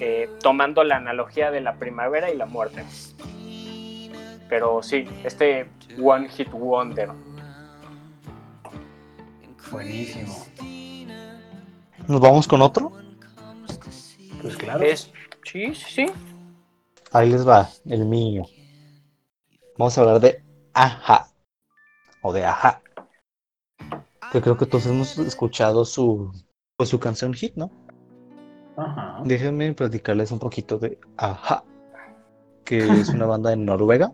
eh, 0.00 0.30
tomando 0.42 0.84
la 0.84 0.96
analogía 0.96 1.50
de 1.50 1.60
la 1.60 1.74
primavera 1.74 2.30
y 2.30 2.36
la 2.36 2.46
muerte. 2.46 2.84
Pero 4.48 4.82
sí, 4.82 5.06
este 5.24 5.68
One 6.02 6.28
Hit 6.28 6.50
Wonder. 6.50 7.10
Buenísimo. 9.70 10.46
¿Nos 12.06 12.20
vamos 12.20 12.48
con 12.48 12.62
otro? 12.62 12.92
Pues 14.40 14.56
claro. 14.56 14.84
sí, 15.44 15.74
sí. 15.74 16.06
Ahí 17.12 17.30
les 17.30 17.46
va, 17.46 17.68
el 17.86 18.04
mío. 18.04 18.44
Vamos 19.76 19.96
a 19.96 20.00
hablar 20.00 20.20
de 20.20 20.42
Aja. 20.72 21.28
O 22.22 22.32
de 22.32 22.44
Aja. 22.44 22.80
Que 24.32 24.40
creo 24.40 24.56
que 24.56 24.66
todos 24.66 24.86
hemos 24.86 25.18
escuchado 25.18 25.84
su, 25.84 26.32
pues, 26.76 26.88
su 26.88 26.98
canción 26.98 27.34
hit, 27.34 27.54
¿no? 27.56 27.70
Déjenme 29.24 29.72
platicarles 29.74 30.30
un 30.30 30.38
poquito 30.38 30.78
de 30.78 30.98
Aja, 31.16 31.64
que 32.64 32.78
es 32.78 33.08
una 33.08 33.26
banda 33.26 33.52
en 33.52 33.64
Noruega 33.64 34.12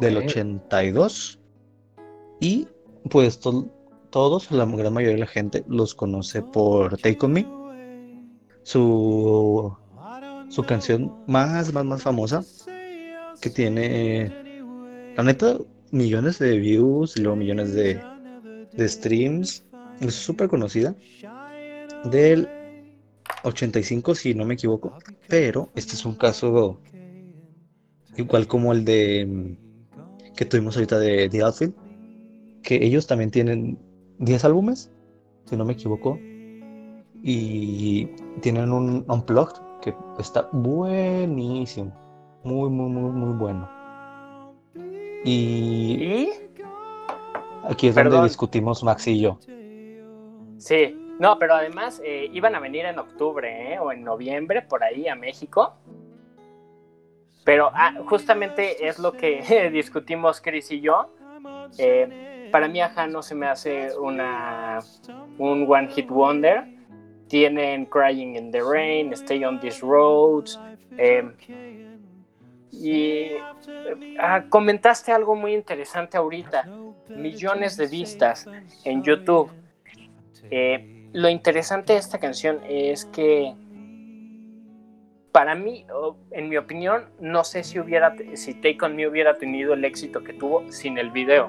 del 0.00 0.18
82. 0.18 1.38
Y 2.40 2.68
pues 3.10 3.40
todos, 4.10 4.50
la 4.50 4.64
gran 4.64 4.92
mayoría 4.92 5.16
de 5.16 5.20
la 5.20 5.26
gente 5.26 5.64
los 5.68 5.94
conoce 5.94 6.42
por 6.42 6.96
Take 6.98 7.18
On 7.22 7.32
Me. 7.32 7.46
Su, 8.62 9.74
su 10.48 10.62
canción 10.64 11.14
más, 11.26 11.72
más, 11.72 11.84
más 11.84 12.02
famosa, 12.02 12.42
que 13.40 13.48
tiene, 13.48 14.30
la 15.16 15.22
neta, 15.22 15.56
millones 15.90 16.38
de 16.38 16.58
views 16.58 17.16
y 17.16 17.22
luego 17.22 17.36
millones 17.36 17.72
de, 17.72 18.00
de 18.72 18.88
streams, 18.88 19.64
es 20.00 20.14
súper 20.14 20.48
conocida, 20.48 20.94
del 22.04 22.46
85 23.44 24.14
si 24.14 24.34
no 24.34 24.44
me 24.44 24.54
equivoco, 24.54 24.98
pero 25.28 25.70
este 25.74 25.94
es 25.94 26.04
un 26.04 26.14
caso 26.14 26.80
igual 28.16 28.46
como 28.46 28.72
el 28.72 28.84
de 28.84 29.26
mm, 29.26 30.34
que 30.34 30.44
tuvimos 30.44 30.76
ahorita 30.76 30.98
de 30.98 31.28
The 31.28 31.42
Outfit, 31.42 31.74
que 32.62 32.84
ellos 32.84 33.06
también 33.06 33.30
tienen 33.30 33.78
10 34.18 34.44
álbumes, 34.44 34.90
si 35.46 35.56
no 35.56 35.64
me 35.64 35.72
equivoco, 35.72 36.18
y 37.22 38.06
tienen 38.40 38.72
un 38.72 39.04
unplugged 39.08 39.60
que 39.82 39.94
está 40.18 40.48
buenísimo, 40.52 41.92
muy, 42.44 42.70
muy, 42.70 42.90
muy, 42.90 43.10
muy 43.10 43.36
bueno. 43.36 43.68
Y, 45.24 46.28
aquí 47.64 47.88
es 47.88 47.94
donde 47.94 48.22
discutimos 48.22 48.82
Max 48.84 49.08
y 49.08 49.20
yo. 49.20 49.38
Sí, 50.58 50.96
no, 51.18 51.38
pero 51.38 51.54
además 51.54 52.00
eh, 52.04 52.28
iban 52.32 52.54
a 52.54 52.60
venir 52.60 52.84
en 52.84 52.98
octubre 52.98 53.74
¿eh? 53.74 53.78
o 53.78 53.90
en 53.90 54.04
noviembre 54.04 54.62
por 54.62 54.84
ahí 54.84 55.08
a 55.08 55.16
México. 55.16 55.74
Pero 57.44 57.70
ah, 57.74 57.94
justamente 58.06 58.86
es 58.86 58.98
lo 58.98 59.12
que 59.12 59.70
discutimos 59.72 60.40
Chris 60.40 60.70
y 60.70 60.80
yo. 60.80 61.14
Eh, 61.76 62.48
para 62.52 62.68
mí, 62.68 62.80
Aja 62.80 63.06
no 63.06 63.22
se 63.22 63.34
me 63.34 63.46
hace 63.46 63.96
una, 63.98 64.78
un 65.38 65.66
One 65.68 65.88
Hit 65.88 66.08
Wonder. 66.08 66.64
Tienen 67.26 67.86
Crying 67.86 68.36
in 68.36 68.50
the 68.50 68.62
Rain, 68.62 69.12
Stay 69.12 69.44
on 69.44 69.60
These 69.60 69.80
Roads. 69.82 70.58
y 72.70 73.30
ah, 74.20 74.44
comentaste 74.48 75.10
algo 75.10 75.34
muy 75.34 75.52
interesante 75.52 76.16
ahorita. 76.16 76.64
Millones 77.08 77.76
de 77.76 77.86
vistas 77.86 78.46
en 78.84 79.02
YouTube. 79.02 79.50
Eh, 80.50 80.97
lo 81.12 81.28
interesante 81.28 81.94
de 81.94 81.98
esta 81.98 82.18
canción 82.18 82.60
es 82.68 83.04
que 83.06 83.54
para 85.32 85.54
mí, 85.54 85.86
en 86.32 86.48
mi 86.48 86.56
opinión, 86.56 87.06
no 87.20 87.44
sé 87.44 87.62
si 87.62 87.78
hubiera, 87.78 88.14
si 88.34 88.54
Take 88.54 88.78
On 88.82 88.96
Me 88.96 89.06
hubiera 89.06 89.38
tenido 89.38 89.74
el 89.74 89.84
éxito 89.84 90.24
que 90.24 90.32
tuvo 90.32 90.70
sin 90.72 90.98
el 90.98 91.10
video, 91.10 91.48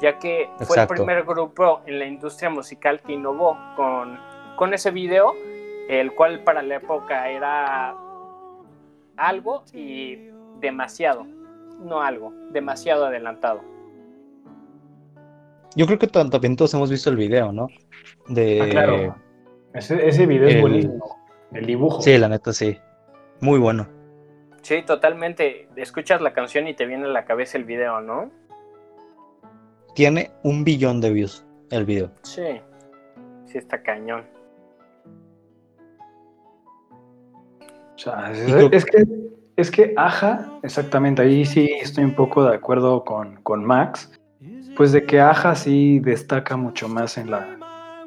ya 0.00 0.18
que 0.18 0.48
fue 0.60 0.80
el 0.80 0.86
primer 0.86 1.24
grupo 1.24 1.82
en 1.86 1.98
la 1.98 2.06
industria 2.06 2.50
musical 2.50 3.00
que 3.00 3.12
innovó 3.12 3.56
con, 3.76 4.18
con 4.56 4.74
ese 4.74 4.90
video, 4.90 5.34
el 5.88 6.12
cual 6.14 6.42
para 6.42 6.62
la 6.62 6.76
época 6.76 7.28
era 7.30 7.94
algo 9.16 9.64
y 9.72 10.30
demasiado, 10.58 11.24
no 11.78 12.02
algo, 12.02 12.32
demasiado 12.50 13.06
adelantado. 13.06 13.62
Yo 15.76 15.86
creo 15.86 15.98
que 15.98 16.06
también 16.06 16.56
todos 16.56 16.74
hemos 16.74 16.90
visto 16.90 17.10
el 17.10 17.16
video, 17.16 17.52
¿no? 17.52 17.68
De... 18.28 18.60
Ah, 18.62 18.68
claro. 18.68 19.16
Ese, 19.74 20.08
ese 20.08 20.26
video 20.26 20.48
es 20.48 20.60
buenísimo. 20.60 21.18
El 21.52 21.66
dibujo. 21.66 22.02
Sí, 22.02 22.18
la 22.18 22.28
neta 22.28 22.52
sí. 22.52 22.76
Muy 23.40 23.58
bueno. 23.58 23.86
Sí, 24.62 24.82
totalmente. 24.82 25.68
Escuchas 25.76 26.20
la 26.20 26.32
canción 26.32 26.66
y 26.66 26.74
te 26.74 26.86
viene 26.86 27.04
a 27.04 27.08
la 27.08 27.24
cabeza 27.24 27.56
el 27.56 27.64
video, 27.64 28.00
¿no? 28.00 28.30
Tiene 29.94 30.30
un 30.42 30.64
billón 30.64 31.00
de 31.00 31.10
views 31.12 31.44
el 31.70 31.84
video. 31.84 32.10
Sí. 32.22 32.60
Sí, 33.46 33.58
está 33.58 33.82
cañón. 33.82 34.24
O 37.94 37.98
sea, 37.98 38.32
es, 38.32 38.84
que, 38.84 39.04
es 39.56 39.70
que 39.70 39.92
Aja, 39.96 40.48
exactamente, 40.62 41.20
ahí 41.20 41.44
sí 41.44 41.70
estoy 41.82 42.04
un 42.04 42.14
poco 42.14 42.44
de 42.44 42.54
acuerdo 42.54 43.04
con, 43.04 43.42
con 43.42 43.62
Max, 43.62 44.10
pues 44.76 44.92
de 44.92 45.04
que 45.04 45.20
Aja 45.20 45.54
sí 45.54 46.00
destaca 46.00 46.56
mucho 46.56 46.88
más 46.88 47.18
en 47.18 47.30
la, 47.30 47.58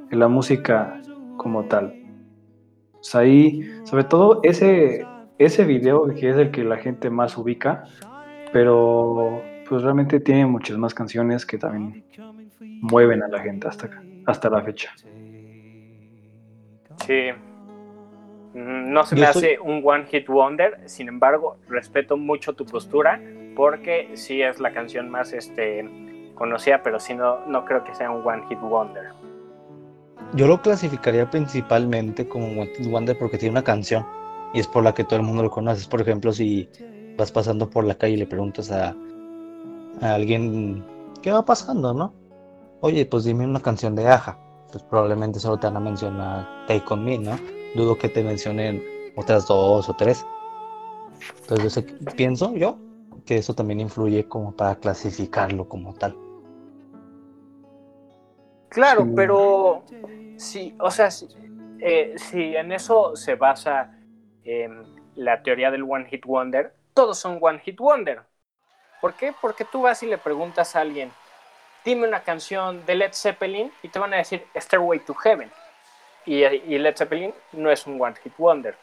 en 0.09 0.19
la 0.19 0.27
música 0.27 1.01
como 1.37 1.65
tal. 1.65 1.93
O 2.93 3.03
sea, 3.03 3.21
ahí, 3.21 3.69
sobre 3.83 4.05
todo 4.05 4.39
ese, 4.43 5.05
ese 5.37 5.65
video 5.65 6.05
que 6.13 6.29
es 6.29 6.37
el 6.37 6.51
que 6.51 6.63
la 6.63 6.77
gente 6.77 7.09
más 7.09 7.37
ubica, 7.37 7.83
pero 8.51 9.41
pues 9.67 9.81
realmente 9.81 10.19
tiene 10.19 10.45
muchas 10.45 10.77
más 10.77 10.93
canciones 10.93 11.45
que 11.45 11.57
también 11.57 12.05
mueven 12.59 13.23
a 13.23 13.27
la 13.27 13.39
gente 13.39 13.67
hasta, 13.67 13.89
hasta 14.25 14.49
la 14.49 14.61
fecha. 14.61 14.91
Sí. 17.05 17.29
No 18.53 19.03
se 19.03 19.15
me 19.15 19.25
hace 19.25 19.57
un 19.59 19.81
one 19.83 20.05
hit 20.05 20.27
wonder, 20.27 20.79
sin 20.85 21.07
embargo, 21.07 21.57
respeto 21.67 22.17
mucho 22.17 22.53
tu 22.53 22.65
postura 22.65 23.19
porque 23.55 24.11
sí 24.13 24.41
es 24.41 24.59
la 24.59 24.71
canción 24.71 25.09
más 25.09 25.33
este 25.33 25.83
conocida, 26.35 26.81
pero 26.83 26.99
sí 26.99 27.13
no, 27.13 27.45
no 27.47 27.65
creo 27.65 27.83
que 27.83 27.93
sea 27.95 28.09
un 28.11 28.25
one 28.25 28.43
hit 28.47 28.59
wonder. 28.59 29.11
Yo 30.33 30.47
lo 30.47 30.61
clasificaría 30.61 31.29
principalmente 31.29 32.27
como 32.27 32.47
one 32.47 32.71
hit 32.77 32.89
wonder 32.89 33.17
porque 33.17 33.37
tiene 33.37 33.51
una 33.51 33.63
canción 33.63 34.05
y 34.53 34.59
es 34.59 34.67
por 34.67 34.83
la 34.83 34.93
que 34.93 35.03
todo 35.03 35.17
el 35.17 35.25
mundo 35.25 35.43
lo 35.43 35.51
conoce. 35.51 35.87
Por 35.89 36.01
ejemplo, 36.01 36.31
si 36.31 36.69
vas 37.17 37.31
pasando 37.31 37.69
por 37.69 37.83
la 37.83 37.95
calle 37.95 38.13
y 38.13 38.17
le 38.17 38.27
preguntas 38.27 38.71
a, 38.71 38.95
alguien 40.01 40.83
qué 41.21 41.31
va 41.31 41.45
pasando, 41.45 41.93
¿no? 41.93 42.13
Oye, 42.81 43.05
pues 43.05 43.23
dime 43.23 43.45
una 43.45 43.61
canción 43.61 43.95
de 43.95 44.07
Aja. 44.07 44.37
Pues 44.71 44.83
probablemente 44.83 45.39
solo 45.39 45.57
te 45.57 45.67
van 45.67 45.77
a 45.77 45.79
mencionar 45.79 46.47
Take 46.67 46.85
On 46.89 47.03
Me, 47.03 47.17
¿no? 47.17 47.37
Dudo 47.75 47.97
que 47.97 48.09
te 48.09 48.23
mencionen 48.23 48.83
otras 49.15 49.47
dos 49.47 49.87
o 49.87 49.93
tres. 49.95 50.25
Entonces 51.41 51.85
pienso 52.15 52.53
yo 52.55 52.77
que 53.25 53.37
eso 53.37 53.53
también 53.53 53.79
influye 53.79 54.27
como 54.27 54.51
para 54.51 54.75
clasificarlo 54.75 55.67
como 55.67 55.93
tal. 55.93 56.15
Claro, 58.69 59.07
pero 59.15 59.83
sí, 60.37 60.75
o 60.79 60.89
sea, 60.89 61.09
eh, 61.79 62.15
si 62.17 62.55
en 62.55 62.71
eso 62.71 63.15
se 63.15 63.35
basa 63.35 63.99
la 65.15 65.41
teoría 65.43 65.71
del 65.71 65.83
One 65.83 66.05
Hit 66.05 66.25
Wonder, 66.25 66.73
todos 66.93 67.19
son 67.19 67.37
One 67.39 67.59
Hit 67.59 67.77
Wonder. 67.79 68.21
¿Por 68.99 69.13
qué? 69.13 69.33
Porque 69.39 69.65
tú 69.65 69.81
vas 69.81 70.01
y 70.03 70.07
le 70.07 70.17
preguntas 70.17 70.75
a 70.75 70.81
alguien, 70.81 71.11
dime 71.83 72.07
una 72.07 72.21
canción 72.21 72.85
de 72.85 72.95
Led 72.95 73.13
Zeppelin 73.13 73.71
y 73.81 73.89
te 73.89 73.99
van 73.99 74.13
a 74.13 74.17
decir 74.17 74.45
Stairway 74.55 74.99
to 74.99 75.13
Heaven. 75.13 75.51
Y, 76.25 76.39
Led 76.79 76.95
Zeppelin 76.95 77.33
no 77.51 77.69
es 77.69 77.85
un 77.85 78.01
One 78.01 78.15
Hit 78.23 78.33
Wonder. 78.37 78.75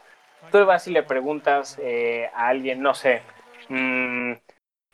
Tú 0.52 0.64
vas 0.64 0.86
y 0.86 0.92
le 0.92 1.02
preguntas 1.02 1.78
eh, 1.80 2.30
a 2.34 2.48
alguien, 2.48 2.80
no 2.82 2.94
sé, 2.94 3.22
mm, 3.70 4.32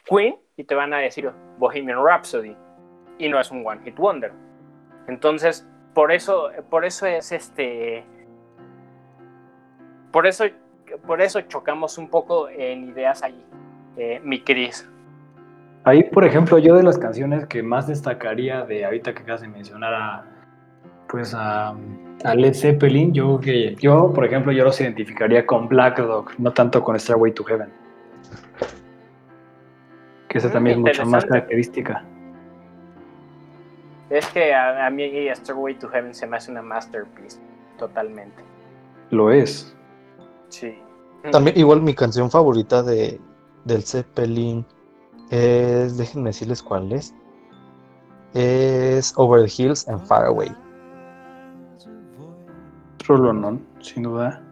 Queen, 0.09 0.37
y 0.57 0.65
te 0.65 0.75
van 0.77 0.95
a 0.95 0.99
decir 0.99 1.31
Bohemian 1.59 1.99
Rhapsody. 2.05 2.57
Y 3.19 3.29
no 3.29 3.41
es 3.41 3.51
un 3.51 3.67
One 3.67 3.81
Hit 3.85 3.97
Wonder. 3.97 4.33
Entonces, 5.09 5.67
por 5.95 6.13
eso, 6.13 6.51
por 6.71 6.85
eso 6.85 7.07
es 7.07 7.33
este 7.33 8.05
por 10.17 10.27
eso, 10.27 10.45
por 11.07 11.21
eso 11.21 11.43
chocamos 11.43 11.99
un 11.99 12.09
poco 12.09 12.49
en 12.49 12.85
ideas 12.85 13.23
ahí, 13.23 13.45
eh, 13.99 14.19
mi 14.25 14.41
Cris. 14.41 14.89
Ahí, 15.85 16.05
por 16.05 16.25
ejemplo, 16.25 16.57
yo 16.57 16.75
de 16.75 16.83
las 16.83 16.97
canciones 16.97 17.45
que 17.47 17.63
más 17.63 17.87
destacaría 17.87 18.65
de 18.65 18.87
ahorita 18.87 19.13
que 19.13 19.23
acabas 19.23 19.43
de 19.43 19.49
mencionar 19.49 19.93
a, 19.93 20.25
pues 21.07 21.35
a, 21.37 21.75
Led 22.35 22.55
Zeppelin, 22.55 23.13
yo 23.13 23.39
yo, 23.79 24.11
por 24.15 24.25
ejemplo, 24.25 24.53
yo 24.53 24.65
los 24.65 24.81
identificaría 24.81 25.45
con 25.45 25.69
Black 25.69 25.99
Dog, 25.99 26.31
no 26.39 26.51
tanto 26.51 26.83
con 26.83 26.99
Starway 26.99 27.33
to 27.33 27.45
Heaven. 27.45 27.69
Que 30.29 30.39
esa 30.39 30.51
también 30.51 30.79
es 30.79 30.83
mucho 30.83 31.07
más 31.07 31.25
característica. 31.25 32.05
Es 34.11 34.27
que 34.29 34.55
a, 34.55 34.87
a 34.87 34.91
mí 34.91 35.29
Starway 35.35 35.79
to 35.79 35.89
Heaven 35.89 36.15
se 36.15 36.27
me 36.27 36.37
hace 36.37 36.51
una 36.51 36.63
masterpiece, 36.63 37.41
totalmente. 37.79 38.43
Lo 39.11 39.31
es. 39.31 39.75
Sí. 40.49 40.79
También, 41.33 41.59
igual 41.59 41.83
mi 41.83 41.95
canción 41.95 42.31
favorita 42.31 42.83
de, 42.83 43.21
del 43.65 43.83
Zeppelin 43.83 44.65
es, 45.31 45.97
déjenme 45.97 46.31
decirles 46.31 46.63
cuál 46.63 46.93
es. 46.93 47.15
Es 48.35 49.13
Over 49.17 49.49
the 49.49 49.63
Hills 49.63 49.89
and 49.89 50.07
Far 50.07 50.27
Away. 50.27 50.55
no 53.09 53.61
sin 53.81 54.03
duda. 54.03 54.43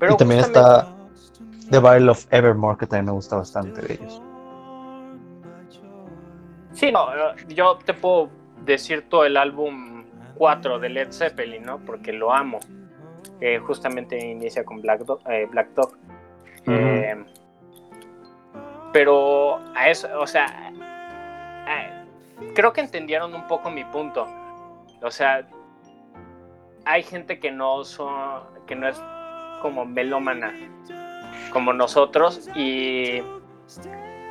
y 0.00 0.16
también 0.16 0.40
está 0.40 0.91
The 1.72 1.78
Battle 1.78 2.10
of 2.10 2.26
Evermore, 2.30 2.76
que 2.76 2.86
también 2.86 3.06
me 3.06 3.12
gusta 3.12 3.36
bastante 3.36 3.80
de 3.80 3.94
ellos. 3.94 4.22
Sí, 6.74 6.92
no, 6.92 7.08
yo 7.48 7.78
te 7.82 7.94
puedo 7.94 8.28
decir 8.62 9.08
todo 9.08 9.24
el 9.24 9.38
álbum 9.38 10.04
4 10.34 10.78
de 10.78 10.88
Led 10.90 11.12
Zeppelin, 11.12 11.62
¿no? 11.62 11.78
Porque 11.78 12.12
lo 12.12 12.30
amo 12.30 12.60
justamente 13.66 14.18
inicia 14.18 14.64
con 14.64 14.82
Black 14.82 15.00
Dog. 15.00 15.20
Eh, 15.30 15.46
Black 15.50 15.70
Dog. 15.70 15.96
Eh, 16.66 17.24
pero 18.92 19.58
a 19.74 19.88
eso, 19.88 20.08
o 20.20 20.26
sea, 20.26 20.72
creo 22.54 22.72
que 22.74 22.82
entendieron 22.82 23.34
un 23.34 23.46
poco 23.46 23.70
mi 23.70 23.84
punto. 23.84 24.28
O 25.02 25.10
sea, 25.10 25.48
hay 26.84 27.02
gente 27.02 27.40
que 27.40 27.50
no 27.50 27.82
son, 27.82 28.42
que 28.66 28.76
no 28.76 28.88
es 28.88 29.02
como 29.62 29.86
melómana 29.86 30.52
como 31.52 31.72
nosotros 31.72 32.48
y 32.54 33.22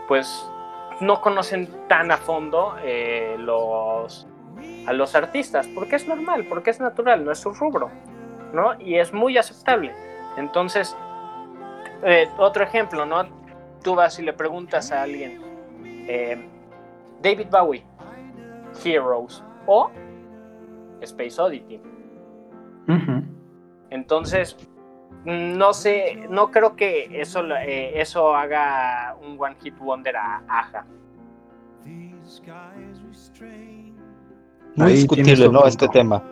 pues 0.07 0.49
no 0.99 1.21
conocen 1.21 1.67
tan 1.87 2.11
a 2.11 2.17
fondo 2.17 2.75
eh, 2.83 3.35
los, 3.39 4.27
a 4.85 4.93
los 4.93 5.15
artistas, 5.15 5.67
porque 5.73 5.95
es 5.95 6.07
normal, 6.07 6.45
porque 6.47 6.69
es 6.69 6.79
natural, 6.79 7.25
no 7.25 7.31
es 7.31 7.39
su 7.39 7.51
rubro, 7.53 7.89
¿no? 8.53 8.79
Y 8.79 8.97
es 8.97 9.11
muy 9.11 9.37
aceptable. 9.37 9.93
Entonces, 10.37 10.95
eh, 12.03 12.29
otro 12.37 12.63
ejemplo, 12.63 13.05
¿no? 13.05 13.25
Tú 13.83 13.95
vas 13.95 14.19
y 14.19 14.23
le 14.23 14.33
preguntas 14.33 14.91
a 14.91 15.03
alguien, 15.03 15.41
eh, 16.07 16.47
David 17.21 17.47
Bowie, 17.49 17.83
Heroes 18.83 19.43
o 19.65 19.89
Space 21.01 21.41
Oddity. 21.41 21.81
Entonces, 23.89 24.57
no 25.25 25.73
sé, 25.73 26.25
no 26.29 26.49
creo 26.49 26.75
que 26.75 27.21
eso, 27.21 27.45
eh, 27.55 27.99
eso 27.99 28.35
haga 28.35 29.15
un 29.21 29.37
One 29.39 29.55
Hit 29.61 29.77
Wonder 29.77 30.15
a 30.15 30.41
Aja. 30.47 30.85
Muy 34.75 34.93
discutible, 34.93 35.49
¿no? 35.49 35.65
Este 35.65 35.87
tema. 35.89 36.23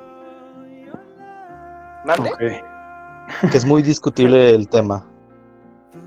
¿Mande? 2.06 2.64
Que 3.52 3.58
es 3.58 3.66
muy 3.66 3.84
discutible 3.84 4.56
el 4.56 4.68
tema. 4.68 5.06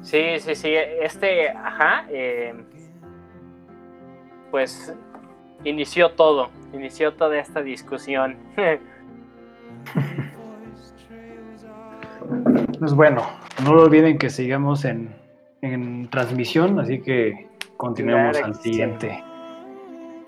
Sí, 0.01 0.41
sí, 0.41 0.55
sí. 0.55 0.75
Este, 0.75 1.51
ajá, 1.51 2.07
eh, 2.09 2.55
pues 4.51 4.93
inició 5.65 6.11
todo, 6.13 6.51
inició 6.73 7.15
toda 7.15 7.39
esta 7.39 7.63
discusión. 7.63 8.37
Pues 12.83 12.95
bueno, 12.95 13.25
no 13.63 13.75
lo 13.75 13.85
olviden 13.85 14.19
que 14.19 14.29
sigamos 14.29 14.85
en, 14.85 15.15
transmisión, 16.11 16.81
así 16.81 17.01
que 17.01 17.47
continuemos 17.77 18.37
al 18.43 18.57
siguiente. 18.57 19.23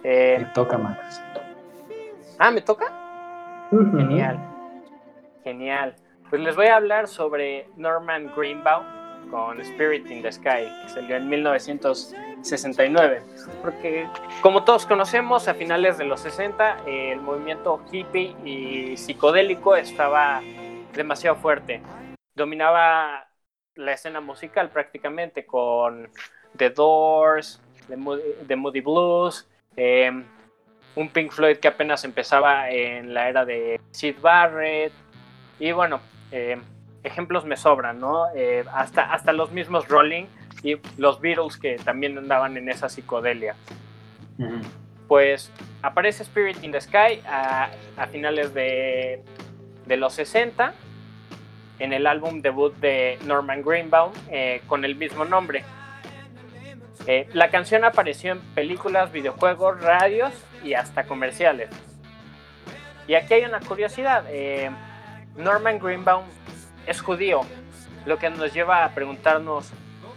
Eh, 0.04 0.36
Me 0.38 0.44
toca, 0.54 0.78
Max. 0.78 1.20
Ah, 2.38 2.52
¿me 2.52 2.60
toca? 2.60 2.92
Genial. 3.72 4.38
Genial. 5.42 5.96
Pues 6.30 6.42
les 6.42 6.54
voy 6.54 6.66
a 6.66 6.76
hablar 6.76 7.08
sobre 7.08 7.66
Norman 7.76 8.30
Greenbaum 8.36 8.84
con 9.32 9.60
Spirit 9.60 10.08
in 10.08 10.22
the 10.22 10.30
Sky, 10.30 10.68
que 10.84 10.88
salió 10.90 11.16
en 11.16 11.28
1969. 11.28 13.20
Porque, 13.62 14.06
como 14.42 14.62
todos 14.62 14.86
conocemos, 14.86 15.48
a 15.48 15.54
finales 15.54 15.98
de 15.98 16.04
los 16.04 16.20
60, 16.20 16.84
el 16.86 17.20
movimiento 17.20 17.80
hippie 17.90 18.36
y 18.44 18.96
psicodélico 18.96 19.74
estaba 19.74 20.40
demasiado 20.94 21.34
fuerte 21.34 21.82
dominaba 22.34 23.28
la 23.76 23.92
escena 23.92 24.20
musical 24.20 24.70
prácticamente 24.70 25.46
con 25.46 26.08
The 26.56 26.70
Doors, 26.70 27.60
The 27.88 28.56
Moody, 28.56 28.80
Blues, 28.80 29.48
em, 29.76 30.24
un 30.96 31.08
Pink 31.08 31.32
Floyd 31.32 31.58
que 31.58 31.68
apenas 31.68 32.04
empezaba 32.04 32.70
en 32.70 33.12
la 33.12 33.28
era 33.28 33.44
de 33.44 33.80
Sid 33.90 34.16
Barrett 34.20 34.92
y 35.58 35.72
bueno, 35.72 36.00
em, 36.30 36.62
ejemplos 37.02 37.44
me 37.44 37.56
sobran, 37.56 37.98
¿no? 37.98 38.26
Eh, 38.34 38.64
hasta, 38.72 39.12
hasta 39.12 39.32
los 39.32 39.50
mismos 39.50 39.88
Rolling 39.88 40.26
y 40.62 40.76
los 40.96 41.20
Beatles 41.20 41.56
que 41.58 41.76
también 41.76 42.16
andaban 42.16 42.56
en 42.56 42.68
esa 42.68 42.88
psicodelia. 42.88 43.54
Pues 45.06 45.52
aparece 45.82 46.22
Spirit 46.22 46.62
in 46.64 46.72
the 46.72 46.80
Sky 46.80 47.20
a, 47.26 47.70
finales 48.10 48.54
de, 48.54 49.22
de 49.86 49.96
los 49.96 50.14
60 50.14 50.72
en 51.78 51.92
el 51.92 52.06
álbum 52.06 52.40
debut 52.40 52.74
de 52.76 53.18
Norman 53.24 53.62
Greenbaum 53.62 54.12
eh, 54.30 54.62
con 54.66 54.84
el 54.84 54.94
mismo 54.96 55.24
nombre. 55.24 55.64
Eh, 57.06 57.28
la 57.32 57.50
canción 57.50 57.84
apareció 57.84 58.32
en 58.32 58.40
películas, 58.54 59.12
videojuegos, 59.12 59.80
radios 59.80 60.32
y 60.62 60.74
hasta 60.74 61.04
comerciales. 61.04 61.68
Y 63.06 63.14
aquí 63.14 63.34
hay 63.34 63.44
una 63.44 63.60
curiosidad. 63.60 64.24
Eh, 64.28 64.70
Norman 65.36 65.78
Greenbaum 65.78 66.24
es 66.86 67.00
judío, 67.02 67.42
lo 68.06 68.18
que 68.18 68.30
nos 68.30 68.54
lleva 68.54 68.84
a 68.84 68.90
preguntarnos 68.94 69.70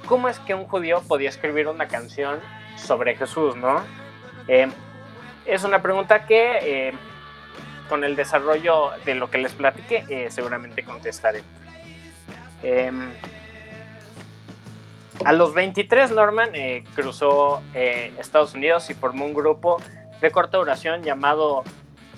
cómo 0.05 0.29
es 0.29 0.39
que 0.39 0.53
un 0.53 0.65
judío 0.65 1.01
podía 1.07 1.29
escribir 1.29 1.67
una 1.67 1.87
canción 1.87 2.39
sobre 2.75 3.15
Jesús, 3.15 3.55
¿no? 3.55 3.83
es 5.45 5.63
una 5.65 5.81
pregunta 5.81 6.25
que 6.25 6.93
con 7.87 8.03
el 8.03 8.15
desarrollo 8.15 8.91
de 9.05 9.15
lo 9.15 9.29
que 9.29 9.37
les 9.37 9.53
platiqué, 9.53 10.05
eh, 10.09 10.27
seguramente 10.29 10.83
contestaré. 10.83 11.43
Em, 12.63 13.11
a 15.25 15.33
los 15.33 15.53
23, 15.53 16.11
Norman 16.11 16.49
eh, 16.53 16.83
cruzó 16.95 17.61
eh, 17.73 18.13
Estados 18.19 18.53
Unidos 18.53 18.89
y 18.89 18.93
formó 18.93 19.25
un 19.25 19.33
grupo 19.33 19.81
de 20.21 20.31
corta 20.31 20.57
duración 20.57 21.03
llamado 21.03 21.63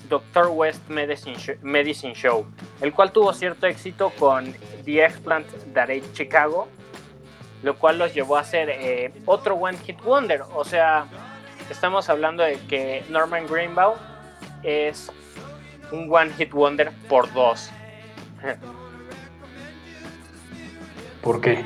Dr. 0.08 0.48
West 0.48 0.82
Medicine 0.88 2.14
Show, 2.14 2.46
el 2.80 2.92
cual 2.92 3.12
tuvo 3.12 3.32
cierto 3.32 3.66
éxito 3.66 4.12
con 4.18 4.54
The 4.84 5.04
Explant 5.04 5.46
That 5.72 5.88
Chicago, 6.12 6.68
lo 7.62 7.76
cual 7.78 7.98
los 7.98 8.12
llevó 8.12 8.36
a 8.36 8.40
hacer 8.40 9.12
otro 9.26 9.54
One 9.54 9.78
Hit 9.78 10.00
Wonder. 10.02 10.42
O 10.54 10.64
sea, 10.64 11.06
estamos 11.70 12.08
hablando 12.08 12.42
de 12.42 12.58
que 12.66 13.04
Norman 13.08 13.46
Greenbaum 13.46 13.96
es 14.62 15.12
un 15.92 16.12
One 16.12 16.32
Hit 16.34 16.52
Wonder 16.52 16.92
por 17.08 17.32
dos. 17.32 17.70
¿Por 21.22 21.40
qué? 21.40 21.64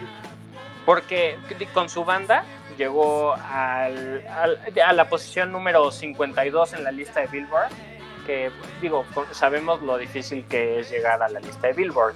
Porque 0.84 1.38
con 1.72 1.88
su 1.88 2.04
banda 2.04 2.44
llegó 2.76 3.34
al, 3.34 4.24
a 4.84 4.92
la 4.92 5.08
posición 5.08 5.52
número 5.52 5.90
52 5.90 6.74
en 6.74 6.84
la 6.84 6.90
lista 6.90 7.20
de 7.20 7.26
Billboard, 7.28 7.70
que 8.26 8.50
digo, 8.82 9.04
sabemos 9.32 9.82
lo 9.82 9.96
difícil 9.96 10.44
que 10.46 10.80
es 10.80 10.90
llegar 10.90 11.22
a 11.22 11.28
la 11.28 11.40
lista 11.40 11.68
de 11.68 11.72
Billboard. 11.74 12.14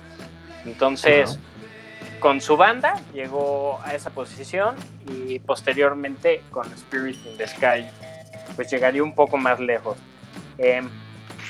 Entonces, 0.64 1.38
con 2.18 2.40
su 2.40 2.56
banda 2.56 3.00
llegó 3.14 3.80
a 3.84 3.94
esa 3.94 4.10
posición 4.10 4.74
y 5.06 5.38
posteriormente 5.38 6.42
con 6.50 6.70
Spirit 6.72 7.24
in 7.24 7.36
the 7.36 7.46
Sky, 7.46 7.88
pues 8.56 8.70
llegaría 8.70 9.02
un 9.02 9.14
poco 9.14 9.36
más 9.36 9.60
lejos. 9.60 9.96
Em, 10.58 10.90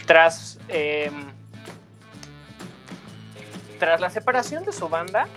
tras, 0.09 0.59
em, 0.69 1.13
tras 3.79 4.01
la 4.01 4.09
separación 4.09 4.65
de 4.65 4.73
su 4.73 4.89
banda, 4.89 5.29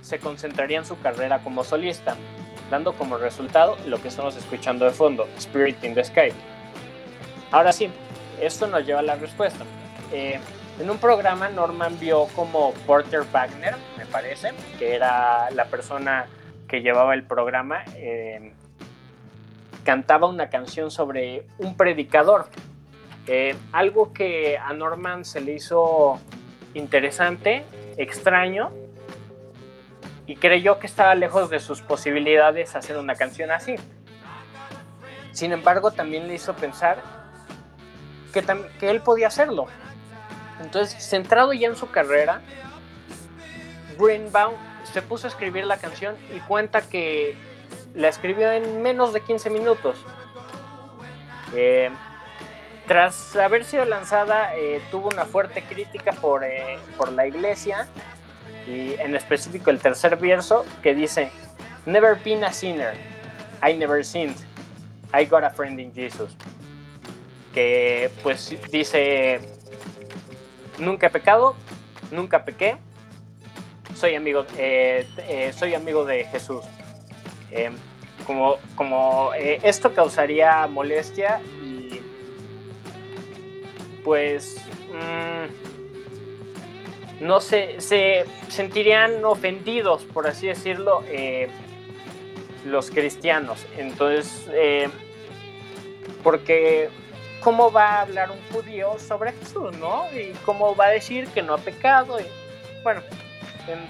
se 0.00 0.18
concentraría 0.18 0.78
en 0.78 0.86
su 0.86 0.98
carrera 1.00 1.40
como 1.40 1.64
solista, 1.64 2.16
dando 2.70 2.94
como 2.94 3.18
resultado 3.18 3.76
lo 3.86 4.00
que 4.00 4.08
estamos 4.08 4.36
escuchando 4.36 4.86
de 4.86 4.92
fondo, 4.92 5.28
Spirit 5.36 5.84
in 5.84 5.94
the 5.94 6.02
Sky. 6.02 6.32
Ahora 7.52 7.72
sí, 7.72 7.90
esto 8.40 8.66
nos 8.66 8.86
lleva 8.86 9.00
a 9.00 9.02
la 9.02 9.16
respuesta. 9.16 9.66
Eh, 10.12 10.40
en 10.80 10.88
un 10.88 10.96
programa 10.96 11.50
Norman 11.50 12.00
vio 12.00 12.24
como 12.34 12.72
Porter 12.86 13.24
Wagner, 13.30 13.76
me 13.98 14.06
parece, 14.06 14.52
que 14.78 14.94
era 14.94 15.50
la 15.50 15.66
persona 15.66 16.26
que 16.66 16.80
llevaba 16.80 17.12
el 17.12 17.24
programa, 17.24 17.84
em, 17.96 18.54
cantaba 19.84 20.26
una 20.26 20.48
canción 20.48 20.90
sobre 20.90 21.44
un 21.58 21.76
predicador 21.76 22.48
eh, 23.32 23.54
algo 23.70 24.12
que 24.12 24.58
a 24.58 24.72
Norman 24.72 25.24
se 25.24 25.40
le 25.40 25.52
hizo 25.52 26.18
interesante, 26.74 27.64
extraño, 27.96 28.72
y 30.26 30.34
creyó 30.34 30.80
que 30.80 30.88
estaba 30.88 31.14
lejos 31.14 31.48
de 31.48 31.60
sus 31.60 31.80
posibilidades 31.80 32.74
hacer 32.74 32.96
una 32.96 33.14
canción 33.14 33.52
así. 33.52 33.76
Sin 35.30 35.52
embargo, 35.52 35.92
también 35.92 36.26
le 36.26 36.34
hizo 36.34 36.54
pensar 36.54 37.04
que, 38.32 38.44
él 38.90 39.00
podía 39.00 39.28
hacerlo. 39.28 39.68
Entonces, 40.60 41.00
centrado 41.08 41.52
ya 41.52 41.68
en 41.68 41.76
su 41.76 41.88
carrera, 41.88 42.40
Greenbaum 43.96 44.54
se 44.92 45.02
puso 45.02 45.28
a 45.28 45.30
escribir 45.30 45.66
la 45.66 45.76
canción 45.76 46.16
y 46.34 46.40
cuenta 46.40 46.80
que 46.82 47.36
la 47.94 48.08
escribió 48.08 48.50
en 48.50 48.82
menos 48.82 49.12
de 49.12 49.20
15 49.20 49.50
minutos. 49.50 50.04
Eh, 51.54 51.92
tras 52.90 53.36
haber 53.36 53.64
sido 53.64 53.84
lanzada, 53.84 54.56
eh, 54.56 54.82
tuvo 54.90 55.10
una 55.10 55.24
fuerte 55.24 55.62
crítica 55.62 56.10
por, 56.10 56.42
eh, 56.42 56.76
por 56.96 57.12
la 57.12 57.24
iglesia 57.24 57.86
y 58.66 58.94
en 58.94 59.14
específico 59.14 59.70
el 59.70 59.78
tercer 59.78 60.16
verso 60.16 60.64
que 60.82 60.92
dice, 60.92 61.30
Never 61.86 62.16
been 62.16 62.42
a 62.42 62.52
sinner, 62.52 62.94
I 63.62 63.74
never 63.74 64.04
sinned, 64.04 64.34
I 65.14 65.24
got 65.24 65.44
a 65.44 65.50
friend 65.50 65.78
in 65.78 65.94
Jesus. 65.94 66.36
Que 67.54 68.10
pues 68.24 68.56
dice, 68.72 69.38
nunca 70.76 71.06
he 71.06 71.10
pecado, 71.10 71.54
nunca 72.10 72.44
pequé, 72.44 72.76
soy 73.94 74.16
amigo, 74.16 74.46
eh, 74.58 75.52
soy 75.56 75.74
amigo 75.74 76.04
de 76.04 76.24
Jesús. 76.24 76.64
como 78.26 78.58
como 78.74 79.32
esto 79.34 79.94
causaría 79.94 80.66
molestia 80.66 81.40
pues 84.04 84.56
mm, 84.92 85.70
no 87.20 87.40
sé, 87.40 87.80
se 87.80 88.24
sentirían 88.48 89.24
ofendidos, 89.24 90.04
por 90.04 90.26
así 90.26 90.46
decirlo, 90.46 91.04
eh, 91.08 91.48
los 92.64 92.90
cristianos. 92.90 93.66
Entonces, 93.76 94.48
eh, 94.52 94.88
porque 96.22 96.88
¿cómo 97.40 97.70
va 97.70 97.96
a 97.96 98.00
hablar 98.02 98.30
un 98.30 98.40
judío 98.52 98.98
sobre 98.98 99.32
Jesús, 99.32 99.76
no? 99.76 100.06
Y 100.12 100.32
cómo 100.44 100.74
va 100.74 100.86
a 100.86 100.90
decir 100.90 101.28
que 101.28 101.42
no 101.42 101.54
ha 101.54 101.58
pecado. 101.58 102.16
Bueno, 102.82 103.02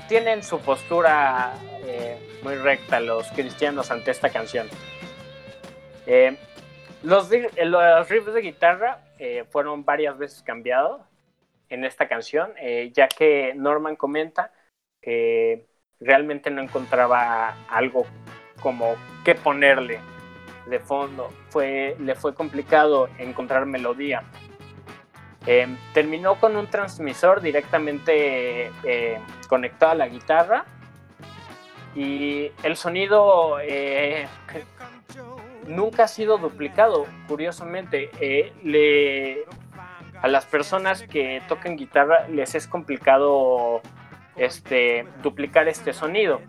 tienen 0.09 0.43
su 0.43 0.59
postura 0.59 1.55
eh, 1.87 2.19
muy 2.43 2.57
recta 2.57 2.99
los 2.99 3.29
cristianos 3.29 3.91
ante 3.93 4.11
esta 4.11 4.31
canción. 4.31 4.69
Los, 7.05 7.31
los, 7.63 8.09
riffs 8.09 8.35
de 8.35 8.41
guitarra 8.41 8.99
fueron 9.51 9.85
varias 9.85 10.17
veces 10.19 10.43
cambiados 10.43 11.03
en 11.69 11.85
esta 11.85 12.09
canción, 12.09 12.53
ya 12.93 13.09
que 13.09 13.53
Norman 13.55 13.97
comenta 13.97 14.53
que 15.01 15.67
realmente 16.01 16.51
no 16.51 16.63
encontraba 16.63 17.55
algo 17.69 18.07
como 18.61 18.97
qué 19.25 19.35
ponerle 19.35 20.01
de 20.67 20.79
fondo. 20.79 21.31
Fue, 21.49 21.97
le 21.99 22.15
fue 22.15 22.35
complicado 22.35 23.09
encontrar 23.19 23.67
melodía. 23.67 24.23
Eh, 25.47 25.67
terminó 25.95 26.39
con 26.39 26.57
un 26.57 26.69
transmisor 26.69 27.41
directamente 27.41 28.71
eh, 28.85 29.19
conectado 29.49 29.93
a 29.93 29.95
la 29.95 30.09
guitarra 30.09 30.67
y 31.95 32.53
el 32.63 32.77
sonido 32.77 33.59
eh, 33.61 34.29
nunca 35.67 36.05
ha 36.05 36.09
sido 36.09 36.39
duplicado, 36.39 37.07
curiosamente. 37.29 38.11
le, 38.63 39.45
a 40.23 40.29
las 40.29 40.45
personas 40.45 41.03
que 41.03 41.43
tocan 41.49 41.77
guitarra 41.77 42.29
les 42.29 42.55
es 42.55 42.67
complicado 42.67 43.81
este, 44.37 45.07
duplicar 45.23 45.69
este 45.69 45.93
sonido. 45.93 46.41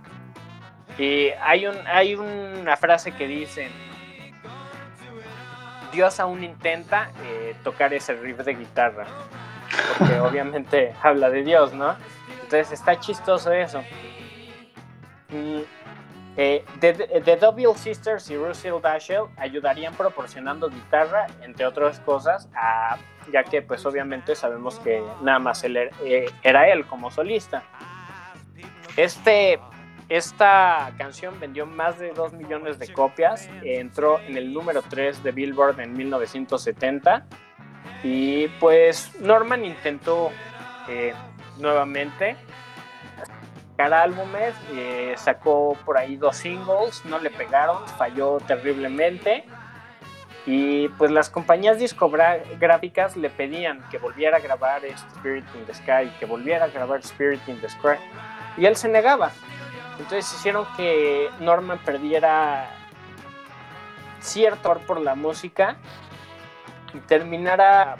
Y 0.97 1.29
hay, 1.41 1.67
un, 1.67 1.75
hay 1.87 2.15
una 2.15 2.75
frase 2.77 3.13
que 3.13 3.27
dice, 3.27 3.69
Dios 5.91 6.19
aún 6.19 6.43
intenta 6.43 7.11
eh, 7.23 7.55
tocar 7.63 7.93
ese 7.93 8.13
riff 8.13 8.37
de 8.39 8.55
guitarra, 8.55 9.05
porque 9.97 10.19
obviamente 10.19 10.93
habla 11.01 11.29
de 11.29 11.43
Dios, 11.43 11.73
¿no? 11.73 11.95
Entonces 12.43 12.71
está 12.73 12.99
chistoso 12.99 13.51
eso. 13.53 13.81
Mm, 15.29 15.61
eh, 16.37 16.63
The, 16.79 17.35
Double 17.35 17.75
Sisters 17.75 18.29
y 18.29 18.37
Russell 18.37 18.79
Dashell 18.81 19.25
ayudarían 19.37 19.93
proporcionando 19.95 20.69
guitarra, 20.69 21.27
entre 21.41 21.65
otras 21.65 21.99
cosas, 21.99 22.47
ya 23.31 23.43
que 23.43 23.61
pues 23.61 23.85
obviamente 23.85 24.35
sabemos 24.35 24.79
que 24.79 25.03
nada 25.21 25.39
más 25.39 25.63
él, 25.63 25.77
eh, 25.77 26.29
era 26.41 26.69
él 26.69 26.85
como 26.85 27.11
solista. 27.11 27.63
Este, 28.95 29.59
esta 30.07 30.93
canción 30.97 31.39
vendió 31.39 31.65
más 31.65 31.99
de 31.99 32.11
2 32.11 32.33
millones 32.33 32.79
de 32.79 32.91
copias, 32.91 33.49
entró 33.63 34.19
en 34.19 34.37
el 34.37 34.53
número 34.53 34.81
3 34.81 35.23
de 35.23 35.31
Billboard 35.31 35.79
en 35.79 35.93
1970 35.93 37.25
y 38.03 38.47
pues 38.59 39.11
Norman 39.19 39.65
intentó 39.65 40.31
eh, 40.89 41.13
nuevamente 41.59 42.35
álbumes, 43.81 44.53
eh, 44.73 45.13
sacó 45.17 45.77
por 45.85 45.97
ahí 45.97 46.15
dos 46.15 46.37
singles, 46.37 47.03
no 47.05 47.19
le 47.19 47.29
pegaron, 47.29 47.87
falló 47.97 48.37
terriblemente 48.39 49.45
y 50.45 50.89
pues 50.89 51.11
las 51.11 51.29
compañías 51.29 51.77
discográficas 51.77 53.15
le 53.15 53.29
pedían 53.29 53.83
que 53.89 53.97
volviera 53.97 54.37
a 54.37 54.39
grabar 54.39 54.83
Spirit 54.85 55.45
in 55.55 55.65
the 55.65 55.73
Sky, 55.73 56.11
que 56.19 56.25
volviera 56.25 56.65
a 56.65 56.67
grabar 56.69 56.99
Spirit 56.99 57.41
in 57.47 57.59
the 57.61 57.69
Sky 57.69 57.99
y 58.57 58.65
él 58.65 58.75
se 58.75 58.89
negaba. 58.89 59.31
Entonces 59.99 60.33
hicieron 60.33 60.65
que 60.75 61.29
Norman 61.39 61.77
perdiera 61.79 62.69
cierto 64.19 64.73
por 64.87 64.99
la 64.99 65.15
música 65.15 65.77
y 66.93 66.99
terminara 66.99 67.97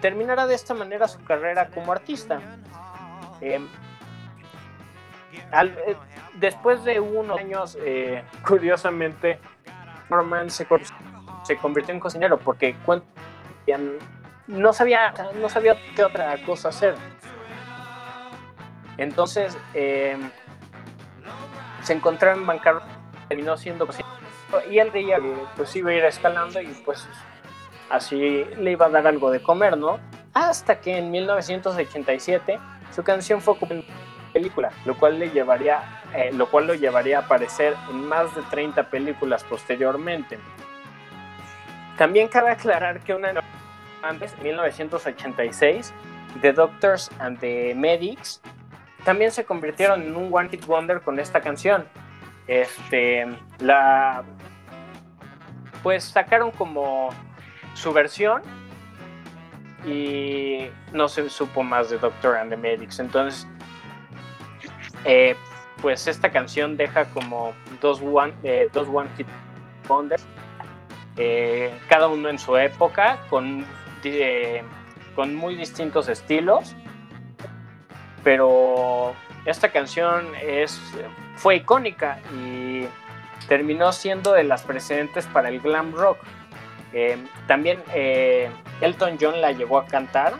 terminara 0.00 0.46
de 0.46 0.54
esta 0.54 0.74
manera 0.74 1.08
su 1.08 1.22
carrera 1.24 1.68
como 1.68 1.90
artista. 1.90 2.40
Em, 3.40 3.66
eh, 5.52 5.96
después 6.34 6.84
de 6.84 7.00
unos 7.00 7.38
años, 7.38 7.78
eh, 7.80 8.24
curiosamente, 8.46 9.38
Norman 10.08 10.50
se, 10.50 10.66
convirtió 11.60 11.94
en 11.94 12.00
cocinero 12.00 12.38
porque 12.38 12.76
no 14.46 14.72
sabía, 14.72 15.12
no 15.40 15.48
sabía 15.48 15.76
qué 15.94 16.04
otra 16.04 16.36
cosa 16.44 16.68
hacer. 16.68 16.94
Entonces, 18.98 19.56
em, 19.74 20.30
se 21.82 21.92
encontró 21.92 22.32
en 22.32 22.46
bancarrota, 22.46 22.86
terminó 23.28 23.56
siendo 23.56 23.86
y 24.70 24.78
él 24.78 24.90
veía 24.90 25.18
pues 25.56 25.74
iba 25.76 25.90
a 25.90 25.94
ir 25.94 26.04
escalando 26.04 26.60
y 26.60 26.68
pues 26.84 27.06
así 27.90 28.44
le 28.58 28.72
iba 28.72 28.86
a 28.86 28.88
dar 28.88 29.06
algo 29.06 29.30
de 29.30 29.42
comer, 29.42 29.76
¿no? 29.76 29.98
Hasta 30.34 30.80
que 30.80 30.98
en 30.98 31.10
1987 31.10 32.58
su 32.94 33.02
canción 33.02 33.40
fue 33.40 33.58
como 33.58 33.82
película, 34.32 34.70
lo 34.84 34.96
cual 34.96 35.18
le 35.18 35.30
llevaría, 35.30 36.02
eh, 36.14 36.30
lo 36.32 36.50
cual 36.50 36.66
lo 36.66 36.74
llevaría 36.74 37.18
a 37.18 37.22
aparecer 37.22 37.74
en 37.90 38.06
más 38.06 38.34
de 38.34 38.42
30 38.42 38.90
películas 38.90 39.44
posteriormente. 39.44 40.38
También 41.96 42.28
cabe 42.28 42.50
aclarar 42.50 43.00
que 43.00 43.14
una 43.14 43.32
antes, 44.02 44.34
en 44.34 44.44
1986, 44.44 45.92
The 46.40 46.52
Doctors 46.52 47.10
and 47.18 47.38
the 47.40 47.74
Medics 47.74 48.40
también 49.04 49.30
se 49.30 49.44
convirtieron 49.44 50.02
en 50.02 50.16
un 50.16 50.28
One 50.32 50.48
Hit 50.50 50.66
Wonder 50.66 51.00
con 51.00 51.18
esta 51.18 51.40
canción. 51.40 51.86
Este, 52.46 53.26
la, 53.58 54.24
pues 55.82 56.04
sacaron 56.04 56.50
como 56.50 57.10
su 57.74 57.92
versión 57.92 58.42
y 59.86 60.68
no 60.92 61.08
se 61.08 61.28
supo 61.30 61.62
más 61.62 61.90
de 61.90 61.98
Doctor 61.98 62.36
and 62.36 62.50
the 62.50 62.56
Medics. 62.56 62.98
Entonces, 62.98 63.46
eh, 65.04 65.36
pues 65.80 66.06
esta 66.06 66.30
canción 66.30 66.76
deja 66.76 67.04
como 67.06 67.54
dos 67.80 68.00
One, 68.02 68.34
eh, 68.42 68.68
dos 68.72 68.88
one 68.92 69.08
Hit 69.16 69.26
Wonders, 69.88 70.26
eh, 71.16 71.72
cada 71.88 72.08
uno 72.08 72.28
en 72.28 72.38
su 72.38 72.56
época, 72.56 73.18
con, 73.30 73.64
con 75.14 75.34
muy 75.34 75.54
distintos 75.54 76.08
estilos 76.08 76.76
pero 78.26 79.14
esta 79.44 79.68
canción 79.68 80.26
es, 80.42 80.80
fue 81.36 81.54
icónica 81.58 82.18
y 82.34 82.84
terminó 83.46 83.92
siendo 83.92 84.32
de 84.32 84.42
las 84.42 84.64
precedentes 84.64 85.28
para 85.28 85.48
el 85.48 85.60
glam 85.60 85.94
rock. 85.94 86.18
Eh, 86.98 87.18
también 87.46 87.82
eh, 87.92 88.50
Elton 88.80 89.18
John 89.20 89.42
la 89.42 89.52
llevó 89.52 89.76
a 89.76 89.86
cantar, 89.86 90.32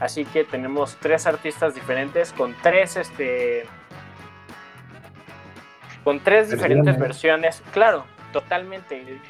así 0.00 0.24
que 0.24 0.42
tenemos 0.42 0.96
tres 0.96 1.28
artistas 1.28 1.76
diferentes 1.76 2.32
con 2.32 2.56
tres, 2.60 2.96
este, 2.96 3.66
con 6.02 6.18
tres 6.18 6.50
diferentes 6.50 6.98
versiones, 6.98 7.62
claro, 7.72 8.04
totalmente 8.32 9.20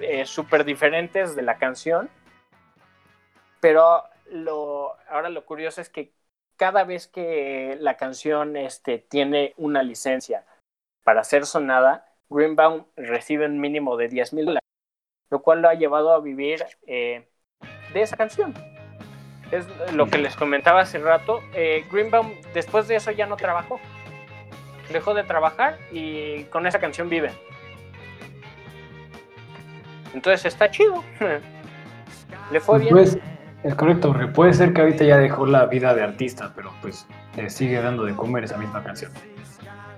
eh, 0.00 0.24
súper 0.24 0.64
diferentes 0.64 1.36
de 1.36 1.42
la 1.42 1.58
canción. 1.58 2.08
Pero 3.60 4.02
lo, 4.30 4.96
ahora 5.10 5.28
lo 5.28 5.44
curioso 5.44 5.82
es 5.82 5.90
que 5.90 6.14
cada 6.56 6.84
vez 6.84 7.08
que 7.08 7.76
la 7.78 7.98
canción 7.98 8.56
este, 8.56 8.96
tiene 8.96 9.52
una 9.58 9.82
licencia 9.82 10.46
para 11.04 11.24
ser 11.24 11.44
sonada, 11.44 12.08
Greenbaum 12.30 12.86
recibe 12.96 13.44
un 13.44 13.60
mínimo 13.60 13.98
de 13.98 14.08
10 14.08 14.32
mil 14.32 14.46
dólares, 14.46 14.65
lo 15.30 15.40
cual 15.42 15.62
lo 15.62 15.68
ha 15.68 15.74
llevado 15.74 16.12
a 16.12 16.20
vivir 16.20 16.64
eh, 16.86 17.26
de 17.92 18.02
esa 18.02 18.16
canción. 18.16 18.54
Es 19.50 19.66
lo 19.92 20.06
que 20.06 20.18
les 20.18 20.34
comentaba 20.36 20.80
hace 20.80 20.98
rato. 20.98 21.40
Eh, 21.54 21.84
Greenbaum 21.90 22.32
después 22.52 22.88
de 22.88 22.96
eso 22.96 23.10
ya 23.10 23.26
no 23.26 23.36
trabajó. 23.36 23.80
Dejó 24.92 25.14
de 25.14 25.24
trabajar 25.24 25.78
y 25.92 26.44
con 26.44 26.66
esa 26.66 26.78
canción 26.78 27.08
vive. 27.08 27.30
Entonces 30.14 30.46
está 30.46 30.70
chido. 30.70 31.04
Le 32.50 32.60
fue 32.60 32.78
bien. 32.78 32.94
Pues, 32.94 33.18
es 33.62 33.74
correcto, 33.74 34.12
porque 34.12 34.28
puede 34.28 34.52
ser 34.52 34.72
que 34.72 34.80
ahorita 34.80 35.04
ya 35.04 35.18
dejó 35.18 35.44
la 35.44 35.66
vida 35.66 35.92
de 35.92 36.02
artista, 36.02 36.52
pero 36.54 36.72
pues 36.82 37.06
le 37.36 37.50
sigue 37.50 37.80
dando 37.80 38.04
de 38.04 38.14
comer 38.14 38.44
esa 38.44 38.56
misma 38.56 38.82
canción. 38.84 39.10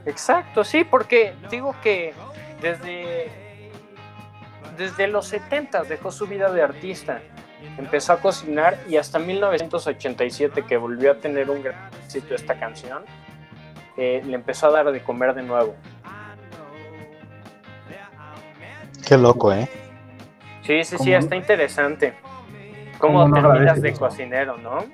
Exacto, 0.06 0.64
sí, 0.64 0.84
porque 0.84 1.34
digo 1.50 1.74
que 1.82 2.14
desde, 2.62 3.30
desde 4.78 5.08
los 5.08 5.26
70 5.26 5.82
dejó 5.82 6.10
su 6.10 6.26
vida 6.26 6.50
de 6.50 6.62
artista, 6.62 7.20
empezó 7.76 8.12
a 8.14 8.20
cocinar 8.20 8.78
y 8.88 8.96
hasta 8.96 9.18
1987 9.18 10.64
que 10.64 10.76
volvió 10.76 11.12
a 11.12 11.14
tener 11.16 11.50
un 11.50 11.62
gran 11.62 11.90
éxito 12.04 12.34
esta 12.34 12.58
canción, 12.58 13.04
eh, 13.96 14.22
le 14.24 14.34
empezó 14.34 14.68
a 14.68 14.70
dar 14.70 14.92
de 14.92 15.02
comer 15.02 15.34
de 15.34 15.42
nuevo. 15.42 15.74
Qué 19.06 19.16
loco, 19.16 19.52
¿eh? 19.52 19.68
Sí, 20.62 20.84
sí, 20.84 20.96
sí, 20.98 21.12
está 21.12 21.34
interesante. 21.34 22.14
¿Cómo, 22.98 23.30
terminas 23.32 23.80
de 23.80 23.92
cocinero, 23.94 24.56
no? 24.58 24.84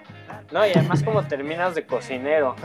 No, 0.53 0.67
y 0.67 0.71
además 0.71 1.03
cómo 1.03 1.25
terminas 1.25 1.75
de 1.75 1.87
cocinero. 1.87 2.55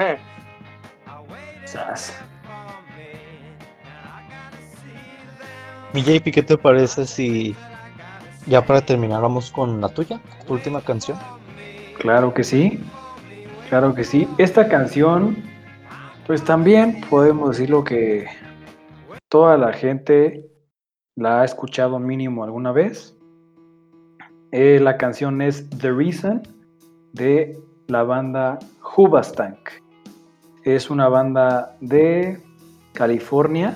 Mi 5.91 6.03
JP, 6.03 6.31
¿qué 6.31 6.43
te 6.43 6.55
parece 6.55 7.07
si 7.07 7.55
ya 8.45 8.63
para 8.63 8.85
terminar 8.85 9.23
vamos 9.23 9.49
con 9.49 9.81
la 9.81 9.89
tuya, 9.89 10.21
tu 10.45 10.53
última 10.53 10.81
canción? 10.81 11.17
Claro 11.97 12.31
que 12.31 12.43
sí, 12.43 12.79
claro 13.69 13.95
que 13.95 14.03
sí. 14.03 14.27
Esta 14.37 14.67
canción, 14.67 15.35
pues 16.27 16.43
también 16.43 17.01
podemos 17.09 17.57
decirlo 17.57 17.83
que 17.83 18.27
toda 19.29 19.57
la 19.57 19.73
gente 19.73 20.45
la 21.15 21.41
ha 21.41 21.45
escuchado 21.45 21.97
mínimo 21.97 22.43
alguna 22.43 22.71
vez. 22.71 23.17
Eh, 24.51 24.79
la 24.79 24.95
canción 24.95 25.41
es 25.41 25.67
The 25.71 25.91
Reason 25.91 26.43
de 27.13 27.59
la 27.87 28.03
banda 28.03 28.59
Hubastank. 28.95 29.57
Es 30.63 30.91
una 30.91 31.09
banda 31.09 31.75
de 31.81 32.39
California 32.93 33.75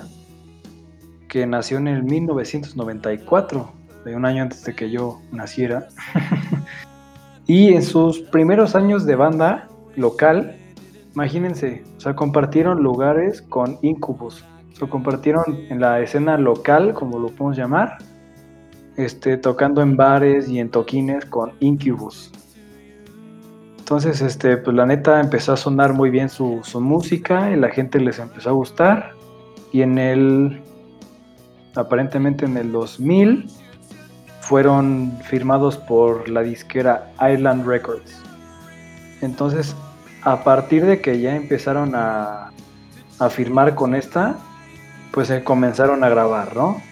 que 1.34 1.48
nació 1.48 1.78
en 1.78 1.88
el 1.88 2.04
1994, 2.04 3.72
de 4.04 4.14
un 4.14 4.24
año 4.24 4.44
antes 4.44 4.62
de 4.62 4.72
que 4.72 4.88
yo 4.88 5.20
naciera. 5.32 5.88
y 7.48 7.74
en 7.74 7.82
sus 7.82 8.20
primeros 8.20 8.76
años 8.76 9.04
de 9.04 9.16
banda 9.16 9.66
local, 9.96 10.56
imagínense, 11.12 11.82
o 11.96 12.00
sea, 12.00 12.14
compartieron 12.14 12.84
lugares 12.84 13.42
con 13.42 13.80
Incubus. 13.82 14.44
O 14.80 14.86
compartieron 14.88 15.42
en 15.70 15.80
la 15.80 16.00
escena 16.00 16.38
local, 16.38 16.94
como 16.94 17.18
lo 17.18 17.26
podemos 17.26 17.56
llamar, 17.56 17.98
este, 18.96 19.36
tocando 19.36 19.82
en 19.82 19.96
bares 19.96 20.48
y 20.48 20.60
en 20.60 20.70
toquines 20.70 21.24
con 21.24 21.54
Incubus. 21.58 22.30
Entonces, 23.80 24.22
este, 24.22 24.56
pues 24.56 24.76
la 24.76 24.86
neta 24.86 25.18
empezó 25.18 25.54
a 25.54 25.56
sonar 25.56 25.94
muy 25.94 26.10
bien 26.10 26.28
su, 26.28 26.60
su 26.62 26.80
música 26.80 27.50
y 27.50 27.56
la 27.56 27.70
gente 27.70 27.98
les 27.98 28.20
empezó 28.20 28.50
a 28.50 28.52
gustar. 28.52 29.10
Y 29.72 29.82
en 29.82 29.98
el 29.98 30.62
aparentemente 31.76 32.44
en 32.44 32.56
el 32.56 32.72
2000 32.72 33.48
fueron 34.40 35.18
firmados 35.24 35.76
por 35.76 36.28
la 36.28 36.42
disquera 36.42 37.10
Island 37.20 37.66
Records. 37.66 38.20
Entonces, 39.22 39.74
a 40.22 40.44
partir 40.44 40.84
de 40.84 41.00
que 41.00 41.20
ya 41.20 41.34
empezaron 41.34 41.92
a, 41.94 42.50
firmar 43.30 43.74
con 43.74 43.94
esta, 43.94 44.36
pues 45.10 45.28
se 45.28 45.42
comenzaron 45.42 46.04
a 46.04 46.10
grabar, 46.10 46.54
¿no? 46.54 46.82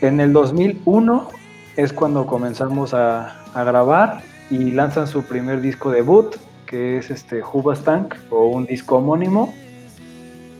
En 0.00 0.20
el 0.20 0.32
2001 0.32 1.28
es 1.76 1.92
cuando 1.92 2.26
comenzamos 2.26 2.94
a, 2.94 3.42
grabar 3.54 4.22
y 4.50 4.70
lanzan 4.70 5.06
su 5.06 5.22
primer 5.24 5.60
disco 5.60 5.90
debut, 5.90 6.34
que 6.66 6.96
es 6.96 7.10
este 7.10 7.42
Hubastank, 7.42 8.14
o 8.30 8.46
un 8.46 8.64
disco 8.64 8.96
homónimo, 8.96 9.52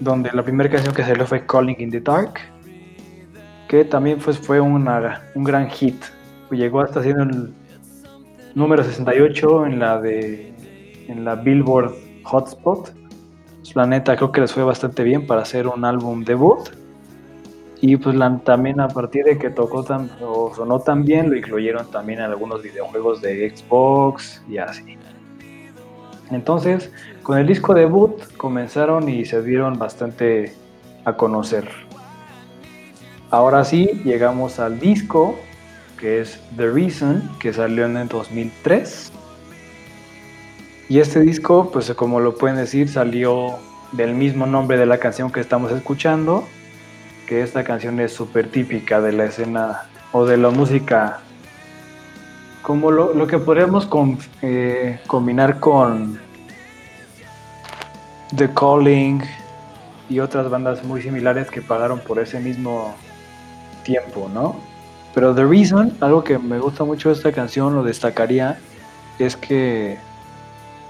donde 0.01 0.31
la 0.33 0.43
primera 0.43 0.69
canción 0.69 0.95
que 0.95 1.03
salió 1.03 1.27
fue 1.27 1.47
Calling 1.47 1.77
in 1.79 1.91
the 1.91 2.01
Dark, 2.01 2.41
que 3.69 3.85
también 3.85 4.19
pues, 4.19 4.39
fue 4.39 4.61
una, 4.61 5.23
un 5.35 5.45
gran 5.45 5.69
hit. 5.71 6.03
Llegó 6.51 6.81
hasta 6.81 7.03
siendo 7.03 7.23
el 7.25 7.53
número 8.55 8.85
68 8.85 9.67
en 9.67 9.79
la 9.81 10.01
de 10.01 10.55
en 11.09 11.25
la 11.25 11.35
Billboard 11.35 11.95
Hotspot. 12.25 12.93
Pues, 13.59 13.77
la 13.77 13.87
neta 13.87 14.17
creo 14.17 14.33
que 14.33 14.41
les 14.41 14.53
fue 14.53 14.63
bastante 14.63 15.03
bien 15.03 15.27
para 15.27 15.43
hacer 15.43 15.67
un 15.67 15.85
álbum 15.85 16.25
debut. 16.25 16.71
Y 17.81 17.97
pues 17.97 18.17
también 18.45 18.81
a 18.81 18.89
partir 18.89 19.25
de 19.25 19.37
que 19.37 19.51
tocó 19.51 19.85
tan, 19.85 20.11
o 20.23 20.55
sonó 20.55 20.81
tan 20.81 21.05
bien, 21.05 21.29
lo 21.29 21.37
incluyeron 21.37 21.91
también 21.91 22.21
en 22.21 22.27
algunos 22.27 22.63
videojuegos 22.63 23.21
de 23.21 23.55
Xbox 23.55 24.43
y 24.49 24.57
así. 24.57 24.97
Entonces, 26.31 26.91
con 27.23 27.39
el 27.39 27.47
disco 27.47 27.75
debut 27.75 28.23
comenzaron 28.39 29.09
y 29.09 29.27
se 29.27 29.43
dieron 29.43 29.79
bastante 29.79 30.55
a 31.05 31.15
conocer. 31.15 31.69
Ahora 33.35 33.65
sí, 33.65 34.01
llegamos 34.05 34.61
al 34.61 34.79
disco, 34.79 35.37
que 35.99 36.21
es 36.21 36.39
The 36.57 36.71
Reason, 36.71 37.31
que 37.41 37.53
salió 37.53 37.85
en 37.85 37.97
el 37.97 38.07
2003. 38.07 39.11
Y 40.89 41.01
este 41.01 41.19
disco, 41.19 41.69
pues 41.73 41.93
como 41.95 42.21
lo 42.21 42.37
pueden 42.37 42.57
decir, 42.59 42.89
salió 42.89 43.59
del 43.91 44.15
mismo 44.15 44.47
nombre 44.47 44.79
de 44.79 44.87
la 44.87 44.99
canción 44.99 45.33
que 45.33 45.41
estamos 45.41 45.73
escuchando, 45.73 46.45
que 47.27 47.43
esta 47.43 47.65
canción 47.65 47.99
es 47.99 48.13
súper 48.13 48.53
típica 48.53 49.01
de 49.01 49.11
la 49.11 49.25
escena 49.25 49.89
o 50.13 50.25
de 50.25 50.37
la 50.37 50.51
música, 50.51 51.19
como 52.63 52.93
lo, 52.93 53.27
que 53.27 53.39
podríamos 53.39 53.89
eh, 54.43 55.01
combinar 55.09 55.59
con 55.59 56.21
The 58.37 58.49
Calling 58.55 59.23
y 60.09 60.21
otras 60.21 60.49
bandas 60.49 60.85
muy 60.85 61.03
similares 61.03 61.51
que 61.51 61.63
pagaron 61.63 61.99
por 61.99 62.21
ese 62.21 62.39
mismo 62.39 62.95
tiempo, 63.85 64.29
¿no? 64.33 64.57
Pero 65.15 65.35
The 65.35 65.45
Reason, 65.45 65.97
algo 66.01 66.25
que 66.25 66.39
me 66.39 66.59
gusta 66.59 66.83
mucho 66.83 67.11
de 67.11 67.15
esta 67.15 67.31
canción, 67.31 67.75
lo 67.75 67.85
destacaría, 67.85 68.59
es 69.19 69.37
que 69.37 69.97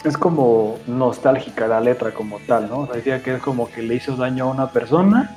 es 0.05 0.17
como 0.17 0.79
nostálgica 0.87 1.67
la 1.67 1.81
letra 1.81 2.13
como 2.13 2.39
tal, 2.47 2.69
¿no? 2.69 2.87
Decía 2.87 3.23
que 3.23 3.35
es 3.35 3.43
como 3.43 3.69
que 3.69 3.83
le 3.83 3.97
hizo 3.97 4.17
daño 4.17 4.45
a 4.45 4.51
una 4.51 4.71
persona 4.71 5.37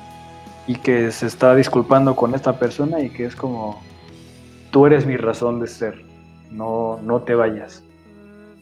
y 0.66 0.76
que 0.76 1.10
se 1.10 1.26
está 1.26 1.54
disculpando 1.54 2.16
con 2.16 2.34
esta 2.34 2.58
persona 2.58 3.00
y 3.00 3.10
que 3.10 3.26
es 3.26 3.36
como, 3.36 3.82
tú 4.70 4.86
eres 4.86 5.06
mi 5.06 5.16
razón 5.16 5.60
de 5.60 5.66
ser, 5.66 6.04
no, 6.50 6.98
no 7.02 7.20
te 7.22 7.34
vayas. 7.34 7.82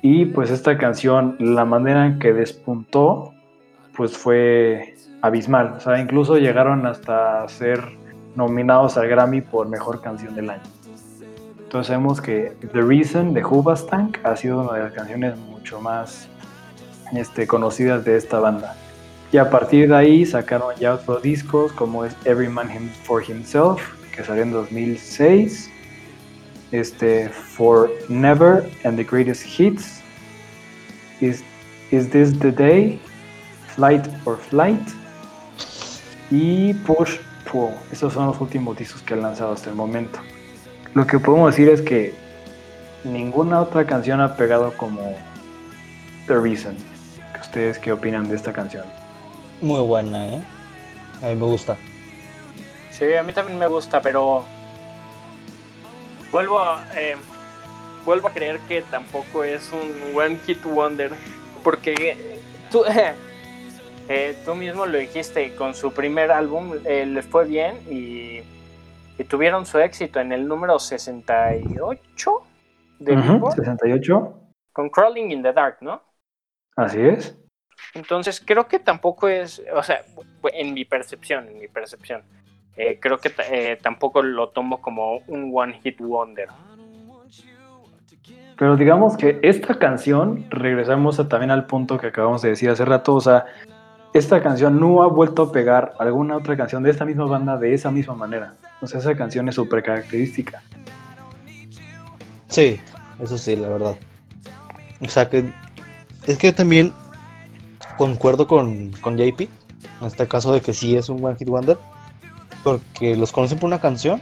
Y 0.03 0.27
pues 0.27 0.51
esta 0.51 0.79
canción, 0.79 1.37
la 1.41 1.65
manera 1.65 2.07
en 2.07 2.19
que 2.19 2.33
despuntó, 2.33 3.33
pues 3.97 4.17
fue 4.17 4.95
abismal. 5.23 5.75
O 5.77 5.81
sea, 5.81 6.01
incluso 6.01 6.37
llegaron 6.39 6.87
hasta 6.87 7.49
ser 7.49 7.83
nominados 8.37 8.97
al 8.97 9.09
Grammy 9.09 9.41
por 9.41 9.69
Mejor 9.69 10.01
Canción 10.01 10.35
del 10.35 10.51
Año. 10.51 10.63
Entonces 11.59 11.91
vemos 11.91 12.21
que 12.21 12.57
The 12.73 12.81
Reason 12.81 13.35
de 13.35 13.45
Hubastank 13.45 14.19
ha 14.25 14.37
sido 14.37 14.61
una 14.61 14.75
de 14.75 14.85
las 14.85 14.93
canciones 14.93 15.37
mucho 15.37 15.81
más 15.81 16.29
este, 17.13 17.47
conocidas 17.47 18.05
de 18.05 18.17
esta 18.17 18.39
banda. 18.39 18.77
Y 19.33 19.39
a 19.39 19.51
partir 19.51 19.89
de 19.89 19.97
ahí 19.97 20.25
sacaron 20.25 20.75
ya 20.77 20.95
otros 20.95 21.23
discos 21.23 21.73
como 21.73 22.05
es 22.05 22.17
Every 22.25 22.49
Man 22.49 22.69
for 23.03 23.23
Himself, 23.29 23.83
que 24.15 24.23
salió 24.23 24.45
en 24.45 24.53
2006, 24.53 25.71
este, 26.71 27.29
For 27.29 27.91
Never 28.09 28.71
and 28.85 28.97
the 28.97 29.05
Greatest 29.05 29.45
Hits, 29.59 30.01
Is, 31.21 31.43
Is 31.91 32.09
This 32.11 32.39
the 32.39 32.53
Day, 32.53 33.01
Flight 33.75 34.07
or 34.25 34.37
Flight, 34.37 34.89
y 36.31 36.75
Push 36.75 37.19
estos 37.91 38.13
son 38.13 38.27
los 38.27 38.41
últimos 38.41 38.77
discos 38.77 39.03
que 39.03 39.15
han 39.15 39.23
lanzado 39.23 39.53
hasta 39.53 39.71
el 39.71 39.77
momento. 39.77 40.19
Lo 40.95 41.07
que 41.07 41.19
podemos 41.19 41.55
decir 41.55 41.69
es 41.69 41.83
que 41.83 42.15
ninguna 43.05 43.61
otra 43.61 43.87
canción 43.87 44.21
ha 44.21 44.37
pegado 44.37 44.73
como 44.77 45.15
The 46.27 46.35
Reason. 46.35 46.77
¿Ustedes 47.41 47.79
qué 47.79 47.93
opinan 47.93 48.29
de 48.29 48.37
esta 48.37 48.53
canción? 48.53 48.85
Muy 49.61 49.81
buena, 49.81 50.27
¿eh? 50.27 50.43
A 51.23 51.27
mí 51.27 51.35
me 51.35 51.47
gusta. 51.47 51.77
Sí, 52.91 53.15
a 53.15 53.23
mí 53.23 53.33
también 53.33 53.59
me 53.59 53.67
gusta, 53.67 54.01
pero 54.01 54.45
vuelvo 56.33 56.59
a, 56.61 56.85
eh, 56.95 57.17
vuelvo 58.05 58.29
a 58.29 58.33
creer 58.33 58.59
que 58.61 58.83
tampoco 58.83 59.45
es 59.45 59.71
un 59.73 60.17
one 60.17 60.39
hit 60.47 60.63
wonder, 60.65 61.13
porque 61.63 62.41
tú, 62.71 62.85
Eh, 64.09 64.37
tú 64.45 64.55
mismo 64.55 64.87
lo 64.87 64.99
dijiste, 64.99 65.55
con 65.57 65.75
su 65.75 65.93
primer 65.93 66.31
álbum 66.31 66.75
eh, 66.85 67.05
les 67.07 67.27
fue 67.27 67.45
bien 67.45 67.77
y, 67.91 68.43
tuvieron 69.25 69.67
su 69.67 69.79
éxito 69.79 70.21
en 70.21 70.31
el 70.31 70.47
número 70.47 70.79
68 70.79 72.43
de 73.01 73.17
68. 73.17 74.41
Con 74.73 74.91
Crawling 74.91 75.31
in 75.31 75.43
the 75.43 75.53
Dark, 75.53 75.79
¿no? 75.81 76.03
Así 76.77 77.01
es. 77.01 77.37
Entonces 77.95 78.43
creo 78.45 78.69
que 78.69 78.79
tampoco 78.79 79.27
es, 79.27 79.63
o 79.75 79.83
sea, 79.83 80.05
en 80.53 80.75
mi 80.75 80.85
percepción, 80.85 81.49
en 81.49 81.59
mi 81.59 81.67
percepción, 81.67 82.23
eh, 82.77 82.99
creo 83.01 83.19
que 83.19 83.31
tampoco 83.83 84.23
lo 84.23 84.51
tomo 84.51 84.81
como 84.81 85.19
un 85.27 85.51
one 85.53 85.81
hit 85.83 85.99
wonder. 85.99 86.49
Pero 88.59 88.77
digamos 88.77 89.17
que 89.17 89.39
esta 89.43 89.79
canción, 89.79 90.47
regresamos 90.51 91.17
también 91.29 91.51
al 91.51 91.67
punto 91.67 91.99
que 91.99 92.09
acabamos 92.09 92.43
de 92.43 92.51
decir 92.51 92.71
hace 92.71 92.85
rato, 92.85 93.15
o 93.15 93.21
sea, 93.21 93.47
esta 94.17 94.43
canción 94.43 94.81
no 94.81 95.03
ha 95.03 95.07
vuelto 95.09 95.43
a 95.43 95.53
pegar 95.53 95.95
alguna 95.99 96.37
otra 96.37 96.57
canción 96.57 96.83
de 96.83 96.91
esta 96.91 97.05
misma 97.05 97.27
banda 97.27 97.57
de 97.57 97.75
esa 97.75 97.91
misma 97.91 98.15
manera. 98.15 98.55
O 98.81 98.87
sea, 98.87 99.01
esa 99.01 99.15
canción 99.17 99.49
es 99.49 99.55
súper 99.55 99.83
característica. 99.83 100.63
Sí, 102.49 102.81
eso 103.21 103.37
sí, 103.39 103.57
la 103.57 103.69
verdad. 103.69 103.97
O 105.01 105.09
sea 105.09 105.29
que 105.29 105.53
es 106.27 106.39
que 106.39 106.53
también 106.53 106.93
concuerdo 107.97 108.47
con, 108.47 108.91
con 109.01 109.17
JP, 109.17 109.41
en 109.41 110.07
este 110.07 110.27
caso 110.27 110.53
de 110.53 110.61
que 110.61 110.73
sí 110.73 110.97
es 110.97 111.09
un 111.09 111.25
One 111.25 111.37
Hit 111.37 111.49
Wonder, 111.49 111.79
porque 112.65 113.17
los 113.17 113.33
conocen 113.33 113.59
por 113.59 113.69
una 113.69 113.81
canción 113.81 114.21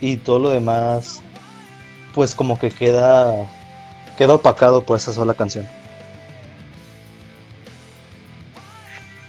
y 0.00 0.16
todo 0.16 0.38
lo 0.38 0.50
demás, 0.50 1.22
pues 2.14 2.34
como 2.34 2.58
que 2.58 2.70
queda, 2.70 3.48
queda 4.16 4.34
opacado 4.34 4.82
por 4.82 4.96
esa 4.96 5.12
sola 5.12 5.34
canción. 5.34 5.66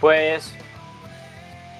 Pues 0.02 0.52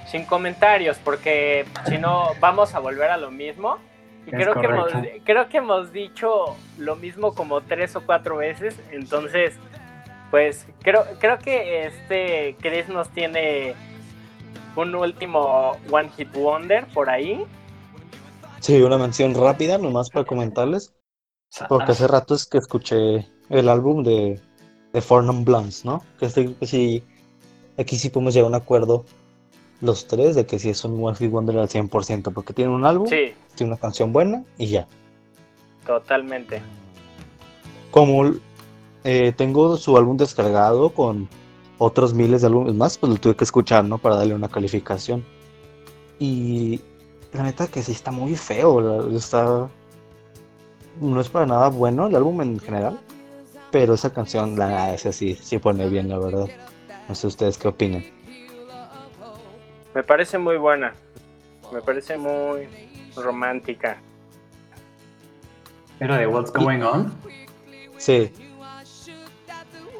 sin 0.07 0.25
comentarios, 0.25 0.97
porque 1.03 1.65
si 1.87 1.97
no 1.97 2.29
vamos 2.39 2.73
a 2.73 2.79
volver 2.79 3.09
a 3.09 3.17
lo 3.17 3.31
mismo. 3.31 3.77
Y 4.25 4.31
creo 4.31 4.53
que, 4.53 4.65
hemos, 4.65 4.91
creo 5.25 5.49
que 5.49 5.57
hemos 5.57 5.91
dicho 5.91 6.55
lo 6.77 6.95
mismo 6.95 7.35
como 7.35 7.59
tres 7.59 7.97
o 7.97 8.05
cuatro 8.05 8.37
veces. 8.37 8.79
Entonces, 8.91 9.55
pues 10.31 10.65
creo, 10.83 11.03
creo 11.19 11.37
que 11.39 11.87
este 11.87 12.55
Chris 12.61 12.87
nos 12.87 13.09
tiene 13.09 13.75
un 14.77 14.95
último 14.95 15.73
One 15.91 16.09
Hit 16.15 16.31
Wonder 16.31 16.85
por 16.93 17.09
ahí. 17.09 17.43
Sí, 18.61 18.81
una 18.81 18.97
mención 18.97 19.35
rápida, 19.35 19.77
nomás 19.77 20.09
para 20.09 20.25
comentarles. 20.25 20.93
Porque 21.67 21.91
hace 21.91 22.07
rato 22.07 22.35
es 22.35 22.45
que 22.45 22.59
escuché 22.59 23.27
el 23.49 23.67
álbum 23.67 24.03
de, 24.03 24.39
de 24.93 25.01
Four 25.01 25.25
Non 25.25 25.43
Blondes, 25.43 25.83
¿no? 25.83 26.01
Que, 26.19 26.27
estoy, 26.27 26.53
que 26.53 26.65
sí, 26.65 27.03
aquí 27.77 27.97
sí 27.97 28.09
podemos 28.09 28.33
llegar 28.33 28.45
a 28.45 28.49
un 28.49 28.55
acuerdo 28.55 29.05
los 29.81 30.07
tres 30.07 30.35
de 30.35 30.45
que 30.45 30.59
sí 30.59 30.69
es 30.69 30.83
un 30.85 31.03
One 31.03 31.15
Hit 31.17 31.29
Wonder 31.29 31.57
al 31.57 31.67
100%, 31.67 32.33
porque 32.33 32.53
tiene 32.53 32.71
un 32.71 32.85
álbum, 32.85 33.07
tiene 33.09 33.71
una 33.71 33.77
canción 33.77 34.13
buena 34.13 34.43
y 34.57 34.67
ya. 34.67 34.87
Totalmente. 35.85 36.61
Como 37.91 38.33
eh, 39.03 39.33
tengo 39.35 39.75
su 39.75 39.97
álbum 39.97 40.15
descargado 40.15 40.91
con 40.91 41.27
otros 41.77 42.13
miles 42.13 42.41
de 42.41 42.47
álbumes 42.47 42.73
más, 42.75 42.97
pues 42.97 43.11
lo 43.11 43.19
tuve 43.19 43.35
que 43.35 43.43
escuchar, 43.43 43.83
¿no? 43.83 43.97
Para 43.97 44.15
darle 44.15 44.33
una 44.33 44.47
calificación. 44.47 45.25
Y 46.17 46.79
la 47.33 47.43
neta 47.43 47.67
que 47.67 47.83
sí 47.83 47.91
está 47.91 48.11
muy 48.11 48.35
feo, 48.35 49.09
está... 49.15 49.69
No 51.01 51.19
es 51.19 51.27
para 51.27 51.45
nada 51.45 51.69
bueno 51.69 52.07
el 52.07 52.15
álbum 52.15 52.41
en 52.41 52.59
general, 52.59 52.99
pero 53.71 53.95
esa 53.95 54.13
canción, 54.13 54.57
la 54.57 54.93
esa 54.93 55.11
sí, 55.11 55.35
sí 55.41 55.57
pone 55.57 55.89
bien, 55.89 56.07
la 56.07 56.19
verdad. 56.19 56.47
No 57.07 57.15
sé 57.15 57.27
ustedes 57.27 57.57
qué 57.57 57.67
opinan. 57.67 58.03
Me 59.93 60.03
parece 60.03 60.37
muy 60.37 60.57
buena. 60.57 60.93
Me 61.71 61.81
parece 61.81 62.17
muy 62.17 62.67
romántica. 63.15 63.97
¿Era 65.99 66.17
de 66.17 66.27
What's 66.27 66.51
Going 66.51 66.81
On? 66.81 67.13
Sí. 67.97 68.31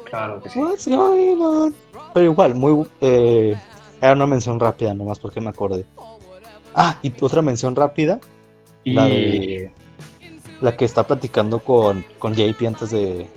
Claro 0.06 0.41
que 0.41 0.49
sí. 0.49 0.60
What's 0.60 0.88
going 0.88 1.39
on? 1.39 1.76
Pero 2.14 2.26
igual, 2.26 2.56
muy. 2.56 2.88
Eh, 3.01 3.56
era 4.01 4.14
una 4.14 4.28
mención 4.28 4.60
rápida 4.60 4.93
nomás 4.93 5.20
porque 5.20 5.41
me 5.41 5.49
acordé. 5.49 5.86
Ah, 6.76 6.97
y 7.01 7.14
otra 7.22 7.41
mención 7.41 7.76
rápida. 7.76 8.20
Y... 8.84 8.93
La 8.93 9.06
de. 9.06 9.72
La 10.62 10.78
que 10.78 10.86
está 10.86 11.06
platicando 11.06 11.60
con, 11.60 12.06
con 12.20 12.34
JP 12.34 12.68
antes 12.68 12.91
de, 12.91 13.30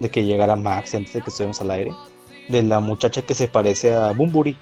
de 0.00 0.10
que 0.10 0.24
llegara 0.24 0.54
Max, 0.54 0.94
antes 0.94 1.14
de 1.14 1.22
que 1.22 1.30
estuvimos 1.30 1.60
al 1.60 1.70
aire. 1.70 1.92
De 2.48 2.62
la 2.62 2.80
muchacha 2.80 3.22
que 3.22 3.34
se 3.34 3.48
parece 3.48 3.94
a 3.94 4.12
Bumburi. 4.12 4.56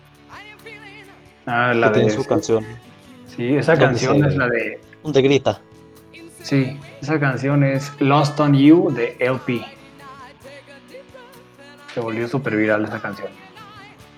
Ah, 1.47 1.72
la 1.74 1.91
de 1.91 2.09
su 2.11 2.24
canción. 2.24 2.64
Sí, 3.37 3.57
esa 3.57 3.76
canción 3.76 4.24
es 4.24 4.37
la 4.37 4.49
de. 4.49 4.80
De 5.05 5.22
grita. 5.22 5.61
Sí, 6.43 6.78
esa 7.01 7.18
canción 7.18 7.64
es 7.64 7.93
Lost 8.01 8.39
on 8.39 8.55
You 8.55 8.91
de 8.93 9.16
LP. 9.18 9.64
Se 11.95 12.01
volvió 12.01 12.28
súper 12.28 12.57
viral 12.57 12.85
esa 12.85 13.01
canción. 13.01 13.28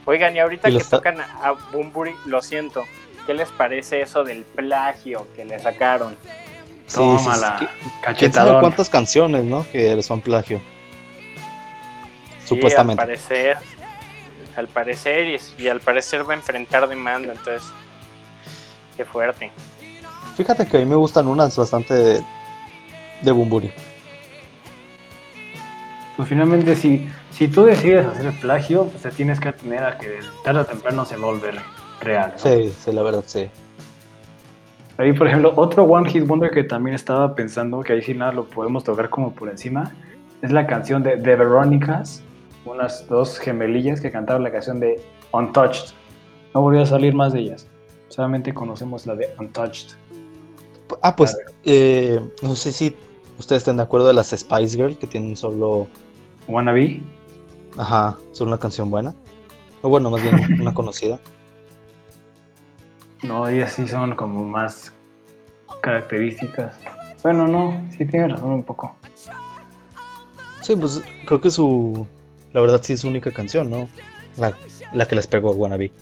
Oigan, 0.05 0.37
y 0.37 0.39
ahorita 0.41 0.71
que 0.71 0.85
tocan 0.85 1.21
a 1.21 1.55
Bumburi, 1.73 2.13
lo 2.27 2.43
siento. 2.43 2.85
¿Qué 3.27 3.33
les 3.33 3.49
parece 3.51 4.03
eso 4.03 4.23
del 4.23 4.43
plagio 4.43 5.27
que 5.35 5.45
le 5.47 5.59
sacaron? 5.59 6.17
Sí, 6.87 6.97
Tómala, 6.97 7.71
cachetadón. 8.03 8.61
cuántas 8.61 8.91
canciones, 8.91 9.45
¿no? 9.45 9.67
Que 9.73 10.03
son 10.03 10.21
plagio. 10.21 10.61
Supuestamente. 12.45 13.01
Al 13.03 13.09
parecer, 13.09 13.57
al 14.57 14.69
parecer, 14.69 15.41
y, 15.59 15.69
al 15.69 15.81
parecer 15.81 16.29
va 16.29 16.35
a 16.35 16.37
enfrentar 16.37 16.89
demanda, 16.89 17.33
entonces, 17.33 17.63
qué 18.97 19.05
fuerte. 19.05 19.51
Fíjate 20.37 20.67
que 20.67 20.77
a 20.77 20.81
mí 20.81 20.87
me 20.87 20.97
gustan 20.97 21.27
unas 21.27 21.57
bastante 21.57 21.95
de, 21.95 22.25
de 23.23 23.33
Bumburi. 23.33 23.73
Pues 26.17 26.29
finalmente, 26.29 26.77
si, 26.77 27.09
si 27.31 27.49
tú 27.49 27.65
decides 27.65 28.07
hacer 28.07 28.27
el 28.27 28.39
plagio, 28.39 28.87
pues 28.87 29.03
te 29.03 29.11
tienes 29.11 29.41
que 29.41 29.53
tener 29.53 29.83
a 29.83 29.99
que 29.99 30.21
tarde 30.45 30.61
o 30.61 30.65
temprano 30.65 31.05
se 31.05 31.17
volver 31.17 31.61
real. 32.01 32.35
Sí, 32.37 32.73
sí, 32.85 32.93
la 32.93 33.03
verdad, 33.03 33.25
sí. 33.27 33.51
Ahí, 34.97 35.13
por 35.13 35.27
ejemplo, 35.27 35.53
otro 35.57 35.83
One 35.83 36.09
Hit 36.09 36.25
Wonder 36.25 36.51
que 36.53 36.63
también 36.63 36.95
estaba 36.95 37.35
pensando, 37.35 37.83
que 37.83 37.95
ahí 37.95 38.03
sí 38.03 38.15
nada 38.15 38.33
lo 38.33 38.45
podemos 38.45 38.85
tocar 38.85 39.11
como 39.11 39.33
por 39.33 39.49
encima, 39.49 39.93
es 40.41 40.53
la 40.53 40.69
canción 40.69 41.03
de 41.03 41.17
The 41.17 41.35
Veronicas, 41.37 42.23
unas 42.65 43.07
dos 43.09 43.39
gemelillas 43.39 44.01
que 44.01 44.11
cantaron 44.11 44.43
la 44.43 44.53
canción 44.53 44.81
de 44.81 45.01
Untouched. 45.33 45.95
No 46.55 46.63
volvió 46.63 46.83
a 46.83 46.87
salir 46.87 47.15
más 47.15 47.33
de 47.33 47.41
ellas. 47.41 47.67
Solamente 48.09 48.55
conocemos 48.55 49.07
la 49.07 49.15
de 49.15 49.35
Untouched. 49.39 49.89
Ah, 51.03 51.17
pues 51.17 51.37
eh, 51.65 52.21
no 52.43 52.55
sé 52.55 52.73
si 52.73 52.95
ustedes 53.39 53.63
están 53.63 53.77
de 53.77 53.83
acuerdo 53.83 54.07
de 54.07 54.15
las 54.15 54.31
Spice 54.31 54.77
Girls 54.77 54.99
que 54.99 55.07
tienen 55.07 55.37
solo 55.37 55.89
Wannabe. 56.47 57.03
Ajá, 57.77 58.17
solo 58.33 58.51
una 58.51 58.59
canción 58.59 58.91
buena. 58.91 59.15
O 59.83 59.89
bueno, 59.89 60.11
más 60.11 60.23
bien 60.23 60.61
una 60.61 60.73
conocida. 60.75 61.19
No, 63.23 63.49
ellas 63.49 63.73
sí 63.73 63.89
son 63.89 64.15
como 64.15 64.45
más 64.45 64.93
características. 65.81 66.79
Bueno, 67.23 67.49
no, 67.49 67.83
sí 67.97 68.05
tiene 68.05 68.29
razón 68.29 68.53
un 68.53 68.63
poco. 68.63 68.95
Sí, 70.61 70.77
pues 70.77 71.03
creo 71.27 71.41
que 71.41 71.51
su 71.51 72.07
la 72.55 72.61
verdad 72.61 72.81
sí 72.83 72.95
es 72.95 73.01
su 73.01 73.09
única 73.09 73.33
canción, 73.33 73.69
¿no? 73.69 73.89
La, 74.37 75.07
que 75.07 75.17
les 75.17 75.27
pegó 75.27 75.51
a 75.51 75.53
Wannabe. 75.53 75.93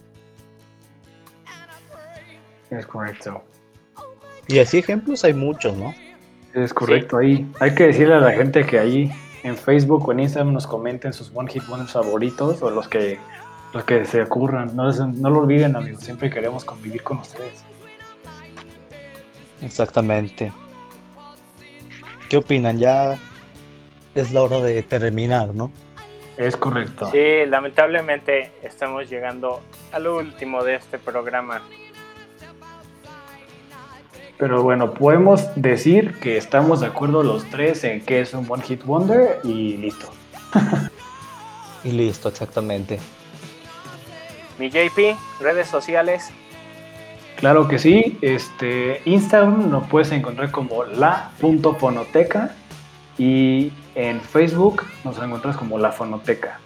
Es 2.70 2.86
correcto. 2.86 3.42
Y 4.46 4.58
así 4.58 4.78
ejemplos 4.78 5.24
hay 5.24 5.32
muchos, 5.32 5.76
¿no? 5.76 5.94
Es 6.54 6.74
correcto, 6.74 7.16
ahí 7.16 7.50
hay 7.58 7.74
que 7.74 7.86
decirle 7.86 8.14
a 8.14 8.20
la 8.20 8.32
gente 8.32 8.64
que 8.66 8.78
ahí 8.78 9.10
en 9.42 9.56
Facebook 9.56 10.06
o 10.06 10.12
en 10.12 10.20
Instagram 10.20 10.52
nos 10.52 10.66
comenten 10.66 11.14
sus 11.14 11.32
One 11.34 11.50
Hit 11.50 11.66
Wonders 11.68 11.92
favoritos 11.92 12.62
o 12.62 12.70
los 12.70 12.86
que 12.86 13.18
los 13.72 13.84
que 13.84 14.04
se 14.04 14.20
ocurran. 14.20 14.76
No, 14.76 14.92
no 14.92 15.30
lo 15.30 15.40
olviden, 15.40 15.74
amigos, 15.74 16.02
siempre 16.02 16.28
queremos 16.28 16.66
convivir 16.66 17.02
con 17.02 17.18
ustedes. 17.18 17.64
Exactamente. 19.62 20.52
¿Qué 22.28 22.36
opinan? 22.36 22.78
Ya 22.78 23.18
es 24.14 24.32
la 24.32 24.42
hora 24.42 24.60
de 24.60 24.82
terminar, 24.82 25.54
¿no? 25.54 25.72
Es 26.36 26.56
correcto. 26.56 27.10
Sí, 27.10 27.46
lamentablemente 27.46 28.52
estamos 28.62 29.08
llegando 29.08 29.60
al 29.92 30.06
último 30.06 30.64
de 30.64 30.76
este 30.76 30.98
programa. 30.98 31.62
Pero 34.38 34.62
bueno, 34.62 34.94
podemos 34.94 35.48
decir 35.54 36.18
que 36.18 36.36
estamos 36.36 36.80
de 36.80 36.86
acuerdo 36.86 37.22
los 37.22 37.44
tres 37.50 37.84
en 37.84 38.00
que 38.00 38.20
es 38.20 38.34
un 38.34 38.46
One 38.48 38.62
Hit 38.62 38.82
Wonder 38.84 39.40
y 39.44 39.76
listo. 39.76 40.10
y 41.84 41.92
listo, 41.92 42.28
exactamente. 42.28 42.98
Mi 44.58 44.70
JP, 44.70 45.16
redes 45.40 45.68
sociales. 45.68 46.30
Claro 47.36 47.68
que 47.68 47.78
sí, 47.78 48.18
este 48.20 49.02
Instagram 49.04 49.70
nos 49.70 49.86
puedes 49.88 50.12
encontrar 50.12 50.50
como 50.50 50.84
la.fonoteca 50.84 52.54
y 53.18 53.72
en 53.94 54.20
Facebook 54.20 54.84
nos 55.04 55.18
encuentras 55.18 55.56
como 55.56 55.78
La 55.78 55.92
Fonoteca. 55.92 56.60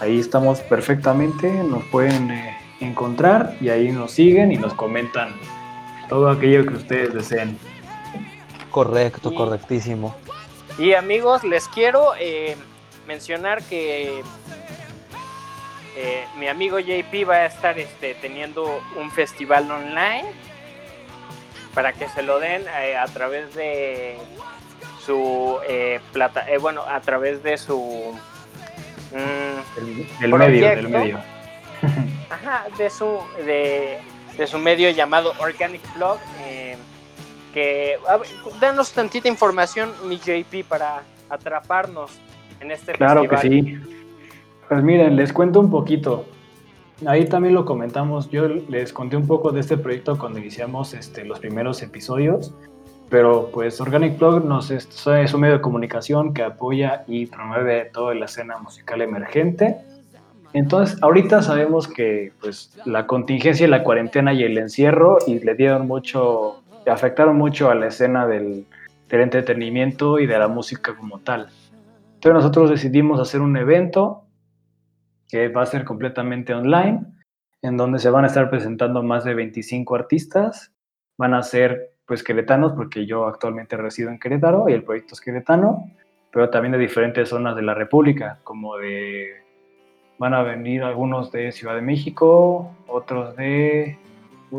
Ahí 0.00 0.18
estamos 0.18 0.60
perfectamente, 0.60 1.50
nos 1.50 1.84
pueden 1.84 2.30
eh, 2.30 2.56
encontrar 2.80 3.56
y 3.60 3.68
ahí 3.68 3.92
nos 3.92 4.12
siguen 4.12 4.50
y 4.50 4.56
nos 4.56 4.74
comentan 4.74 5.34
todo 6.08 6.30
aquello 6.30 6.66
que 6.66 6.74
ustedes 6.74 7.12
deseen. 7.12 7.58
Correcto, 8.70 9.34
correctísimo. 9.34 10.16
Y 10.78 10.94
amigos, 10.94 11.44
les 11.44 11.68
quiero 11.68 12.12
eh, 12.18 12.56
mencionar 13.06 13.62
que 13.64 14.22
eh, 15.96 16.24
mi 16.38 16.48
amigo 16.48 16.78
JP 16.78 17.28
va 17.28 17.34
a 17.34 17.46
estar 17.46 17.78
este, 17.78 18.14
teniendo 18.14 18.80
un 18.96 19.10
festival 19.10 19.70
online 19.70 20.28
para 21.74 21.92
que 21.92 22.08
se 22.08 22.22
lo 22.22 22.40
den 22.40 22.64
a 22.68 23.06
través 23.06 23.54
de 23.54 24.16
su 25.04 25.58
eh, 25.68 26.00
plata, 26.12 26.48
eh, 26.48 26.58
bueno, 26.58 26.82
a 26.82 27.00
través 27.00 27.42
de 27.42 27.56
su 27.56 28.12
mm, 29.12 30.20
del, 30.20 30.34
medio, 30.34 30.68
del 30.68 30.88
medio. 30.88 31.18
Ajá, 32.30 32.66
de 32.76 32.90
su 32.90 33.18
de, 33.44 33.98
su 34.46 34.58
medio 34.58 34.90
llamado 34.90 35.32
Organic 35.38 35.82
Blog. 35.96 36.18
Eh, 36.44 36.76
que 37.52 37.98
danos 38.60 38.92
tantita 38.92 39.26
información, 39.26 39.90
mi 40.04 40.18
JP, 40.18 40.64
para 40.68 41.02
atraparnos 41.28 42.12
en 42.60 42.70
este 42.70 42.92
claro 42.92 43.28
que 43.28 43.36
sí. 43.38 43.78
Pues 44.68 44.84
miren, 44.84 45.16
les 45.16 45.32
cuento 45.32 45.58
un 45.58 45.70
poquito. 45.70 46.26
Ahí 47.06 47.24
también 47.24 47.54
lo 47.54 47.64
comentamos. 47.64 48.30
Yo 48.30 48.46
les 48.46 48.92
conté 48.92 49.16
un 49.16 49.26
poco 49.26 49.50
de 49.50 49.60
este 49.60 49.76
proyecto 49.76 50.16
cuando 50.16 50.38
iniciamos 50.38 50.94
este, 50.94 51.24
los 51.24 51.40
primeros 51.40 51.82
episodios. 51.82 52.54
Pero 53.10 53.50
pues 53.52 53.80
Organic 53.80 54.16
Plug 54.16 54.44
nos 54.44 54.70
es, 54.70 55.04
un 55.34 55.40
medio 55.40 55.54
de 55.54 55.60
comunicación 55.60 56.32
que 56.32 56.44
apoya 56.44 57.02
y 57.08 57.26
promueve 57.26 57.86
toda 57.86 58.14
la 58.14 58.26
escena 58.26 58.58
musical 58.58 59.02
emergente. 59.02 59.78
Entonces, 60.52 61.00
ahorita 61.02 61.42
sabemos 61.42 61.88
que 61.88 62.32
pues, 62.40 62.78
la 62.84 63.06
contingencia, 63.06 63.66
la 63.66 63.82
cuarentena 63.82 64.32
y 64.32 64.44
el 64.44 64.56
encierro 64.58 65.18
y 65.26 65.40
le 65.40 65.54
dieron 65.56 65.88
mucho, 65.88 66.62
afectaron 66.86 67.36
mucho 67.36 67.68
a 67.68 67.74
la 67.74 67.88
escena 67.88 68.28
del, 68.28 68.64
del 69.08 69.20
entretenimiento 69.20 70.20
y 70.20 70.26
de 70.26 70.38
la 70.38 70.48
música 70.48 70.96
como 70.96 71.18
tal. 71.18 71.48
Entonces 72.14 72.34
nosotros 72.34 72.70
decidimos 72.70 73.18
hacer 73.18 73.40
un 73.40 73.56
evento 73.56 74.24
que 75.28 75.48
va 75.48 75.62
a 75.62 75.66
ser 75.66 75.84
completamente 75.84 76.54
online, 76.54 77.06
en 77.62 77.76
donde 77.76 77.98
se 77.98 78.10
van 78.10 78.24
a 78.24 78.28
estar 78.28 78.50
presentando 78.50 79.02
más 79.02 79.24
de 79.24 79.34
25 79.34 79.94
artistas. 79.94 80.72
Van 81.16 81.34
a 81.34 81.42
ser 81.42 81.89
pues 82.10 82.24
queretanos, 82.24 82.72
porque 82.72 83.06
yo 83.06 83.28
actualmente 83.28 83.76
resido 83.76 84.10
en 84.10 84.18
Querétaro 84.18 84.68
y 84.68 84.72
el 84.72 84.82
proyecto 84.82 85.14
es 85.14 85.20
queretano, 85.20 85.88
pero 86.32 86.50
también 86.50 86.72
de 86.72 86.78
diferentes 86.78 87.28
zonas 87.28 87.54
de 87.54 87.62
la 87.62 87.72
República, 87.72 88.40
como 88.42 88.76
de 88.78 89.28
van 90.18 90.34
a 90.34 90.42
venir 90.42 90.82
algunos 90.82 91.30
de 91.30 91.52
Ciudad 91.52 91.76
de 91.76 91.82
México, 91.82 92.74
otros 92.88 93.36
de 93.36 93.96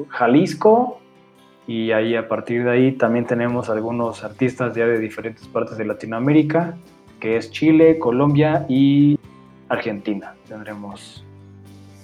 Jalisco, 0.07 1.01
y 1.67 1.91
ahí 1.91 2.15
a 2.15 2.29
partir 2.29 2.63
de 2.63 2.71
ahí 2.71 2.91
también 2.93 3.25
tenemos 3.25 3.69
algunos 3.69 4.23
artistas 4.23 4.73
ya 4.73 4.87
de 4.87 4.97
diferentes 4.97 5.45
partes 5.49 5.77
de 5.77 5.83
Latinoamérica, 5.83 6.77
que 7.19 7.35
es 7.35 7.51
Chile, 7.51 7.99
Colombia 7.99 8.65
y 8.69 9.19
Argentina. 9.67 10.35
Tendremos 10.47 11.25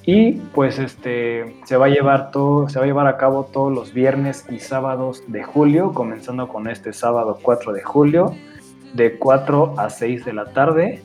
y 0.09 0.31
pues 0.55 0.79
este 0.79 1.53
se 1.65 1.75
va 1.75 1.87
a 1.87 1.89
llevar 1.89 2.31
todo, 2.31 2.69
se 2.69 2.79
va 2.79 2.85
a 2.85 2.87
llevar 2.87 3.07
a 3.07 3.17
cabo 3.17 3.43
todos 3.43 3.73
los 3.73 3.93
viernes 3.93 4.45
y 4.49 4.59
sábados 4.59 5.21
de 5.27 5.43
julio, 5.43 5.91
comenzando 5.93 6.47
con 6.47 6.69
este 6.69 6.93
sábado 6.93 7.37
4 7.41 7.73
de 7.73 7.83
julio, 7.83 8.33
de 8.93 9.19
4 9.19 9.73
a 9.77 9.89
6 9.89 10.23
de 10.23 10.31
la 10.31 10.45
tarde 10.53 11.03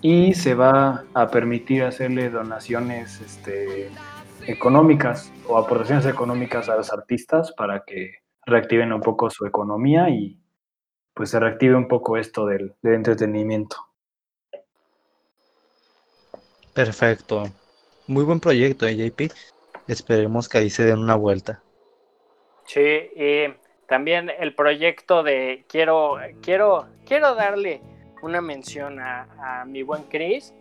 y 0.00 0.32
se 0.32 0.54
va 0.54 1.04
a 1.12 1.28
permitir 1.28 1.82
hacerle 1.82 2.30
donaciones 2.30 3.20
este, 3.20 3.90
económicas 4.46 5.30
o 5.46 5.58
aportaciones 5.58 6.06
económicas 6.06 6.70
a 6.70 6.76
los 6.76 6.90
artistas 6.90 7.52
para 7.52 7.84
que 7.84 8.12
reactiven 8.46 8.94
un 8.94 9.02
poco 9.02 9.28
su 9.28 9.44
economía 9.44 10.08
y 10.08 10.40
pues 11.12 11.28
se 11.28 11.38
reactive 11.38 11.74
un 11.74 11.86
poco 11.86 12.16
esto 12.16 12.46
del, 12.46 12.74
del 12.80 12.94
entretenimiento. 12.94 13.76
Perfecto. 16.72 17.44
Muy 18.08 18.24
buen 18.24 18.40
proyecto, 18.40 18.86
¿eh, 18.86 18.96
JP? 18.96 19.30
Esperemos 19.86 20.48
que 20.48 20.56
ahí 20.56 20.70
se 20.70 20.86
den 20.86 20.98
una 20.98 21.14
vuelta. 21.14 21.62
Sí, 22.64 22.80
y 22.80 23.54
también 23.86 24.30
el 24.30 24.54
proyecto 24.54 25.22
de 25.22 25.66
quiero, 25.68 26.16
quiero, 26.40 26.86
quiero 27.04 27.34
darle 27.34 27.82
una 28.22 28.40
mención 28.40 28.98
a, 28.98 29.64
mi 29.66 29.82
buen 29.82 30.04
Chris, 30.04 30.54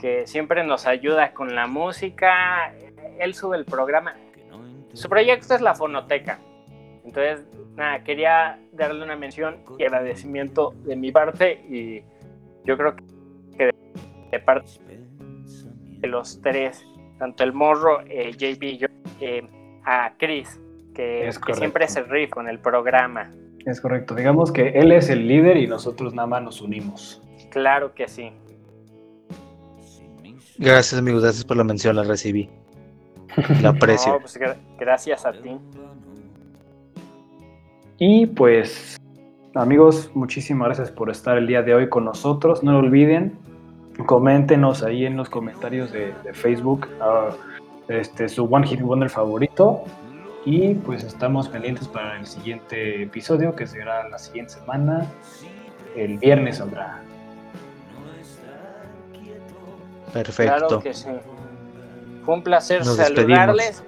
que 0.00 0.26
siempre 0.26 0.64
nos 0.64 0.86
ayuda 0.86 1.32
con 1.34 1.54
la 1.54 1.68
música. 1.68 2.74
Él 3.20 3.34
sube 3.34 3.56
el 3.56 3.64
programa. 3.64 4.16
Su 4.92 5.08
proyecto 5.08 5.54
es 5.54 5.60
la 5.60 5.76
fonoteca. 5.76 6.40
Entonces, 7.04 7.46
nada, 7.76 8.02
quería 8.02 8.58
darle 8.72 9.04
una 9.04 9.14
mención 9.14 9.58
y 9.78 9.84
agradecimiento 9.84 10.74
de 10.84 10.96
mi 10.96 11.12
parte 11.12 11.64
y 11.68 12.02
yo 12.64 12.76
creo 12.76 12.96
que 13.56 13.72
de, 14.32 14.40
parte 14.40 14.72
los 16.08 16.40
tres, 16.40 16.86
tanto 17.18 17.44
el 17.44 17.52
morro, 17.52 18.00
eh, 18.06 18.32
JB 18.32 18.62
y 18.62 18.78
yo, 18.78 18.86
eh, 19.20 19.46
a 19.84 20.12
Chris, 20.18 20.60
que, 20.94 21.30
que 21.46 21.54
siempre 21.54 21.88
se 21.88 22.02
riff 22.02 22.30
con 22.30 22.48
el 22.48 22.58
programa. 22.58 23.30
Es 23.66 23.80
correcto. 23.80 24.14
Digamos 24.14 24.52
que 24.52 24.68
él 24.68 24.92
es 24.92 25.10
el 25.10 25.26
líder 25.26 25.56
y 25.56 25.66
nosotros 25.66 26.14
nada 26.14 26.28
más 26.28 26.42
nos 26.42 26.60
unimos. 26.60 27.20
Claro 27.50 27.94
que 27.94 28.06
sí. 28.06 28.30
Gracias, 30.58 30.98
amigos. 30.98 31.22
Gracias 31.22 31.44
por 31.44 31.56
la 31.56 31.64
mención. 31.64 31.96
La 31.96 32.04
recibí. 32.04 32.48
La 33.60 33.68
aprecio. 33.70 34.18
Pues, 34.20 34.38
gracias 34.78 35.26
a 35.26 35.32
ti. 35.32 35.58
Y 37.98 38.26
pues, 38.26 38.96
amigos, 39.54 40.10
muchísimas 40.14 40.68
gracias 40.68 40.90
por 40.90 41.10
estar 41.10 41.36
el 41.36 41.46
día 41.46 41.62
de 41.62 41.74
hoy 41.74 41.88
con 41.88 42.04
nosotros. 42.04 42.62
No 42.62 42.72
lo 42.72 42.78
olviden, 42.78 43.38
coméntenos 44.04 44.82
ahí 44.82 45.06
en 45.06 45.16
los 45.16 45.30
comentarios 45.30 45.92
de, 45.92 46.12
Facebook 46.32 46.88
ah, 47.00 47.30
este, 47.88 48.28
su 48.28 48.44
One 48.44 48.66
Hit 48.66 48.80
Wonder 48.80 49.08
favorito 49.08 49.82
y 50.44 50.74
pues 50.74 51.02
estamos 51.02 51.48
pendientes 51.48 51.88
para 51.88 52.18
el 52.18 52.26
siguiente 52.26 53.02
episodio, 53.02 53.56
que 53.56 53.66
será 53.66 54.08
la 54.08 54.18
siguiente 54.18 54.52
semana. 54.52 55.06
El 55.96 56.18
viernes 56.18 56.58
saldrá. 56.58 57.00
Perfecto. 60.12 60.56
Claro 60.56 60.80
que 60.80 60.94
sí. 60.94 61.08
Fue 62.24 62.34
un 62.34 62.42
placer 62.42 62.84
saludarles 62.84 63.82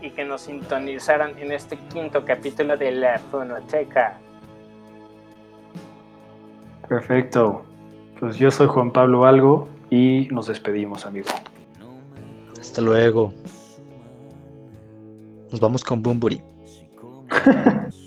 y 0.00 0.10
que 0.10 0.24
nos 0.24 0.42
sintonizaran 0.42 1.38
en 1.38 1.52
este 1.52 1.76
quinto 1.92 2.24
capítulo 2.24 2.76
de 2.76 2.92
la 2.92 3.18
Fonoteca. 3.18 4.18
Perfecto. 6.88 7.64
Pues 8.24 8.38
yo 8.38 8.50
soy 8.50 8.68
Juan 8.68 8.90
Pablo 8.90 9.26
Algo 9.26 9.68
y 9.90 10.28
nos 10.30 10.46
despedimos, 10.46 11.04
amigo. 11.04 11.28
Hasta 12.58 12.80
luego. 12.80 13.34
Nos 15.50 15.60
vamos 15.60 15.84
con 15.84 16.02
Bumburi. 16.02 16.40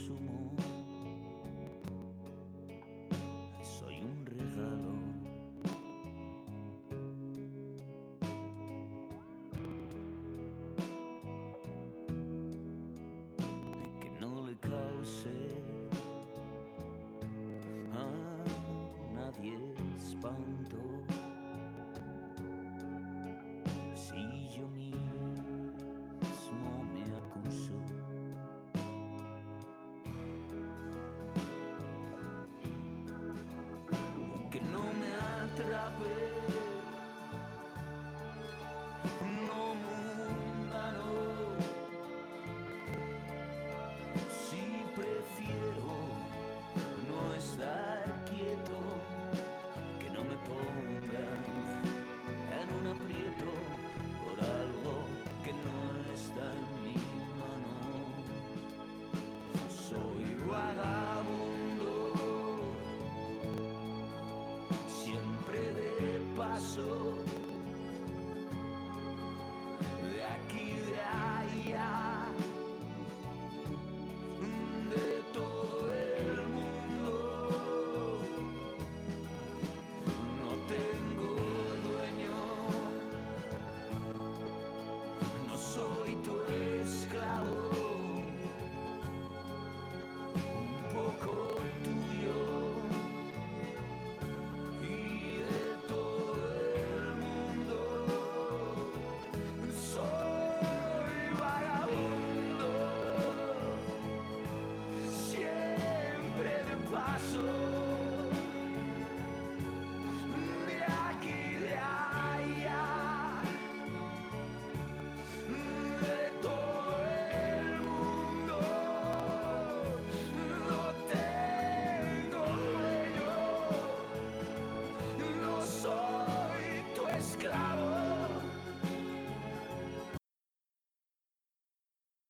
que 35.57 35.63
no 35.63 35.69
me 35.69 35.75
atrape. 35.75 36.16